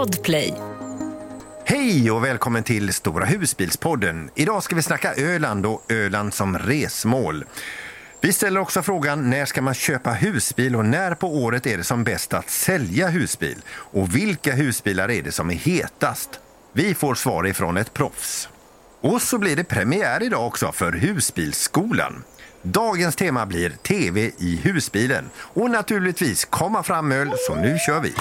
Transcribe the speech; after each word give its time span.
Podplay. 0.00 0.54
Hej 1.64 2.10
och 2.10 2.24
välkommen 2.24 2.62
till 2.62 2.92
Stora 2.92 3.24
husbilspodden. 3.24 4.30
Idag 4.34 4.62
ska 4.62 4.76
vi 4.76 4.82
snacka 4.82 5.14
Öland 5.14 5.66
och 5.66 5.92
Öland 5.92 6.34
som 6.34 6.58
resmål. 6.58 7.44
Vi 8.20 8.32
ställer 8.32 8.60
också 8.60 8.82
frågan 8.82 9.30
när 9.30 9.44
ska 9.44 9.62
man 9.62 9.74
köpa 9.74 10.10
husbil 10.10 10.76
och 10.76 10.84
när 10.84 11.14
på 11.14 11.36
året 11.36 11.66
är 11.66 11.76
det 11.76 11.84
som 11.84 12.04
bäst 12.04 12.34
att 12.34 12.50
sälja 12.50 13.08
husbil? 13.08 13.62
Och 13.70 14.16
vilka 14.16 14.54
husbilar 14.54 15.10
är 15.10 15.22
det 15.22 15.32
som 15.32 15.50
är 15.50 15.54
hetast? 15.54 16.30
Vi 16.72 16.94
får 16.94 17.14
svar 17.14 17.46
ifrån 17.46 17.76
ett 17.76 17.94
proffs. 17.94 18.48
Och 19.00 19.22
så 19.22 19.38
blir 19.38 19.56
det 19.56 19.64
premiär 19.64 20.22
idag 20.22 20.46
också 20.46 20.72
för 20.72 20.92
Husbilsskolan. 20.92 22.24
Dagens 22.62 23.16
tema 23.16 23.46
blir 23.46 23.70
TV 23.70 24.30
i 24.38 24.60
husbilen 24.62 25.30
och 25.36 25.70
naturligtvis 25.70 26.44
komma 26.44 26.82
fram 26.82 27.12
öl, 27.12 27.32
så 27.36 27.54
nu 27.54 27.78
kör 27.86 28.00
vi! 28.00 28.14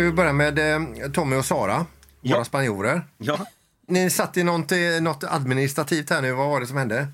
Ska 0.00 0.04
vi 0.04 0.12
börja 0.12 0.32
med 0.32 0.58
eh, 0.58 1.10
Tommy 1.12 1.36
och 1.36 1.44
Sara, 1.44 1.76
våra 1.76 1.86
Ja. 2.22 2.44
spanjorer. 2.44 3.02
Ja. 3.18 3.46
Ni 3.88 4.10
satt 4.10 4.36
i 4.36 4.42
något, 4.42 4.72
eh, 4.72 4.78
något 5.00 5.24
administrativt 5.24 6.10
här 6.10 6.22
nu. 6.22 6.32
Vad 6.32 6.48
var 6.48 6.60
det 6.60 6.66
som 6.66 6.76
hände? 6.76 7.08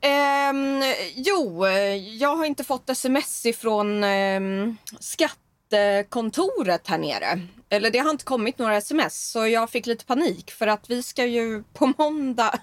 Ehm, 0.00 0.82
jo, 1.14 1.66
jag 2.18 2.36
har 2.36 2.44
inte 2.44 2.64
fått 2.64 2.90
sms 2.90 3.46
ifrån 3.46 4.04
ehm, 4.04 4.76
skattekontoret 5.00 6.86
här 6.88 6.98
nere. 6.98 7.40
Eller 7.68 7.90
det 7.90 7.98
har 7.98 8.10
inte 8.10 8.24
kommit 8.24 8.58
några 8.58 8.76
sms 8.76 9.30
så 9.30 9.46
jag 9.46 9.70
fick 9.70 9.86
lite 9.86 10.04
panik 10.04 10.50
för 10.50 10.66
att 10.66 10.90
vi 10.90 11.02
ska 11.02 11.26
ju 11.26 11.62
på 11.72 11.92
måndag 11.98 12.58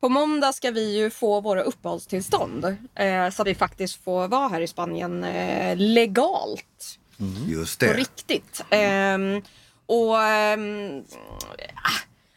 på 0.00 0.08
måndag 0.08 0.52
ska 0.52 0.70
vi 0.70 0.96
ju 0.98 1.10
få 1.10 1.40
våra 1.40 1.62
uppehållstillstånd 1.62 2.64
eh, 2.94 3.30
så 3.30 3.42
att 3.42 3.48
vi 3.48 3.54
faktiskt 3.54 4.04
får 4.04 4.28
vara 4.28 4.48
här 4.48 4.60
i 4.60 4.66
Spanien 4.66 5.24
eh, 5.24 5.76
legalt 5.76 6.98
Just 7.46 7.80
på 7.80 7.86
det. 7.86 7.92
riktigt. 7.92 8.64
Ehm, 8.70 9.42
och 9.86 10.14
ah, 10.14 10.56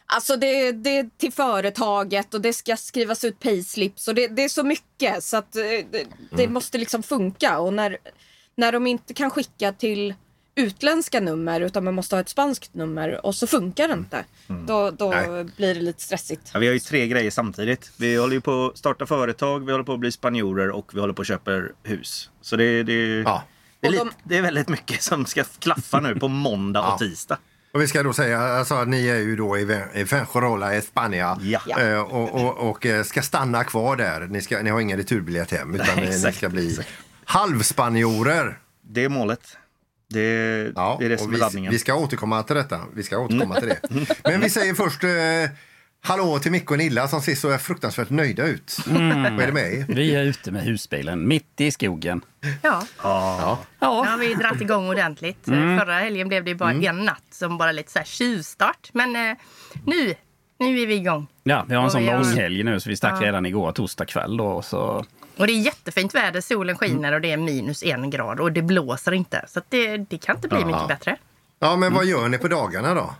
Alltså 0.09 0.35
det, 0.35 0.71
det 0.71 0.97
är 0.97 1.09
till 1.17 1.31
företaget 1.33 2.33
och 2.33 2.41
det 2.41 2.53
ska 2.53 2.77
skrivas 2.77 3.23
ut 3.23 3.39
payslips 3.39 4.07
och 4.07 4.15
det, 4.15 4.27
det 4.27 4.43
är 4.43 4.49
så 4.49 4.63
mycket 4.63 5.23
så 5.23 5.37
att 5.37 5.55
eh, 5.55 5.61
det, 5.91 6.05
det 6.31 6.47
måste 6.47 6.77
liksom 6.77 7.03
funka 7.03 7.59
och 7.59 7.73
när, 7.73 7.97
när 8.55 8.71
de 8.71 8.87
inte 8.87 9.13
kan 9.13 9.29
skicka 9.29 9.73
till 9.73 10.13
utländska 10.55 11.19
nummer 11.19 11.61
utan 11.61 11.83
man 11.83 11.93
måste 11.93 12.15
ha 12.15 12.21
ett 12.21 12.29
spanskt 12.29 12.73
nummer 12.73 13.25
och 13.25 13.35
så 13.35 13.47
funkar 13.47 13.87
det 13.87 13.93
inte. 13.93 14.25
Då, 14.67 14.91
då 14.91 15.09
Nej. 15.09 15.43
blir 15.43 15.75
det 15.75 15.81
lite 15.81 16.01
stressigt. 16.01 16.51
Ja, 16.53 16.59
vi 16.59 16.67
har 16.67 16.73
ju 16.73 16.79
tre 16.79 17.07
grejer 17.07 17.31
samtidigt. 17.31 17.91
Vi 17.97 18.15
håller 18.15 18.33
ju 18.33 18.41
på 18.41 18.65
att 18.65 18.77
starta 18.77 19.05
företag, 19.05 19.65
vi 19.65 19.71
håller 19.71 19.83
på 19.85 19.93
att 19.93 19.99
bli 19.99 20.11
spanjorer 20.11 20.69
och 20.69 20.95
vi 20.95 20.99
håller 20.99 21.13
på 21.13 21.21
att 21.21 21.27
köpa 21.27 21.61
hus. 21.83 22.29
Så 22.41 22.55
det, 22.55 22.83
det, 22.83 22.93
Ja. 22.93 23.43
Det, 23.79 23.87
är, 23.87 23.91
lite, 23.91 24.03
de- 24.03 24.11
det 24.23 24.37
är 24.37 24.41
väldigt 24.41 24.69
mycket 24.69 25.01
som 25.03 25.25
ska 25.25 25.43
klaffa 25.59 25.99
nu 25.99 26.15
på 26.15 26.27
måndag 26.27 26.79
Ja. 26.79 26.93
och 26.93 26.99
tisdag. 26.99 27.37
Och 27.73 27.81
vi 27.81 27.87
ska 27.87 28.03
då 28.03 28.13
säga 28.13 28.39
alltså, 28.41 28.75
att 28.75 28.87
ni 28.87 29.07
är 29.07 29.15
ju 29.17 29.35
då 29.35 29.57
i 29.57 29.65
Ve- 29.65 29.87
i 29.93 30.05
Fuengirola 30.05 30.75
i 30.75 30.81
Spanien 30.81 31.37
Ja. 31.41 31.61
Ja. 31.67 31.79
Eh, 31.81 31.99
och, 31.99 32.35
och, 32.45 32.69
och 32.69 32.85
eh, 32.85 33.03
ska 33.03 33.21
stanna 33.21 33.63
kvar 33.63 33.95
där. 33.95 34.21
Ni, 34.27 34.41
ska, 34.41 34.61
ni 34.61 34.69
har 34.69 34.79
ingen 34.79 34.97
returbiljett 34.97 35.51
hem 35.51 35.75
utan 35.75 35.87
Nej, 35.95 36.19
ni, 36.25 36.33
ska 36.33 36.49
bli 36.49 36.69
exakt. 36.71 36.89
halvspanjorer. 37.25 38.59
Det 38.81 39.03
är 39.03 39.09
målet. 39.09 39.57
Det, 40.09 40.21
Ja, 40.75 40.95
det 40.99 41.05
är 41.05 41.09
det 41.09 41.15
och 41.15 41.21
som 41.21 41.29
vi, 41.31 41.35
är 41.37 41.39
laddningen. 41.39 41.71
vi 41.71 41.79
ska 41.79 41.95
återkomma 41.95 42.43
till 42.43 42.55
detta. 42.55 42.81
Vi 42.95 43.03
ska 43.03 43.17
återkomma 43.17 43.55
till 43.59 43.69
det. 43.69 43.79
Men 44.23 44.41
vi 44.41 44.49
säger 44.49 44.73
först 44.73 45.03
eh, 45.03 45.09
hallå 46.01 46.39
till 46.39 46.51
Micke 46.51 46.71
och 46.71 46.77
Nilla 46.77 47.07
som 47.07 47.21
ser 47.21 47.35
så 47.35 47.57
fruktansvärt 47.57 48.09
nöjda 48.09 48.43
ut. 48.43 48.77
Mm. 48.89 49.23
Vad 49.23 49.43
är 49.43 49.47
det 49.47 49.53
med 49.53 49.73
er? 49.73 49.85
Vi 49.87 50.15
är 50.15 50.23
ute 50.23 50.51
med 50.51 50.63
husbilen 50.63 51.27
mitt 51.27 51.61
i 51.61 51.71
skogen. 51.71 52.21
Ja, 52.63 52.83
Ja. 53.03 53.59
nu 53.81 53.87
har 53.87 54.17
vi 54.17 54.33
dragit 54.33 54.61
igång 54.61 54.89
ordentligt. 54.89 55.39
Förra 55.45 55.93
helgen 55.99 56.27
blev 56.27 56.43
det 56.43 56.55
bara 56.55 56.71
en 56.71 57.05
natt 57.05 57.23
som 57.31 57.57
bara 57.57 57.71
lite 57.71 57.91
så 57.91 57.99
här 57.99 58.05
tjuvstart. 58.05 58.89
Men 58.93 59.15
eh, 59.15 59.37
nu, 59.85 60.15
nu 60.59 60.79
är 60.79 60.87
vi 60.87 60.93
igång. 60.95 61.27
Ja, 61.43 61.65
vi 61.69 61.75
har 61.75 61.83
en 61.83 61.91
sån 61.91 62.01
vi 62.03 62.09
har- 62.09 62.19
långhelg 62.23 62.63
nu 62.63 62.79
så 62.79 62.89
vi 62.89 62.97
stack 62.97 63.21
Ja. 63.21 63.25
redan 63.27 63.45
igår 63.45 63.71
torsdag 63.71 64.05
kväll 64.05 64.37
då. 64.37 64.61
Så 64.61 65.05
Och 65.37 65.47
det 65.47 65.53
är 65.53 65.61
jättefint 65.61 66.15
väder, 66.15 66.41
solen 66.41 66.77
skiner 66.77 67.13
och 67.13 67.21
det 67.21 67.31
är 67.31 67.37
minus 67.37 67.83
en 67.83 68.09
grad 68.09 68.39
och 68.39 68.51
det 68.51 68.61
blåser 68.61 69.11
inte. 69.13 69.45
Så 69.47 69.59
att 69.59 69.65
det, 69.71 69.97
det 69.97 70.17
kan 70.17 70.35
inte 70.35 70.47
bli 70.47 70.65
mycket 70.65 70.87
bättre. 70.87 71.17
ja, 71.59 71.75
men 71.75 71.93
vad 71.93 72.05
gör 72.05 72.27
ni 72.29 72.37
på 72.37 72.47
dagarna 72.47 72.93
då? 72.93 73.15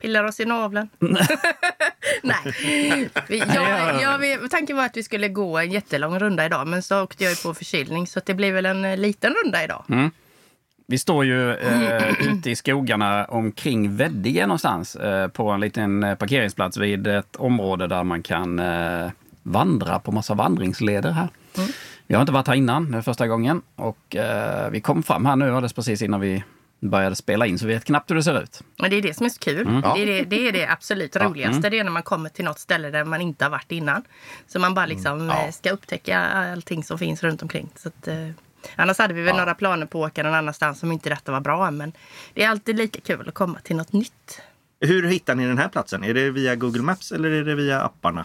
Pillar 0.00 0.24
oss 0.24 0.40
i 0.40 0.44
naveln. 0.44 0.88
Nej. 2.22 3.10
Jag, 3.28 4.02
jag, 4.02 4.50
tanken 4.50 4.76
var 4.76 4.84
att 4.84 4.96
vi 4.96 5.02
skulle 5.02 5.28
gå 5.28 5.58
en 5.58 5.70
jättelång 5.70 6.18
runda 6.18 6.46
idag 6.46 6.66
men 6.66 6.82
så 6.82 7.02
åkte 7.02 7.24
jag 7.24 7.42
på 7.42 7.54
förkylning 7.54 8.06
så 8.06 8.20
det 8.26 8.34
blir 8.34 8.52
väl 8.52 8.66
en 8.66 8.84
eh, 8.84 8.96
liten 8.96 9.34
runda 9.34 9.64
idag. 9.64 10.10
vi 10.86 10.98
står 10.98 11.24
ju 11.24 11.54
eh, 11.54 12.12
ute 12.32 12.50
i 12.50 12.56
skogarna 12.56 13.24
omkring 13.24 13.96
Veddige 13.96 14.46
någonstans 14.46 14.96
eh, 14.96 15.28
på 15.28 15.50
en 15.50 15.60
liten 15.60 16.04
eh, 16.04 16.14
parkeringsplats 16.14 16.76
vid 16.76 17.06
ett 17.06 17.36
område 17.36 17.86
där 17.86 18.04
man 18.04 18.22
kan 18.22 18.58
eh, 18.58 19.10
vandra 19.42 19.98
på 19.98 20.12
massa 20.12 20.34
vandringsleder 20.34 21.10
här. 21.10 21.28
Vi 22.06 22.14
har 22.14 22.22
inte 22.22 22.32
varit 22.32 22.46
här 22.46 22.54
innan, 22.54 22.90
det 22.90 22.98
är 22.98 23.02
första 23.02 23.26
gången. 23.26 23.62
Och 23.76 24.16
eh, 24.16 24.70
vi 24.70 24.80
kom 24.80 25.02
fram 25.02 25.26
här 25.26 25.36
nu 25.36 25.50
alldeles 25.50 25.72
precis 25.72 26.02
innan 26.02 26.20
vi 26.20 26.44
började 26.80 27.16
spela 27.16 27.46
in 27.46 27.58
så 27.58 27.66
vi 27.66 27.74
vet 27.74 27.84
knappt 27.84 28.10
hur 28.10 28.14
det 28.14 28.22
ser 28.22 28.42
ut. 28.42 28.60
Men 28.78 28.90
det 28.90 28.96
är 28.96 29.02
det 29.02 29.14
som 29.14 29.26
är 29.26 29.30
så 29.30 29.38
kul. 29.38 29.66
Mm. 29.68 29.80
Det, 29.80 29.88
är 30.02 30.06
det, 30.06 30.22
det 30.24 30.48
är 30.48 30.52
det 30.52 30.66
absolut 30.68 31.16
roligaste. 31.16 31.70
Det 31.70 31.78
är 31.78 31.84
när 31.84 31.90
man 31.90 32.02
kommer 32.02 32.28
till 32.28 32.44
något 32.44 32.58
ställe 32.58 32.90
där 32.90 33.04
man 33.04 33.20
inte 33.20 33.44
har 33.44 33.50
varit 33.50 33.72
innan. 33.72 34.02
Så 34.46 34.58
man 34.58 34.74
bara 34.74 34.86
liksom 34.86 35.12
Mm. 35.20 35.26
Ja. 35.28 35.44
eh, 35.44 35.50
ska 35.50 35.70
upptäcka 35.70 36.18
allting 36.20 36.84
som 36.84 36.98
finns 36.98 37.22
runt 37.22 37.42
omkring. 37.42 37.68
Så 37.76 37.88
att, 37.88 38.08
eh, 38.08 38.28
annars 38.76 38.98
hade 38.98 39.14
vi 39.14 39.22
väl 39.22 39.36
några 39.36 39.54
planer 39.54 39.86
på 39.86 40.04
att 40.04 40.10
åka 40.12 40.22
någon 40.22 40.34
annanstans 40.34 40.78
som 40.80 40.92
inte 40.92 41.08
detta 41.08 41.32
var 41.32 41.40
bra. 41.40 41.70
Men 41.70 41.92
det 42.34 42.42
är 42.44 42.48
alltid 42.48 42.76
lika 42.76 43.00
kul 43.00 43.28
att 43.28 43.34
komma 43.34 43.58
till 43.62 43.76
något 43.76 43.92
nytt. 43.92 44.40
Hur 44.80 45.06
hittar 45.08 45.34
ni 45.34 45.46
den 45.46 45.58
här 45.58 45.68
platsen? 45.68 46.04
Är 46.04 46.14
det 46.14 46.30
via 46.30 46.54
Google 46.56 46.82
Maps 46.82 47.12
eller 47.12 47.30
är 47.30 47.44
det 47.44 47.54
via 47.54 47.80
apparna? 47.82 48.24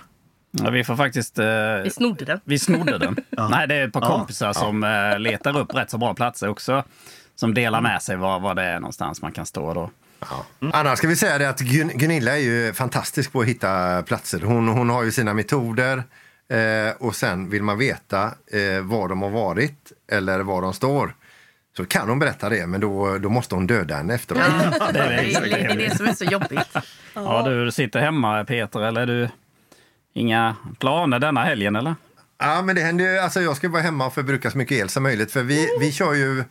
Ja, 0.52 0.70
vi 0.70 0.84
får 0.84 0.96
faktiskt... 0.96 1.40
Eh, 1.40 1.46
Vi 1.84 1.90
snodde 1.90 2.26
den. 2.26 2.40
Vi 2.44 2.60
snodde 2.60 2.98
den. 2.98 3.16
Nej, 3.50 3.68
det 3.68 3.76
är 3.76 3.88
ett 3.88 3.94
par 3.94 4.02
Ja. 4.02 4.08
kompisar 4.08 4.54
som 4.54 4.84
eh, 4.84 5.20
letar 5.20 5.58
upp 5.58 5.76
rätt 5.76 5.90
så 5.90 5.98
bra 5.98 6.14
platser 6.14 6.48
också. 6.48 6.84
Som 7.36 7.54
delar 7.54 7.82
med 7.82 8.02
sig 8.02 8.16
var, 8.16 8.40
var 8.40 8.56
det 8.56 8.64
är 8.64 8.80
någonstans 8.80 9.22
man 9.22 9.32
kan 9.32 9.46
stå 9.46 9.74
då. 9.74 9.90
Annars 10.74 10.98
ska 10.98 11.08
vi 11.08 11.16
säga 11.16 11.38
det 11.38 11.50
att 11.50 11.62
Gun- 11.62 11.92
Gunilla 11.98 12.32
är 12.38 12.42
ju 12.42 12.74
fantastisk 12.74 13.32
på 13.32 13.42
att 13.42 13.48
hitta 13.48 14.04
platser. 14.04 14.40
Hon, 14.42 14.68
hon 14.68 14.90
har 14.90 15.04
ju 15.04 15.12
sina 15.12 15.34
metoder 15.34 16.04
eh, 16.50 16.96
och 17.00 17.16
sen 17.16 17.50
vill 17.50 17.64
man 17.64 17.78
veta 17.78 18.24
eh, 18.24 18.82
var 18.84 19.10
de 19.10 19.22
har 19.22 19.30
varit 19.30 19.92
eller 20.12 20.40
var 20.40 20.62
de 20.62 20.74
står. 20.74 21.16
Så 21.78 21.86
kan 21.86 22.10
hon 22.10 22.20
berätta 22.20 22.50
det, 22.50 22.68
men 22.68 22.82
då, 22.82 23.18
då 23.18 23.30
måste 23.30 23.56
hon 23.56 23.68
döda 23.68 23.96
henne 23.96 24.16
efteråt. 24.16 24.42
Ja, 24.80 24.90
är 24.90 24.94
det 24.94 25.62
är 25.62 25.76
det 25.78 25.98
som 25.98 26.06
är 26.06 26.14
så 26.14 26.24
jobbigt. 26.26 26.76
Ja, 27.14 27.44
du 27.50 27.72
sitter 27.72 28.00
hemma 28.00 28.44
Peter, 28.44 28.80
eller 28.82 29.02
är 29.02 29.06
du 29.08 29.30
inga 30.14 30.56
planer 30.80 31.20
denna 31.20 31.44
helgen 31.44 31.76
eller? 31.76 31.96
Ja, 32.38 32.62
men 32.62 32.76
det 32.76 32.82
händer 32.82 33.06
ju, 33.06 33.18
alltså 33.20 33.42
jag 33.42 33.58
ska 33.58 33.70
vara 33.70 33.82
hemma 33.82 34.06
och 34.06 34.14
förbruka 34.14 34.52
så 34.52 34.58
mycket 34.58 34.78
el 34.78 34.90
som 34.90 35.04
möjligt 35.04 35.32
för 35.32 35.44
vi, 35.44 35.68
vi 35.80 35.92
kör 35.92 36.14
ju 36.14 36.44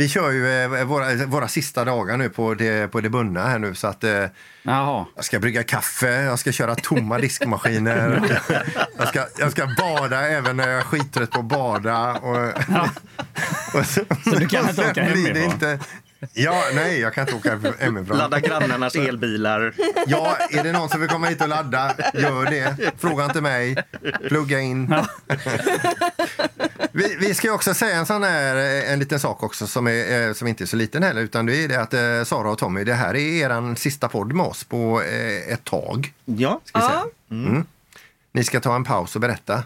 vi 0.00 0.08
kör 0.08 0.30
ju 0.30 0.62
eh, 0.62 0.84
våra, 0.84 1.26
våra 1.26 1.48
sista 1.48 1.84
dagar 1.84 2.16
nu 2.16 2.28
på 2.28 2.54
det, 2.54 2.90
på 2.90 3.00
det 3.00 3.10
bundna 3.10 3.48
här 3.48 3.58
nu 3.58 3.74
så 3.74 3.86
att 3.86 4.04
eh, 4.04 4.24
Jaha. 4.62 5.06
jag 5.16 5.24
ska 5.24 5.38
brygga 5.38 5.62
kaffe, 5.62 6.22
jag 6.22 6.38
ska 6.38 6.52
köra 6.52 6.74
tomma 6.74 7.18
diskmaskiner. 7.18 8.22
jag, 8.98 9.08
ska, 9.08 9.26
jag 9.38 9.52
ska 9.52 9.66
bada 9.78 10.28
även 10.28 10.56
när 10.56 10.68
jag 10.68 10.78
är 10.78 10.84
skittrött 10.84 11.30
på 11.30 11.38
att 11.38 11.44
bada. 11.44 12.12
Och, 12.12 12.36
och 13.74 13.86
så, 13.86 14.00
Så 14.24 14.30
du 14.30 14.48
kan 14.48 14.68
inte 14.68 14.90
åka 14.90 15.02
hemifrån? 15.02 15.78
Ja, 16.32 16.64
nej, 16.74 17.00
jag 17.00 17.14
kan 17.14 17.22
inte 17.28 17.34
åka 17.34 17.74
hemifrån. 17.78 18.18
Ladda 18.18 18.40
grannarnas 18.40 18.94
elbilar. 18.94 19.74
Ja, 20.06 20.36
är 20.50 20.64
det 20.64 20.72
någon 20.72 20.88
som 20.88 21.00
vill 21.00 21.08
komma 21.08 21.26
hit 21.26 21.42
och 21.42 21.48
ladda, 21.48 21.94
gör 22.14 22.44
det. 22.44 22.92
Fråga 22.98 23.24
inte 23.24 23.40
mig. 23.40 23.76
Plugga 24.28 24.60
in. 24.60 24.94
Vi, 26.92 27.16
vi 27.20 27.34
ska 27.34 27.46
ju 27.46 27.54
också 27.54 27.74
säga 27.74 27.96
en 27.96 28.06
sån 28.06 28.22
här, 28.22 28.56
eh, 28.56 28.92
en 28.92 28.98
liten 28.98 29.20
sak 29.20 29.42
också 29.42 29.66
som, 29.66 29.86
är, 29.86 30.28
eh, 30.28 30.32
som 30.32 30.48
inte 30.48 30.64
är 30.64 30.66
så 30.66 30.76
liten 30.76 31.02
heller. 31.02 31.22
Utan 31.22 31.46
det 31.46 31.64
är 31.64 31.68
det 31.68 31.80
att 31.80 31.94
eh, 31.94 32.24
Sara 32.24 32.50
och 32.50 32.58
Tommy, 32.58 32.84
det 32.84 32.94
här 32.94 33.16
är 33.16 33.44
er 33.44 33.74
sista 33.74 34.08
podd 34.08 34.32
med 34.32 34.46
oss 34.46 34.64
på 34.64 35.02
eh, 35.02 35.52
ett 35.52 35.64
tag. 35.64 36.12
Ja. 36.24 36.60
Ska 36.64 36.78
vi 36.78 36.84
säga. 36.84 37.04
Ja. 37.28 37.34
Mm. 37.34 37.64
Ni 38.32 38.44
ska 38.44 38.60
ta 38.60 38.76
en 38.76 38.84
paus 38.84 39.14
och 39.14 39.20
berätta. 39.20 39.62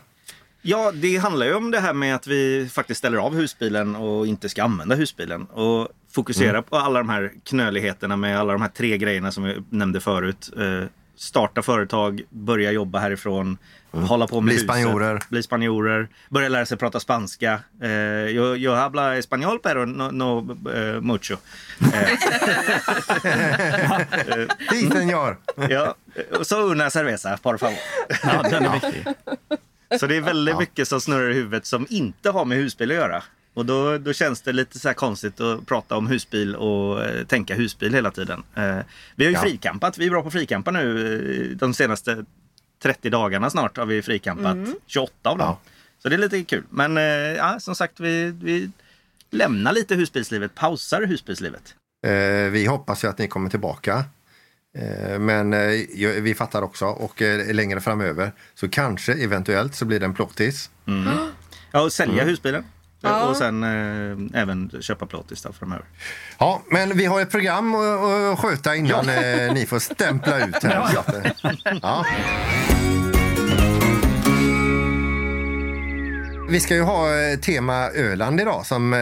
Ja, 0.62 0.92
det 0.92 1.16
handlar 1.16 1.46
ju 1.46 1.54
om 1.54 1.70
det 1.70 1.80
här 1.80 1.92
med 1.92 2.14
att 2.14 2.26
vi 2.26 2.68
faktiskt 2.72 2.98
ställer 2.98 3.18
av 3.18 3.34
husbilen 3.34 3.96
och 3.96 4.26
inte 4.26 4.48
ska 4.48 4.62
använda 4.62 4.94
husbilen. 4.94 5.44
Och 5.44 5.88
fokusera 6.14 6.62
på 6.62 6.76
alla 6.76 6.98
de 6.98 7.08
här 7.08 7.32
knöligheterna 7.44 8.16
med 8.16 8.38
alla 8.38 8.52
de 8.52 8.62
här 8.62 8.68
tre 8.68 8.98
grejerna 8.98 9.32
som 9.32 9.44
vi 9.44 9.62
nämnde 9.70 10.00
förut. 10.00 10.50
Eh, 10.56 10.88
starta 11.16 11.62
företag, 11.62 12.22
börja 12.30 12.72
jobba 12.72 12.98
härifrån 12.98 13.58
hålla 14.02 14.26
på 14.26 14.40
med 14.40 14.44
Bli 14.44 14.54
huset, 14.54 14.66
spanjorer. 14.66 15.20
Bli 15.28 15.42
spanjorer. 15.42 16.08
Börja 16.28 16.48
lära 16.48 16.66
sig 16.66 16.78
prata 16.78 17.00
spanska. 17.00 17.60
Eh, 17.82 17.90
yo, 17.90 18.56
yo 18.56 18.72
habla 18.72 19.18
español 19.18 19.58
pero 19.62 19.86
no, 19.86 20.10
no 20.10 20.56
eh, 20.74 21.00
mucho. 21.00 21.36
Eh, 21.94 22.08
Si, 24.70 24.90
senor. 24.90 25.36
ja. 25.68 25.94
Och 26.38 26.46
så 26.46 26.62
una 26.62 26.90
cerveza, 26.90 27.38
por 27.42 27.58
favor. 27.58 27.78
Ja, 28.22 28.42
den 28.42 28.64
är 28.64 28.72
viktig. 28.72 29.04
Så 30.00 30.06
det 30.06 30.16
är 30.16 30.20
väldigt 30.20 30.58
mycket 30.58 30.88
som 30.88 31.00
snurrar 31.00 31.30
i 31.30 31.34
huvudet 31.34 31.66
som 31.66 31.86
inte 31.90 32.30
har 32.30 32.44
med 32.44 32.58
husbil 32.58 32.90
att 32.90 32.96
göra. 32.96 33.22
Och 33.54 33.66
då, 33.66 33.98
då 33.98 34.12
känns 34.12 34.40
det 34.42 34.52
lite 34.52 34.78
så 34.78 34.94
konstigt 34.94 35.40
att 35.40 35.66
prata 35.66 35.96
om 35.96 36.06
husbil 36.06 36.56
och 36.56 37.04
eh, 37.04 37.24
tänka 37.26 37.54
husbil 37.54 37.94
hela 37.94 38.10
tiden. 38.10 38.42
Eh, 38.54 38.76
vi 39.16 39.24
har 39.24 39.30
ju 39.30 39.36
Ja. 39.36 39.40
frikampat. 39.42 39.98
Vi 39.98 40.06
är 40.06 40.10
bra 40.10 40.22
på 40.22 40.30
frikampa 40.30 40.70
nu. 40.70 41.50
eh, 41.50 41.56
De 41.56 41.74
senaste 41.74 42.24
30 42.82 43.10
dagarna 43.10 43.50
snart 43.50 43.76
har 43.76 43.86
vi 43.86 44.02
frikampat 44.02 44.56
28 44.86 45.30
av 45.30 45.38
dem. 45.38 45.46
Ja. 45.46 45.58
Så 46.02 46.08
det 46.08 46.16
är 46.16 46.18
lite 46.18 46.42
kul. 46.44 46.64
Men 46.70 46.96
ja, 47.36 47.60
som 47.60 47.74
sagt, 47.74 48.00
vi, 48.00 48.30
vi 48.42 48.70
lämnar 49.30 49.72
lite 49.72 49.94
husbilslivet, 49.94 50.54
pausar 50.54 51.02
husbilslivet. 51.02 51.74
Vi 52.52 52.66
hoppas 52.66 53.04
ju 53.04 53.08
att 53.08 53.18
ni 53.18 53.28
kommer 53.28 53.50
tillbaka. 53.50 54.04
Men 55.20 55.50
vi 56.22 56.34
fattar 56.38 56.62
också 56.62 56.86
och 56.86 57.20
längre 57.52 57.80
framöver 57.80 58.32
så 58.54 58.68
kanske 58.68 59.12
eventuellt 59.14 59.74
så 59.74 59.84
blir 59.84 60.00
det 60.00 60.06
en 60.06 60.14
plåtis. 60.14 60.70
Ja, 61.72 61.80
och 61.80 61.92
sälja 61.92 62.24
husbilen. 62.24 62.64
Ja. 63.04 63.24
Och 63.24 63.36
sen 63.36 63.62
eh, 63.62 64.40
även 64.42 64.70
köpa 64.80 65.06
plåtis 65.06 65.42
då 65.42 65.52
framöver. 65.52 65.84
Ja, 66.38 66.62
men 66.70 66.96
vi 66.96 67.06
har 67.06 67.20
ett 67.20 67.30
program 67.30 67.74
att, 67.74 68.38
sköta 68.38 68.76
innan 68.76 69.08
eh, 69.08 69.54
ni 69.54 69.66
får 69.66 69.78
stämpla 69.78 70.46
ut 70.46 70.62
här. 70.62 70.98
Att, 70.98 71.14
eh, 71.14 71.52
ja. 71.82 72.06
Vi 76.48 76.60
ska 76.60 76.74
ju 76.74 76.82
ha 76.82 77.14
eh, 77.14 77.38
tema 77.38 77.90
Öland 77.90 78.40
idag 78.40 78.66
som, 78.66 78.94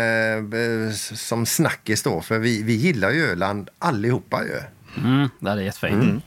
som 1.15 1.47
snackis 1.47 2.03
då, 2.03 2.21
för 2.21 2.39
vi, 2.39 2.63
vi 2.63 2.73
gillar 2.73 3.11
ju 3.11 3.31
Öland 3.31 3.71
allihopa 3.79 4.43
ju. 4.45 4.61
Mm, 5.05 5.29
det 5.39 5.51
är 5.51 5.57
jättefint. 5.57 6.25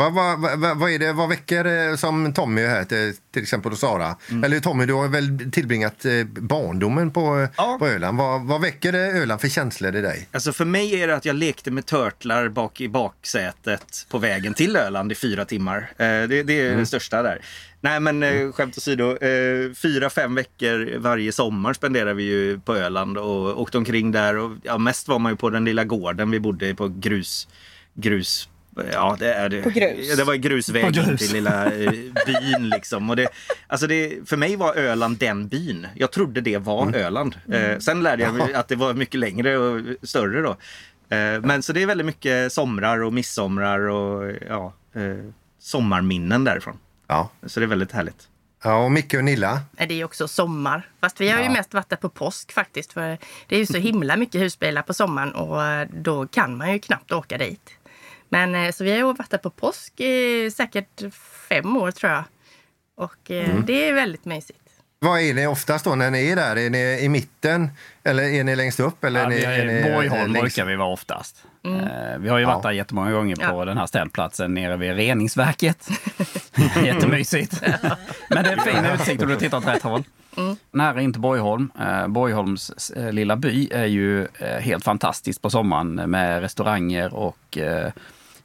Vad, 0.00 0.12
vad, 0.14 0.40
vad, 0.60 0.78
vad 0.78 0.90
är 0.90 0.98
det, 0.98 1.12
vad 1.12 1.28
väcker 1.28 1.90
eh, 1.90 1.96
som 1.96 2.32
Tommy 2.32 2.66
här 2.66 2.84
till, 2.84 3.14
till 3.32 3.42
exempel 3.42 3.72
och 3.72 3.78
Sara? 3.78 4.16
Eller 4.44 4.60
Tommy, 4.60 4.86
du 4.86 4.92
har 4.92 5.08
väl 5.08 5.50
tillbringat 5.52 6.04
eh, 6.04 6.24
barndomen 6.24 7.10
på, 7.10 7.48
Ja. 7.56 7.76
på 7.78 7.86
Öland. 7.86 8.18
Vad, 8.18 8.46
vad 8.46 8.60
väcker 8.60 8.94
Öland 8.94 9.40
för 9.40 9.48
känslor 9.48 9.96
i 9.96 10.00
dig? 10.00 10.28
Alltså 10.32 10.52
för 10.52 10.64
mig 10.64 11.02
är 11.02 11.06
det 11.08 11.14
att 11.16 11.24
jag 11.24 11.36
lekte 11.36 11.70
med 11.70 11.86
törtlar 11.86 12.48
bak 12.48 12.80
i 12.80 12.88
baksätet 12.88 14.06
på 14.10 14.18
vägen 14.18 14.54
till 14.54 14.76
Öland 14.76 15.12
i 15.12 15.14
fyra 15.14 15.44
timmar. 15.44 15.78
Eh, 15.96 16.06
det, 16.06 16.42
det 16.42 16.60
är 16.60 16.76
det 16.76 16.86
största 16.86 17.22
där. 17.22 17.40
Nej 17.80 18.00
men 18.00 18.22
eh, 18.22 18.52
skämt 18.52 18.78
åsido, 18.78 19.16
eh, 19.16 19.72
fyra, 19.74 20.10
fem 20.10 20.34
veckor 20.34 20.98
varje 20.98 21.32
sommar 21.32 21.72
spenderar 21.72 22.14
vi 22.14 22.22
ju 22.22 22.60
på 22.60 22.76
Öland 22.76 23.18
och 23.18 23.60
åkte 23.60 23.78
omkring 23.78 24.12
där. 24.12 24.36
Och, 24.36 24.52
ja, 24.62 24.78
mest 24.78 25.08
var 25.08 25.18
man 25.18 25.32
ju 25.32 25.36
på 25.36 25.50
den 25.50 25.64
lilla 25.64 25.84
gården 25.84 26.30
vi 26.30 26.40
bodde 26.40 26.74
på 26.74 26.88
grus, 26.88 27.48
grus 27.94 28.48
Ja, 28.92 29.16
det, 29.18 29.32
är 29.34 29.48
det. 29.48 29.62
På 29.62 29.70
grus. 29.70 30.16
Det 30.16 30.24
var 30.24 30.34
grusväg 30.34 30.84
På 30.84 30.90
grus. 30.90 31.08
in 31.08 31.16
till 31.16 31.32
lilla 31.32 31.64
eh, 31.74 31.90
byn 32.26 32.68
liksom. 32.68 33.10
Och 33.10 33.16
det, 33.16 33.28
alltså 33.66 33.86
det, 33.86 34.28
för 34.28 34.36
mig 34.36 34.56
var 34.56 34.74
Öland 34.76 35.18
den 35.18 35.48
byn. 35.48 35.86
Jag 35.94 36.10
trodde 36.12 36.40
det 36.40 36.58
var 36.58 36.96
Öland. 36.96 37.36
Eh, 37.52 37.78
sen 37.78 38.02
lärde 38.02 38.22
jag 38.22 38.34
mig 38.34 38.54
att 38.54 38.68
det 38.68 38.76
var 38.76 38.94
mycket 38.94 39.20
längre 39.20 39.58
och 39.58 39.80
större 40.02 40.42
då. 40.42 40.50
Eh, 41.16 41.40
men 41.40 41.62
så 41.62 41.72
det 41.72 41.82
är 41.82 41.86
väldigt 41.86 42.06
mycket 42.06 42.52
somrar 42.52 43.02
och 43.02 43.12
midsomrar 43.12 43.80
och 43.80 44.32
ja, 44.48 44.72
eh, 44.94 45.02
sommarminnen 45.60 46.44
därifrån. 46.44 46.76
Ja. 47.06 47.30
Så 47.46 47.60
det 47.60 47.66
är 47.66 47.68
väldigt 47.68 47.92
härligt. 47.92 48.28
ja 48.64 48.84
och 48.84 48.92
Micke 48.92 49.14
och 49.14 49.24
Nilla? 49.24 49.60
Det 49.88 50.00
är 50.00 50.04
också 50.04 50.28
sommar. 50.28 50.88
Fast 51.00 51.20
vi 51.20 51.28
har 51.28 51.38
ju 51.38 51.44
Ja. 51.44 51.50
mest 51.52 51.74
varit 51.74 51.88
där 51.88 51.96
på 51.96 52.08
påsk 52.08 52.52
faktiskt. 52.52 52.92
För 52.92 53.18
det 53.48 53.54
är 53.56 53.58
ju 53.60 53.66
så 53.66 53.76
himla 53.78 54.16
mycket 54.16 54.40
husbilar 54.40 54.82
på 54.82 54.94
sommaren 54.94 55.32
och 55.34 55.86
då 56.02 56.26
kan 56.26 56.56
man 56.56 56.72
ju 56.72 56.78
knappt 56.78 57.12
åka 57.12 57.38
dit. 57.38 57.70
Men 58.28 58.54
eh, 58.54 58.72
så 58.72 58.84
vi 58.84 59.00
har 59.00 59.14
varit 59.14 59.30
där 59.30 59.38
på 59.38 59.50
påsk 59.50 60.00
i 60.00 60.50
säkert 60.50 61.14
fem 61.48 61.76
år 61.76 61.90
tror 61.90 62.12
jag. 62.12 62.24
Och 62.96 63.30
eh, 63.30 63.54
det 63.66 63.88
är 63.88 63.92
väldigt 63.94 64.24
mysigt. 64.24 64.58
Vad 65.00 65.20
är 65.20 65.34
ni 65.34 65.46
oftast 65.46 65.84
då 65.84 65.94
när 65.94 66.10
ni 66.10 66.28
är 66.30 66.36
där? 66.36 66.56
Är 66.56 66.70
ni 66.70 66.78
i 67.04 67.08
mitten 67.08 67.70
eller 68.04 68.22
är 68.22 68.44
ni 68.44 68.56
längst 68.56 68.80
upp? 68.80 69.04
Eller 69.04 69.20
Ja, 69.20 69.26
är 69.50 69.64
ni, 69.66 69.72
vi 69.74 69.78
är 69.80 69.94
Borgholm 69.94 70.32
längst- 70.32 70.40
brukar 70.40 70.64
vi 70.64 70.76
vara 70.76 70.88
oftast. 70.88 71.44
Eh, 71.66 72.18
Vi 72.18 72.28
har 72.28 72.38
ju 72.38 72.44
varit 72.44 72.60
Ja. 72.64 72.68
där 72.68 72.70
jättemånga 72.76 73.12
gånger 73.12 73.36
på 73.36 73.42
Ja. 73.42 73.64
den 73.64 73.78
här 73.78 73.86
ställplatsen 73.86 74.54
nere 74.54 74.76
vid 74.76 74.96
reningsverket. 74.96 75.88
Jättemysigt. 76.84 77.62
Men 78.30 78.44
det 78.44 78.50
är 78.50 78.56
fin 78.56 78.84
utsikt 78.94 79.22
och 79.22 79.28
du 79.28 79.36
tittar 79.36 79.58
åt 79.58 79.66
rätt 79.66 79.82
håll. 79.82 80.04
Nära 80.70 81.00
in 81.02 81.12
till 81.12 81.22
Borgholm. 81.22 81.70
Borgholms 82.08 82.92
lilla 82.96 83.36
by 83.36 83.68
är 83.72 83.84
ju 83.86 84.28
helt 84.60 84.84
fantastisk 84.84 85.42
på 85.42 85.50
sommaren 85.50 85.94
med 85.94 86.40
restauranger 86.40 87.14
och 87.14 87.58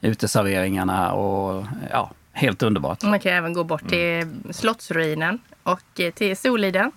uteserveringarna 0.03 1.11
och 1.13 1.65
ja, 1.91 2.11
helt 2.33 2.63
underbart. 2.63 3.03
Man 3.03 3.19
kan 3.19 3.33
även 3.33 3.53
gå 3.53 3.63
bort 3.63 3.89
till 3.89 4.27
Slottsruinen 4.51 5.39
och 5.63 5.99
eh, 5.99 6.11
till 6.13 6.37
Soliden. 6.37 6.91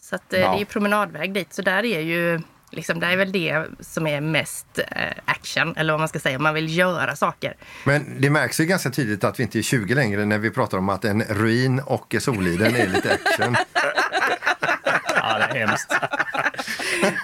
Så 0.00 0.16
att, 0.16 0.32
eh, 0.32 0.40
Ja. 0.40 0.50
det 0.50 0.56
är 0.56 0.58
ju 0.58 0.64
promenadväg 0.64 1.32
dit. 1.32 1.52
Så 1.52 1.62
där 1.62 1.84
är 1.84 2.00
ju 2.00 2.40
liksom, 2.70 3.00
där 3.00 3.10
är 3.10 3.16
väl 3.16 3.32
det 3.32 3.64
som 3.80 4.06
är 4.06 4.20
mest 4.20 4.78
eh, 4.78 5.02
action. 5.24 5.76
Eller 5.76 5.92
vad 5.92 6.00
man 6.00 6.08
ska 6.08 6.18
säga, 6.18 6.36
om 6.36 6.42
man 6.42 6.54
vill 6.54 6.76
göra 6.78 7.16
saker. 7.16 7.54
Men 7.84 8.20
det 8.20 8.30
märks 8.30 8.60
ju 8.60 8.64
ganska 8.64 8.90
tydligt 8.90 9.24
att 9.24 9.38
vi 9.38 9.42
inte 9.42 9.58
är 9.58 9.62
20 9.62 9.94
längre 9.94 10.24
när 10.24 10.38
vi 10.38 10.50
pratar 10.50 10.78
om 10.78 10.88
att 10.88 11.04
en 11.04 11.22
ruin 11.22 11.80
och 11.80 12.14
Soliden 12.20 12.76
är 12.76 12.86
lite 12.86 13.12
action. 13.24 13.56
Ja, 15.30 15.38
det 15.38 15.58
är 15.58 15.66
hemskt. 15.66 15.92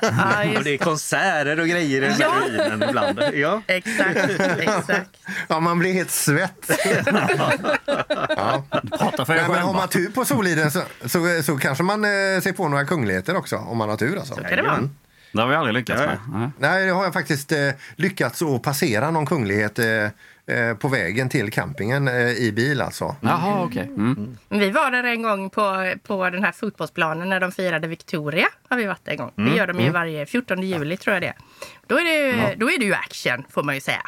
Ja, 0.02 0.38
Och 0.40 0.46
just, 0.46 0.64
det 0.64 0.70
är 0.70 0.78
konserter 0.78 1.60
och 1.60 1.66
grejer 1.69 2.02
i 2.02 2.08
den 2.08 2.19
Ja. 2.19 2.32
ruinen 2.49 2.82
ibland. 2.88 3.20
Ja. 3.34 3.62
exakt, 3.66 4.31
exakt. 4.58 5.10
Ja, 5.49 5.60
man 5.60 5.78
blir 5.78 5.93
helt 5.93 6.10
svett. 6.10 6.70
ja. 8.37 8.64
Prata 8.99 9.25
för 9.25 9.34
Nej, 9.34 9.44
men 9.49 9.58
har 9.62 9.75
man 9.75 9.88
tur 9.88 10.08
på 10.10 10.25
Soliden 10.25 10.70
så, 10.70 10.82
så, 11.06 11.43
så 11.43 11.56
kanske 11.58 11.84
man 11.84 12.04
eh, 12.04 12.10
ser 12.43 12.52
på 12.52 12.69
några 12.69 12.84
kungligheter 12.84 13.37
också, 13.37 13.56
om 13.56 13.78
man 13.78 13.88
har 13.88 13.96
tur 13.96 14.19
alltså. 14.19 14.34
kan 14.34 14.56
det 14.56 14.62
vara. 14.62 14.88
Det 15.32 15.40
har 15.40 15.48
vi 15.48 15.55
aldrig 15.55 15.75
lyckats 15.75 16.00
med. 16.00 16.19
Nej. 16.32 16.48
Nej, 16.58 16.87
det 16.87 16.93
har 16.93 17.05
jag 17.05 17.12
faktiskt 17.12 17.52
eh, 17.52 17.69
lyckats 17.96 18.43
att 18.43 18.62
passera 18.62 19.10
någon 19.10 19.26
kunglighet 19.26 19.78
eh, 19.78 19.87
på 20.78 20.88
vägen 20.88 21.28
till 21.28 21.52
campingen 21.52 22.08
eh, 22.08 22.30
i 22.30 22.52
bil 22.52 22.80
alltså. 22.80 23.16
Jaha, 23.20 23.64
okej. 23.64 23.82
Mm. 23.82 24.36
Vi 24.48 24.70
var 24.70 24.90
där 24.90 25.04
en 25.04 25.22
gång 25.22 25.50
på, 25.50 25.94
på 26.06 26.30
den 26.30 26.44
här 26.44 26.52
fotbollsplanen 26.52 27.28
när 27.28 27.40
de 27.40 27.52
firade 27.52 27.88
Victoria. 27.88 28.46
Har 28.68 28.76
vi 28.76 28.84
varit 28.86 29.08
en 29.08 29.16
gång. 29.16 29.32
Det 29.36 29.56
gör 29.56 29.66
de 29.66 29.80
ju 29.80 29.90
varje 29.90 30.26
14 30.26 30.62
juli 30.62 30.96
tror 30.96 31.14
jag 31.14 31.22
det. 31.22 31.34
Då 31.86 31.98
är 31.98 32.05
det, 32.05 32.26
ju- 32.26 32.56
då 32.56 32.70
är 32.70 32.78
det 32.78 32.84
ju 32.84 32.94
action 32.94 33.44
får 33.50 33.62
man 33.62 33.74
ju 33.74 33.81
säga. 33.81 34.02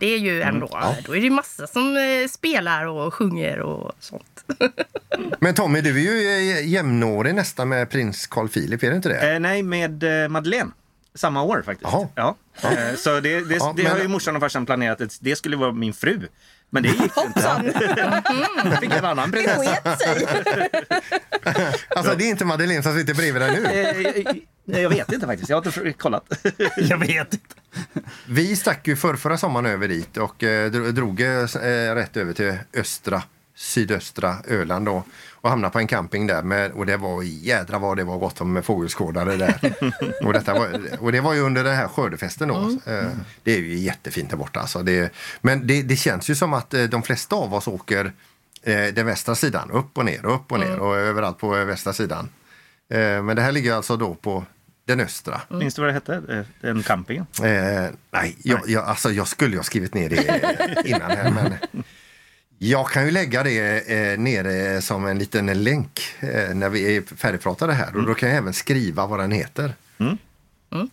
Det 0.00 0.06
är 0.06 0.18
ju 0.18 0.42
ändå, 0.42 0.80
då 1.06 1.12
är 1.12 1.16
det 1.16 1.24
ju 1.24 1.30
massa 1.30 1.66
som 1.66 1.96
eh, 1.96 2.28
spelar 2.28 2.86
och 2.86 3.14
sjunger 3.14 3.60
och 3.60 3.92
sånt. 3.98 4.44
Men 5.38 5.54
Tommy, 5.54 5.80
du 5.80 5.90
är 6.08 6.12
ju 6.22 6.50
eh, 6.58 6.68
jämnårig 6.68 7.34
nästan 7.34 7.68
med 7.68 7.90
prins 7.90 8.26
Carl 8.26 8.48
Philip, 8.48 8.82
är 8.82 8.90
det 8.90 8.96
inte 8.96 9.08
det? 9.08 9.32
Eh, 9.34 9.40
nej, 9.40 9.62
med 9.62 10.22
eh, 10.24 10.28
Madeleine. 10.28 10.70
Samma 11.14 11.42
år 11.42 11.62
faktiskt. 11.66 11.90
Jaha. 11.92 12.08
Ja. 12.14 12.36
Eh, 12.62 12.94
så 12.96 13.20
det, 13.20 13.40
det, 13.40 13.54
Ja, 13.54 13.72
det 13.76 13.82
men- 13.82 13.92
har 13.92 13.98
ju 13.98 14.08
morsan 14.08 14.36
och 14.36 14.42
farsan 14.42 14.66
planerat 14.66 15.00
att 15.00 15.18
det 15.20 15.36
skulle 15.36 15.56
vara 15.56 15.72
min 15.72 15.92
fru. 15.94 16.20
Men 16.72 16.82
det 16.82 16.88
gick 16.88 16.98
ju 16.98 17.04
inte. 17.04 17.20
Hoppsan! 17.20 17.72
Jag 18.64 18.80
fick 18.80 18.92
en 18.94 19.04
annan 19.04 19.30
Det 19.30 19.36
prinsessa. 19.36 19.96
sket 19.96 20.00
sig. 20.00 20.68
Alltså 21.88 22.14
det 22.14 22.24
är 22.24 22.28
inte 22.30 22.44
Madeleine 22.44 22.82
som 22.82 22.94
sitter 22.98 23.14
brävid 23.14 23.42
dig 23.42 23.50
nu. 23.60 23.64
Eh, 23.66 24.76
eh, 24.76 24.82
Jag 24.82 24.90
vet 24.90 25.12
inte 25.12 25.26
faktiskt. 25.26 25.50
Jag 25.50 25.56
har 25.64 25.86
inte 25.86 25.92
kollat. 25.98 26.24
Jag 26.76 26.98
vet 26.98 27.32
inte. 27.34 27.54
Vi 28.26 28.56
stack 28.56 28.86
ju 28.88 28.96
för 28.96 29.16
förra 29.16 29.38
sommaren 29.38 29.66
över 29.66 29.88
dit 29.88 30.16
och 30.16 30.42
eh, 30.42 30.70
dro- 30.70 30.90
drog 30.92 31.20
eh, 31.20 31.46
rätt 31.94 32.16
över 32.16 32.32
till 32.32 32.54
östra, 32.74 33.22
sydöstra 33.60 34.36
Öland 34.48 34.86
då 34.86 35.04
och 35.32 35.50
hamnade 35.50 35.72
på 35.72 35.78
en 35.78 35.86
camping 35.86 36.26
där 36.26 36.42
med, 36.42 36.72
och 36.72 36.86
det 36.86 36.96
var 36.96 37.22
jädra 37.22 37.78
vad 37.78 37.96
det 37.96 38.04
var 38.04 38.18
gott 38.18 38.40
om 38.40 38.62
fågelskådare 38.62 39.36
där. 39.36 39.74
och, 40.24 40.32
detta 40.32 40.54
var, 40.54 40.80
och 40.98 41.12
det 41.12 41.20
var 41.20 41.34
ju 41.34 41.40
under 41.40 41.64
den 41.64 41.76
här 41.76 41.88
skördefesten 41.88 42.48
då. 42.48 42.78
Eh, 42.92 43.04
Det 43.42 43.52
är 43.52 43.58
ju 43.58 43.78
jättefint 43.78 44.30
där 44.30 44.36
borta 44.36 44.60
alltså. 44.60 44.82
Det, 44.82 45.12
men 45.40 45.66
det, 45.66 45.82
det 45.82 45.96
känns 45.96 46.30
ju 46.30 46.34
som 46.34 46.54
att 46.54 46.74
eh, 46.74 46.82
de 46.84 47.02
flesta 47.02 47.36
av 47.36 47.54
oss 47.54 47.68
åker 47.68 48.12
eh, 48.62 48.84
den 48.94 49.06
västra 49.06 49.34
sidan, 49.34 49.70
upp 49.70 49.98
och 49.98 50.04
ner, 50.04 50.26
upp 50.26 50.52
och 50.52 50.60
ner 50.60 50.78
och 50.78 50.96
överallt 50.96 51.38
på 51.38 51.48
västra 51.48 51.92
sidan. 51.92 52.28
Eh, 52.92 53.22
men 53.22 53.36
det 53.36 53.42
här 53.42 53.52
ligger 53.52 53.74
alltså 53.74 53.96
då 53.96 54.14
på 54.14 54.44
den 54.84 55.00
östra. 55.00 55.40
Minns 55.48 55.74
du 55.74 55.82
vad 55.82 55.88
det 55.88 55.94
hette? 55.94 56.44
Den 56.60 56.82
campingen? 56.82 57.26
Eh, 57.42 57.90
nej, 58.10 58.36
jag, 58.42 58.60
jag, 58.66 58.84
alltså 58.84 59.10
jag 59.10 59.28
skulle 59.28 59.50
ju 59.50 59.56
ha 59.56 59.64
skrivit 59.64 59.94
ner 59.94 60.08
det 60.08 60.82
innan 60.84 61.10
här, 61.10 61.30
men 61.30 61.54
jag 62.62 62.88
kan 62.88 63.04
ju 63.04 63.10
lägga 63.10 63.42
det 63.42 63.90
eh, 63.92 64.18
nere 64.18 64.82
som 64.82 65.06
en 65.06 65.18
liten 65.18 65.62
länk 65.62 66.00
eh, 66.20 66.54
när 66.54 66.68
vi 66.68 66.96
är 66.96 67.02
färdigpratade 67.16 67.72
här 67.72 67.96
och 67.96 68.06
då 68.06 68.14
kan 68.14 68.28
jag 68.28 68.38
även 68.38 68.52
skriva 68.52 69.06
vad 69.06 69.18
den 69.18 69.32
heter. 69.32 69.74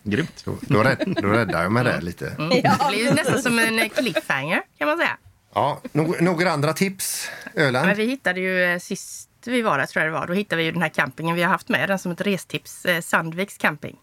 Grymt. 0.02 0.42
Då, 0.44 0.58
då, 0.60 0.82
rädd, 0.82 1.14
då 1.22 1.28
räddar 1.28 1.62
jag 1.62 1.72
mig 1.72 1.84
där 1.84 2.00
lite. 2.00 2.24
Det 2.24 2.88
blir 2.90 3.14
nästan 3.14 3.42
som 3.42 3.58
en 3.58 3.78
eh, 3.78 3.88
cliffhanger 3.88 4.62
kan 4.78 4.88
man 4.88 4.96
säga. 4.96 5.16
Ja, 5.54 5.80
några, 5.92 6.20
några 6.20 6.50
andra 6.52 6.72
tips? 6.72 7.30
Öland? 7.54 7.86
Men 7.86 7.96
vi 7.96 8.04
hittade 8.04 8.40
ju 8.40 8.64
eh, 8.64 8.78
sist 8.78 9.30
vi 9.44 9.62
var 9.62 9.78
där, 9.78 9.86
tror 9.86 10.04
jag 10.04 10.12
det 10.12 10.18
var, 10.18 10.26
då 10.26 10.32
hittade 10.32 10.58
vi 10.58 10.64
ju 10.64 10.72
den 10.72 10.82
här 10.82 10.88
campingen. 10.88 11.36
Vi 11.36 11.42
har 11.42 11.50
haft 11.50 11.68
med 11.68 11.88
den 11.88 11.98
som 11.98 12.12
ett 12.12 12.20
restips, 12.20 12.84
eh, 12.84 13.00
Sandviks 13.00 13.58
camping. 13.58 13.96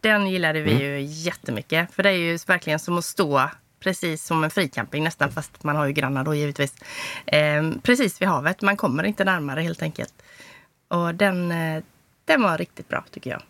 Den 0.00 0.26
gillade 0.26 0.60
vi 0.60 0.82
ju 0.82 1.00
jättemycket. 1.00 1.94
För 1.94 2.02
det 2.02 2.08
är 2.10 2.14
ju 2.14 2.38
verkligen 2.46 2.78
som 2.78 2.98
att 2.98 3.04
stå 3.04 3.50
precis 3.80 4.24
som 4.24 4.44
en 4.44 4.50
fricamping 4.50 5.04
nästan, 5.04 5.32
fast 5.32 5.64
man 5.64 5.76
har 5.76 5.86
ju 5.86 5.92
grannar 5.92 6.24
då 6.24 6.34
givetvis. 6.34 6.74
Eh, 7.26 7.70
precis 7.82 8.22
vid 8.22 8.28
havet. 8.28 8.62
Man 8.62 8.76
kommer 8.76 9.04
inte 9.04 9.24
närmare 9.24 9.60
helt 9.60 9.82
enkelt. 9.82 10.14
Och 10.88 11.14
den, 11.14 11.52
eh, 11.52 11.82
den 12.24 12.42
var 12.42 12.58
riktigt 12.58 12.88
bra 12.88 13.04
tycker 13.10 13.30
jag. 13.30 13.42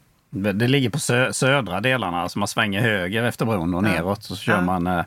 Det 0.56 0.68
ligger 0.68 0.90
på 0.90 0.98
sö 0.98 1.32
södra 1.32 1.80
delarna, 1.80 2.20
alltså 2.22 2.38
man 2.38 2.48
svänger 2.48 2.80
höger 2.80 3.22
efter 3.22 3.44
bron 3.44 3.74
och 3.74 3.84
Ja. 3.86 3.88
neråt. 3.92 4.22
Så 4.24 4.36
kör 4.36 4.52
Ja. 4.52 4.60
man, 4.60 4.86
eh, 4.86 5.04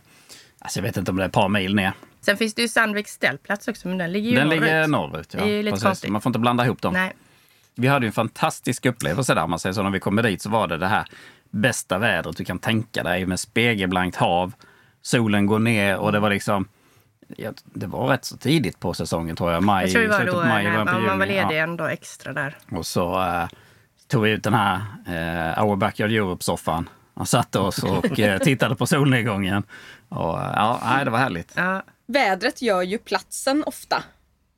alltså 0.59 0.79
jag 0.79 0.83
vet 0.83 0.97
inte 0.97 1.11
om 1.11 1.17
det 1.17 1.23
är 1.23 1.27
ett 1.27 1.33
par 1.33 1.49
mil 1.49 1.75
ner. 1.75 1.91
Sen 2.21 2.37
finns 2.37 2.53
det 2.53 2.61
ju 2.61 2.67
Sandviks 2.67 3.11
ställplats 3.11 3.67
också, 3.67 3.87
men 3.87 3.97
den 3.97 4.11
ligger 4.11 4.29
ju 4.29 4.35
Den 4.35 4.47
norrut. 4.47 4.61
ligger 4.61 4.87
norrut. 4.87 5.33
Ja. 5.33 5.39
Det 5.39 5.51
är 5.51 5.55
ju 5.55 5.63
lite 5.63 5.71
Precis. 5.73 5.83
konstigt. 5.85 6.11
Man 6.11 6.21
får 6.21 6.29
inte 6.29 6.39
blanda 6.39 6.65
ihop 6.65 6.81
dem. 6.81 6.93
Nej. 6.93 7.13
Vi 7.75 7.87
hade 7.87 8.05
ju 8.05 8.07
en 8.07 8.13
fantastisk 8.13 8.85
upplevelse 8.85 9.33
där. 9.33 9.47
Man 9.47 9.59
säger 9.59 9.73
så. 9.73 9.83
När 9.83 9.89
vi 9.89 9.99
kommer 9.99 10.23
dit 10.23 10.41
så 10.41 10.49
var 10.49 10.67
det 10.67 10.77
det 10.77 10.87
här 10.87 11.05
bästa 11.49 11.97
vädret 11.97 12.37
du 12.37 12.45
kan 12.45 12.59
tänka 12.59 13.03
dig 13.03 13.25
med 13.25 13.39
spegelblankt 13.39 14.17
hav. 14.17 14.53
Solen 15.01 15.45
går 15.45 15.59
ner 15.59 15.97
och 15.97 16.11
det 16.11 16.19
var 16.19 16.29
liksom 16.29 16.67
ja, 17.37 17.51
det 17.63 17.87
var 17.87 18.07
rätt 18.07 18.25
så 18.25 18.37
tidigt 18.37 18.79
på 18.79 18.93
säsongen 18.93 19.35
tror 19.35 19.51
jag. 19.51 19.63
Maj, 19.63 19.83
Jag 19.83 19.91
tror 19.91 20.01
det 20.01 20.31
var 20.31 20.43
då 20.43 20.49
maj, 20.49 20.63
när 20.63 20.85
på 20.85 20.85
man, 20.85 21.03
man 21.05 21.19
var 21.19 21.25
juni. 21.25 21.37
Ja. 21.37 21.47
ledig 21.47 21.61
en 21.61 21.77
dag 21.77 21.91
extra 21.91 22.33
där. 22.33 22.57
Och 22.71 22.85
så 22.85 23.21
eh, 23.21 23.47
tog 24.07 24.23
vi 24.23 24.29
ut 24.31 24.43
den 24.43 24.53
här 24.53 24.75
eh, 25.07 25.63
Our 25.63 25.75
Backyard 25.75 26.11
Europe-soffan 26.11 26.89
och 27.13 27.27
satte 27.27 27.59
oss 27.59 27.83
och 27.83 28.19
eh, 28.19 28.39
tittade 28.41 28.75
på 28.75 28.87
solnedgången. 28.87 29.63
Och, 30.09 30.39
eh, 30.41 30.51
ja, 30.55 31.01
det 31.05 31.11
var 31.11 31.17
härligt. 31.19 31.53
Ja. 31.55 31.83
Vädret 32.07 32.61
gör 32.61 32.81
ju 32.81 32.97
platsen 32.97 33.63
ofta. 33.65 34.03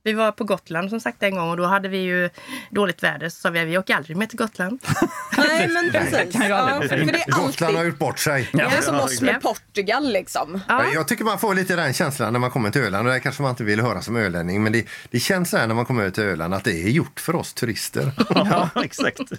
Vi 0.06 0.14
var 0.14 0.32
på 0.32 0.44
Gotland 0.44 0.90
som 0.90 1.00
sagt 1.00 1.24
en 1.24 1.36
gång 1.36 1.50
och 1.50 1.58
då 1.58 1.66
hade 1.66 1.90
vi 1.90 1.98
ju 1.98 2.30
dåligt 2.70 3.04
väder. 3.04 3.30
Så 3.30 3.36
sa 3.36 3.50
vi 3.50 3.60
att 3.60 3.68
vi 3.68 3.78
åker 3.78 3.96
aldrig 3.96 4.18
mer 4.18 4.26
till 4.26 4.38
Gotland. 4.38 4.80
Nej, 5.38 5.68
men 5.68 5.92
precis. 5.92 6.36
Ja, 6.50 6.56
aldrig 6.56 6.90
för 6.90 6.98
det 6.98 7.04
är 7.04 7.32
Gotland 7.32 7.76
har 7.76 7.82
alltid... 7.82 7.86
gjort 7.92 8.00
bort 8.00 8.20
sig. 8.20 8.50
Det 8.54 8.62
är 8.62 8.82
som 8.82 8.96
oss 8.96 9.22
med 9.22 9.36
Ja. 9.36 9.40
Portugal 9.40 10.14
liksom. 10.14 10.60
Ja. 10.68 10.86
Jag 10.94 11.08
tycker 11.08 11.24
man 11.24 11.40
får 11.40 11.56
lite 11.56 11.76
den 11.76 11.94
känslan 11.94 12.34
när 12.34 12.40
man 12.40 12.52
kommer 12.52 12.72
till 12.72 12.82
Öland. 12.82 13.08
Och 13.08 13.14
det 13.14 13.20
kanske 13.20 13.42
man 13.42 13.50
inte 13.50 13.64
vill 13.64 13.82
höra 13.82 14.02
som 14.02 14.16
ölänning. 14.16 14.64
Men 14.64 14.74
det, 14.74 14.88
det 15.12 15.20
känns 15.20 15.50
så 15.50 15.58
här 15.58 15.68
när 15.68 15.76
man 15.76 15.86
kommer 15.86 16.06
ut 16.06 16.14
till 16.14 16.24
Öland 16.24 16.54
att 16.54 16.64
det 16.64 16.84
är 16.84 16.90
gjort 16.90 17.20
för 17.20 17.36
oss 17.36 17.54
turister. 17.54 18.12
Ja, 18.30 18.70
exakt. 18.84 19.20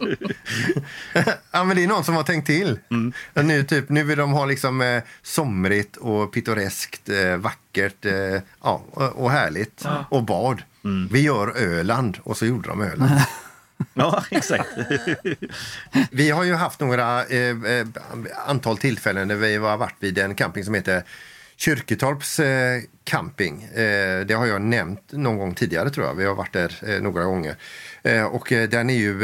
ja, 1.51 1.65
men 1.65 1.77
det 1.77 1.85
är 1.85 1.89
någon 1.89 2.05
som 2.05 2.15
har 2.15 2.23
tänkt 2.23 2.47
till. 2.47 2.79
Att 3.35 3.45
Nu, 3.45 3.65
typ, 3.65 3.89
nu 3.89 4.03
vill 4.03 4.19
de 4.19 4.33
ha 4.33 4.45
liksom 4.45 4.81
eh, 4.81 5.03
somrigt 5.23 5.97
och 5.97 6.33
pittoreskt, 6.33 7.09
eh, 7.09 7.37
vackert 7.37 7.59
eh, 7.79 8.41
ja, 8.63 8.83
och, 8.95 9.31
härligt. 9.31 9.87
Och 10.09 10.23
bad. 10.23 10.63
Vi 11.11 11.21
gör 11.21 11.57
Öland 11.57 12.19
och 12.23 12.37
så 12.37 12.47
gjorde 12.47 12.69
de 12.69 12.83
Öland. 12.83 13.11
Ja, 13.95 14.25
exakt. 14.31 14.69
Vi 16.11 16.31
har 16.31 16.45
ju 16.45 16.55
haft 16.55 16.81
några 16.81 17.25
eh, 17.25 17.51
eh, 17.65 17.87
antal 18.47 18.79
tillfällen 18.79 19.29
där 19.29 19.37
vi 19.37 19.57
har 19.57 19.77
varit 19.77 19.97
vid 19.99 20.19
en 20.19 20.35
camping 20.35 20.65
som 20.65 20.75
heter 20.75 21.05
Kyrketorps 21.57 22.41
eh, 22.41 22.83
camping. 23.05 23.63
Eh, 23.63 24.27
det 24.27 24.35
har 24.35 24.47
jag 24.47 24.63
nämnt 24.63 25.13
någon 25.13 25.39
gång 25.39 25.55
tidigare 25.55 25.91
tror 25.91 26.07
jag. 26.07 26.15
Vi 26.15 26.25
har 26.25 26.35
varit 26.35 26.53
där 26.53 26.81
eh, 26.87 27.03
några 27.03 27.25
gånger. 27.25 27.57
Och 28.31 28.47
den 28.49 28.91
är 28.91 28.95
ju 28.95 29.21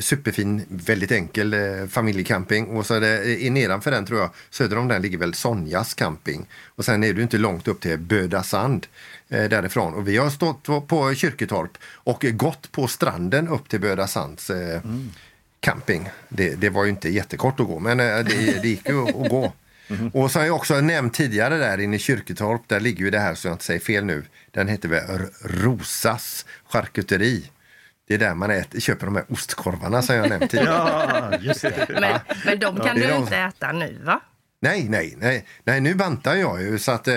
superfin, 0.00 0.64
väldigt 0.68 1.12
enkel 1.12 1.54
familjecamping. 1.88 2.66
Och 2.66 2.86
så 2.86 2.94
är 2.94 3.00
det 3.00 3.50
nedanför 3.50 3.90
den 3.90 4.06
tror 4.06 4.20
jag, 4.20 4.30
söder 4.50 4.78
om 4.78 4.88
den 4.88 5.02
ligger 5.02 5.18
väl 5.18 5.34
Sonjas 5.34 5.94
camping. 5.94 6.46
Och 6.66 6.84
sen 6.84 7.04
är 7.04 7.12
du 7.12 7.22
inte 7.22 7.38
långt 7.38 7.68
upp 7.68 7.80
till 7.80 7.98
Böda 7.98 8.42
Sand 8.42 8.86
eh, 9.28 9.44
därifrån. 9.44 9.94
Och 9.94 10.08
vi 10.08 10.16
har 10.16 10.30
stått 10.30 10.88
på, 10.88 11.14
Kyrketorp 11.14 11.78
och 11.84 12.24
gått 12.32 12.72
på 12.72 12.88
stranden 12.88 13.48
upp 13.48 13.68
till 13.68 13.80
Böda 13.80 14.06
Sands 14.06 14.50
eh, 14.50 14.80
camping. 15.60 16.08
Det, 16.28 16.54
det 16.54 16.70
var 16.70 16.84
ju 16.84 16.90
inte 16.90 17.08
jättekort 17.08 17.60
att 17.60 17.66
gå, 17.66 17.78
men 17.78 17.98
det, 17.98 18.22
det 18.62 18.68
gick 18.68 18.88
ju 18.88 19.02
att 19.02 19.30
gå. 19.30 19.52
Och 20.12 20.30
så 20.30 20.38
har 20.38 20.46
jag 20.46 20.56
också 20.56 20.80
nämnt 20.80 21.14
tidigare 21.14 21.56
där 21.56 21.80
inne 21.80 21.96
i 21.96 21.98
Kyrketorp, 21.98 22.62
där 22.68 22.80
ligger 22.80 23.04
ju 23.04 23.10
det 23.10 23.18
här 23.18 23.34
så 23.34 23.48
jag 23.48 23.54
inte 23.54 23.64
säger 23.64 23.80
fel 23.80 24.04
nu. 24.04 24.24
Den 24.50 24.68
heter 24.68 24.88
väl 24.88 25.02
Rosas 25.44 26.46
charkuteri. 26.68 27.50
Det 28.08 28.14
är 28.14 28.18
där 28.18 28.34
man 28.34 28.50
äter, 28.50 28.80
köper 28.80 29.06
de 29.06 29.16
här 29.16 29.24
ostkorvarna 29.28 30.02
som 30.02 30.16
jag 30.16 30.28
nämnt 30.28 30.50
tidigare. 30.50 31.28
Ja, 31.32 31.38
just 31.40 31.62
det. 31.62 31.86
Men, 32.00 32.20
men 32.44 32.58
de 32.58 32.76
kan 32.76 32.86
är 32.88 32.94
du 32.94 33.06
de- 33.06 33.14
inte 33.22 33.36
äta 33.36 33.72
nu 33.72 33.98
va? 34.04 34.20
Nej, 34.60 34.86
nej, 34.88 35.14
nej, 35.18 35.46
nej, 35.64 35.80
nu 35.80 35.94
bantar 35.94 36.34
jag 36.34 36.62
ju 36.62 36.78
så 36.78 36.92
att... 36.92 37.08
Eh, 37.08 37.14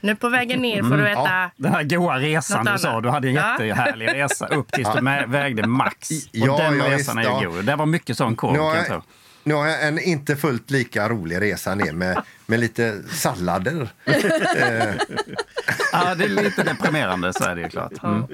Nu 0.00 0.16
på 0.16 0.28
vägen 0.28 0.60
ner 0.62 0.82
får 0.82 0.96
du 0.96 1.08
äta... 1.08 1.20
ja. 1.20 1.50
Den 1.56 1.72
här 1.72 1.82
goa 1.82 2.18
resan 2.18 2.64
du 2.64 2.78
sa, 2.78 3.00
du 3.00 3.08
hade 3.08 3.28
en 3.28 3.34
Ja. 3.34 3.52
jättehärlig 3.52 4.06
resa 4.08 4.46
upp 4.46 4.72
tills 4.72 4.88
du 4.94 5.00
vägde 5.32 5.66
max. 5.66 6.10
Och 6.10 6.16
Ja, 6.32 6.56
den 6.58 6.78
ja, 6.78 6.84
resan 6.84 6.96
visst, 6.96 7.28
är 7.28 7.32
ja. 7.32 7.42
ju 7.42 7.48
god. 7.48 7.64
Det 7.64 7.76
var 7.76 7.86
mycket 7.86 8.16
sån 8.16 8.36
korv 8.36 8.52
nu, 8.52 8.58
kan 8.58 8.66
har 8.66 8.76
jag 8.76 8.86
tro. 8.86 8.94
jag, 8.94 9.02
nu 9.44 9.54
har 9.54 9.66
jag 9.68 9.86
en 9.88 9.98
inte 9.98 10.36
fullt 10.36 10.70
lika 10.70 11.08
rolig 11.08 11.40
resa 11.40 11.74
ner 11.74 11.92
med, 11.92 12.22
med 12.46 12.60
lite 12.60 13.02
sallader. 13.10 13.88
Ja, 15.92 16.14
det 16.14 16.24
är 16.24 16.28
lite 16.28 16.62
deprimerande, 16.62 17.32
så 17.32 17.44
är 17.44 17.54
det 17.54 17.60
ju 17.62 17.68
klart. 17.68 17.92
Mm. 18.02 18.24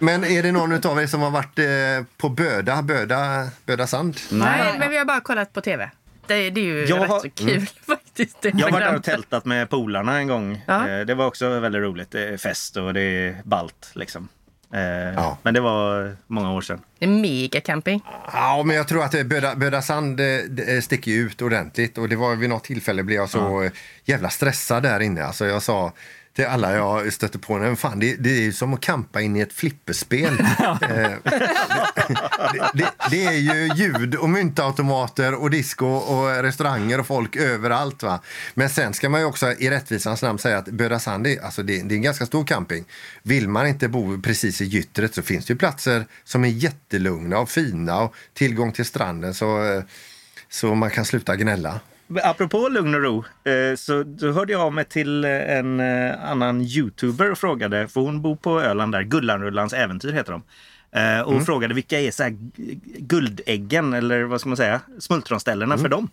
Men 0.00 0.24
är 0.24 0.42
det 0.42 0.52
någon 0.52 0.86
av 0.86 1.02
er 1.02 1.06
som 1.06 1.20
har 1.22 1.30
varit 1.30 1.58
eh, 1.58 2.06
på 2.16 2.28
Böda, 2.28 2.82
Böda, 2.82 3.48
Böda 3.66 3.86
Sand? 3.86 4.16
Nej, 4.30 4.76
men 4.78 4.90
vi 4.90 4.98
har 4.98 5.04
bara 5.04 5.20
kollat 5.20 5.52
på 5.52 5.60
tv. 5.60 5.90
Det, 6.26 6.50
det 6.50 6.60
är 6.60 6.64
ju 6.64 6.84
Jag 6.86 7.02
rätt 7.02 7.08
har- 7.08 7.20
så 7.20 7.30
kul 7.30 7.66
faktiskt. 7.86 8.42
Det 8.42 8.48
Jag 8.54 8.66
har 8.66 8.72
varit 8.72 8.84
där 8.84 8.96
och 8.96 9.04
tältat 9.04 9.44
med 9.44 9.70
polarna 9.70 10.18
en 10.18 10.28
gång. 10.28 10.64
Ja. 10.66 10.88
Eh, 10.88 11.06
Det 11.06 11.14
var 11.14 11.26
också 11.26 11.60
väldigt 11.60 11.82
roligt. 11.82 12.10
Det 12.10 12.28
är 12.28 12.36
fest 12.36 12.76
och 12.76 12.94
det 12.94 13.00
är 13.00 13.36
balt 13.44 13.90
liksom. 13.94 14.28
Eh, 14.72 15.14
Ja. 15.14 15.38
Men 15.42 15.54
det 15.54 15.60
var 15.60 16.16
många 16.26 16.52
år 16.52 16.60
sedan. 16.60 16.80
Det 16.98 17.04
är 17.04 17.08
megacamping. 17.08 18.00
Ja, 18.32 18.62
men 18.66 18.76
jag 18.76 18.88
tror 18.88 19.04
att 19.04 19.14
eh, 19.14 19.22
Böda, 19.24 19.54
Böda 19.54 19.82
Sand 19.82 20.20
eh, 20.20 20.26
det, 20.48 20.82
sticker 20.84 21.10
ut 21.10 21.42
ordentligt. 21.42 21.98
Och 21.98 22.08
det 22.08 22.16
var 22.16 22.36
vid 22.36 22.48
något 22.48 22.64
tillfälle 22.64 23.02
blev 23.02 23.16
jag 23.18 23.30
så 23.30 23.62
eh, 23.62 23.70
jävla 24.04 24.30
stressad 24.30 24.82
där 24.82 25.00
inne. 25.00 25.24
Alltså 25.24 25.46
jag 25.46 25.62
sa 25.62 25.92
till 26.40 26.48
alla 26.48 26.72
jag 26.74 27.12
stötte 27.12 27.38
på, 27.38 27.58
"Nej, 27.58 27.76
fan, 27.76 27.98
det, 28.00 28.16
det 28.16 28.30
är 28.30 28.40
ju 28.40 28.52
som 28.52 28.74
att 28.74 28.80
campa 28.80 29.20
in 29.20 29.36
i 29.36 29.40
ett 29.40 29.52
flipperspel. 29.52 30.38
Eh, 30.82 31.10
det, 32.52 32.70
det, 32.74 32.90
det 33.10 33.24
är 33.24 33.32
ju 33.32 33.74
ljud 33.74 34.14
och 34.14 34.30
myntautomater 34.30 35.34
och 35.34 35.50
disco 35.50 35.86
och 35.86 36.42
restauranger 36.42 37.00
och 37.00 37.06
folk 37.06 37.36
överallt. 37.36 38.02
Va? 38.02 38.20
Men 38.54 38.70
sen 38.70 38.94
ska 38.94 39.08
man 39.08 39.20
ju 39.20 39.26
också 39.26 39.52
i 39.52 39.70
rättvisans 39.70 40.22
namn 40.22 40.38
säga 40.38 40.58
att 40.58 40.68
Böda 40.68 40.98
Sand 40.98 41.26
är, 41.26 41.44
alltså 41.44 41.62
det, 41.62 41.82
det 41.82 41.94
är 41.94 41.96
en 41.96 42.02
ganska 42.02 42.26
stor 42.26 42.44
camping. 42.44 42.84
Vill 43.22 43.48
man 43.48 43.66
inte 43.66 43.88
bo 43.88 44.22
precis 44.22 44.60
i 44.60 44.64
gyttret 44.64 45.14
så 45.14 45.22
finns 45.22 45.46
det 45.46 45.52
ju 45.52 45.58
platser 45.58 46.06
som 46.24 46.44
är 46.44 46.48
jättelugna 46.48 47.38
och 47.38 47.50
fina 47.50 48.00
och 48.00 48.14
tillgång 48.34 48.72
till 48.72 48.84
stranden 48.84 49.34
så, 49.34 49.64
eh, 49.64 49.82
så 50.48 50.74
man 50.74 50.90
kan 50.90 51.04
sluta 51.04 51.36
gnälla. 51.36 51.80
Apropå 52.18 52.68
lugn 52.68 52.94
och 52.94 53.02
ro, 53.02 53.24
eh, 53.44 53.76
så 53.76 54.02
då 54.02 54.32
hörde 54.32 54.52
jag 54.52 54.62
av 54.62 54.72
mig 54.72 54.84
till 54.84 55.24
eh, 55.24 55.30
en 55.30 55.80
eh, 55.80 56.30
annan 56.30 56.60
youtuber 56.60 57.30
och 57.30 57.38
frågade, 57.38 57.88
för 57.88 58.00
hon 58.00 58.22
bor 58.22 58.36
på 58.36 58.60
Öland 58.60 58.92
där, 58.92 59.02
Gullanrullans 59.02 59.72
äventyr 59.72 60.12
heter 60.12 60.32
de. 60.32 60.42
Och 61.24 61.46
frågade 61.46 61.74
vilka 61.74 62.00
är 62.00 62.10
så 62.10 62.22
här 62.22 62.36
guldäggen 62.98 63.92
eller 63.92 64.22
vad 64.22 64.40
ska 64.40 64.48
man 64.48 64.56
säga, 64.56 64.80
smultronställena 64.98 65.78
för 65.78 65.88
dem. 65.88 66.08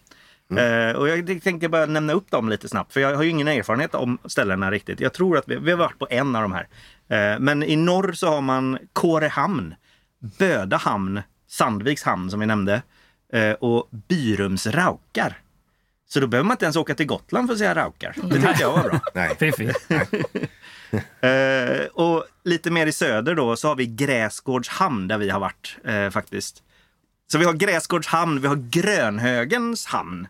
Eh, 0.58 0.96
och 0.96 1.10
jag 1.10 1.42
tänkte 1.44 1.70
bara 1.70 1.86
nämna 1.86 2.14
upp 2.14 2.32
dem 2.32 2.50
lite 2.50 2.70
snabbt, 2.70 2.94
för 2.94 3.00
jag 3.00 3.16
har 3.16 3.24
ju 3.24 3.30
ingen 3.30 3.48
erfarenhet 3.48 3.96
om 3.96 4.18
ställena 4.26 4.72
riktigt. 4.72 5.00
Jag 5.00 5.14
tror 5.14 5.38
att 5.38 5.48
vi, 5.48 5.56
vi 5.56 5.72
har 5.72 5.78
varit 5.78 6.00
på 6.00 6.08
en 6.10 6.36
av 6.36 6.42
de 6.42 6.54
här. 6.54 6.68
Men 7.40 7.64
i 7.64 7.76
norr 7.76 8.12
så 8.12 8.28
har 8.28 8.42
man 8.42 8.78
Kårehamn, 8.94 9.76
Böda 10.40 10.78
hamn, 10.78 11.22
Sandviks 11.48 12.04
hamn 12.04 12.32
som 12.32 12.40
vi 12.40 12.46
nämnde 12.46 12.82
och 13.60 13.90
Byrums 14.08 14.68
raukar. 14.68 15.38
Så 16.10 16.20
då 16.20 16.28
behöver 16.28 16.48
man 16.48 16.56
inte 16.56 16.66
ens 16.66 16.76
åka 16.76 16.96
till 16.96 17.06
Gotland 17.06 17.48
för 17.48 17.54
att 17.54 17.60
se 17.60 17.76
raukar. 17.76 18.16
Det 18.24 18.36
tyckte 18.36 18.62
jag 18.62 18.72
var 18.72 18.84
bra. 18.84 19.00
Nej. 19.14 19.36
Fiffigt. 19.40 19.88
Eh, 21.22 21.86
och 21.94 22.26
lite 22.44 22.72
mer 22.72 22.88
i 22.88 22.92
söder 22.92 23.36
då 23.36 23.56
så 23.56 23.68
har 23.68 23.76
vi 23.76 23.86
Gräsgårds 23.86 24.70
hamn 24.70 25.08
där 25.08 25.18
vi 25.18 25.30
har 25.30 25.40
varit 25.40 25.78
eh, 25.86 26.10
faktiskt. 26.10 26.64
Så 27.32 27.38
vi 27.38 27.46
har 27.46 27.54
Gräsgårds 27.54 28.08
hamn, 28.08 28.42
vi 28.42 28.48
har 28.48 28.56
Grönhögens 28.56 29.86
hamn. 29.86 30.28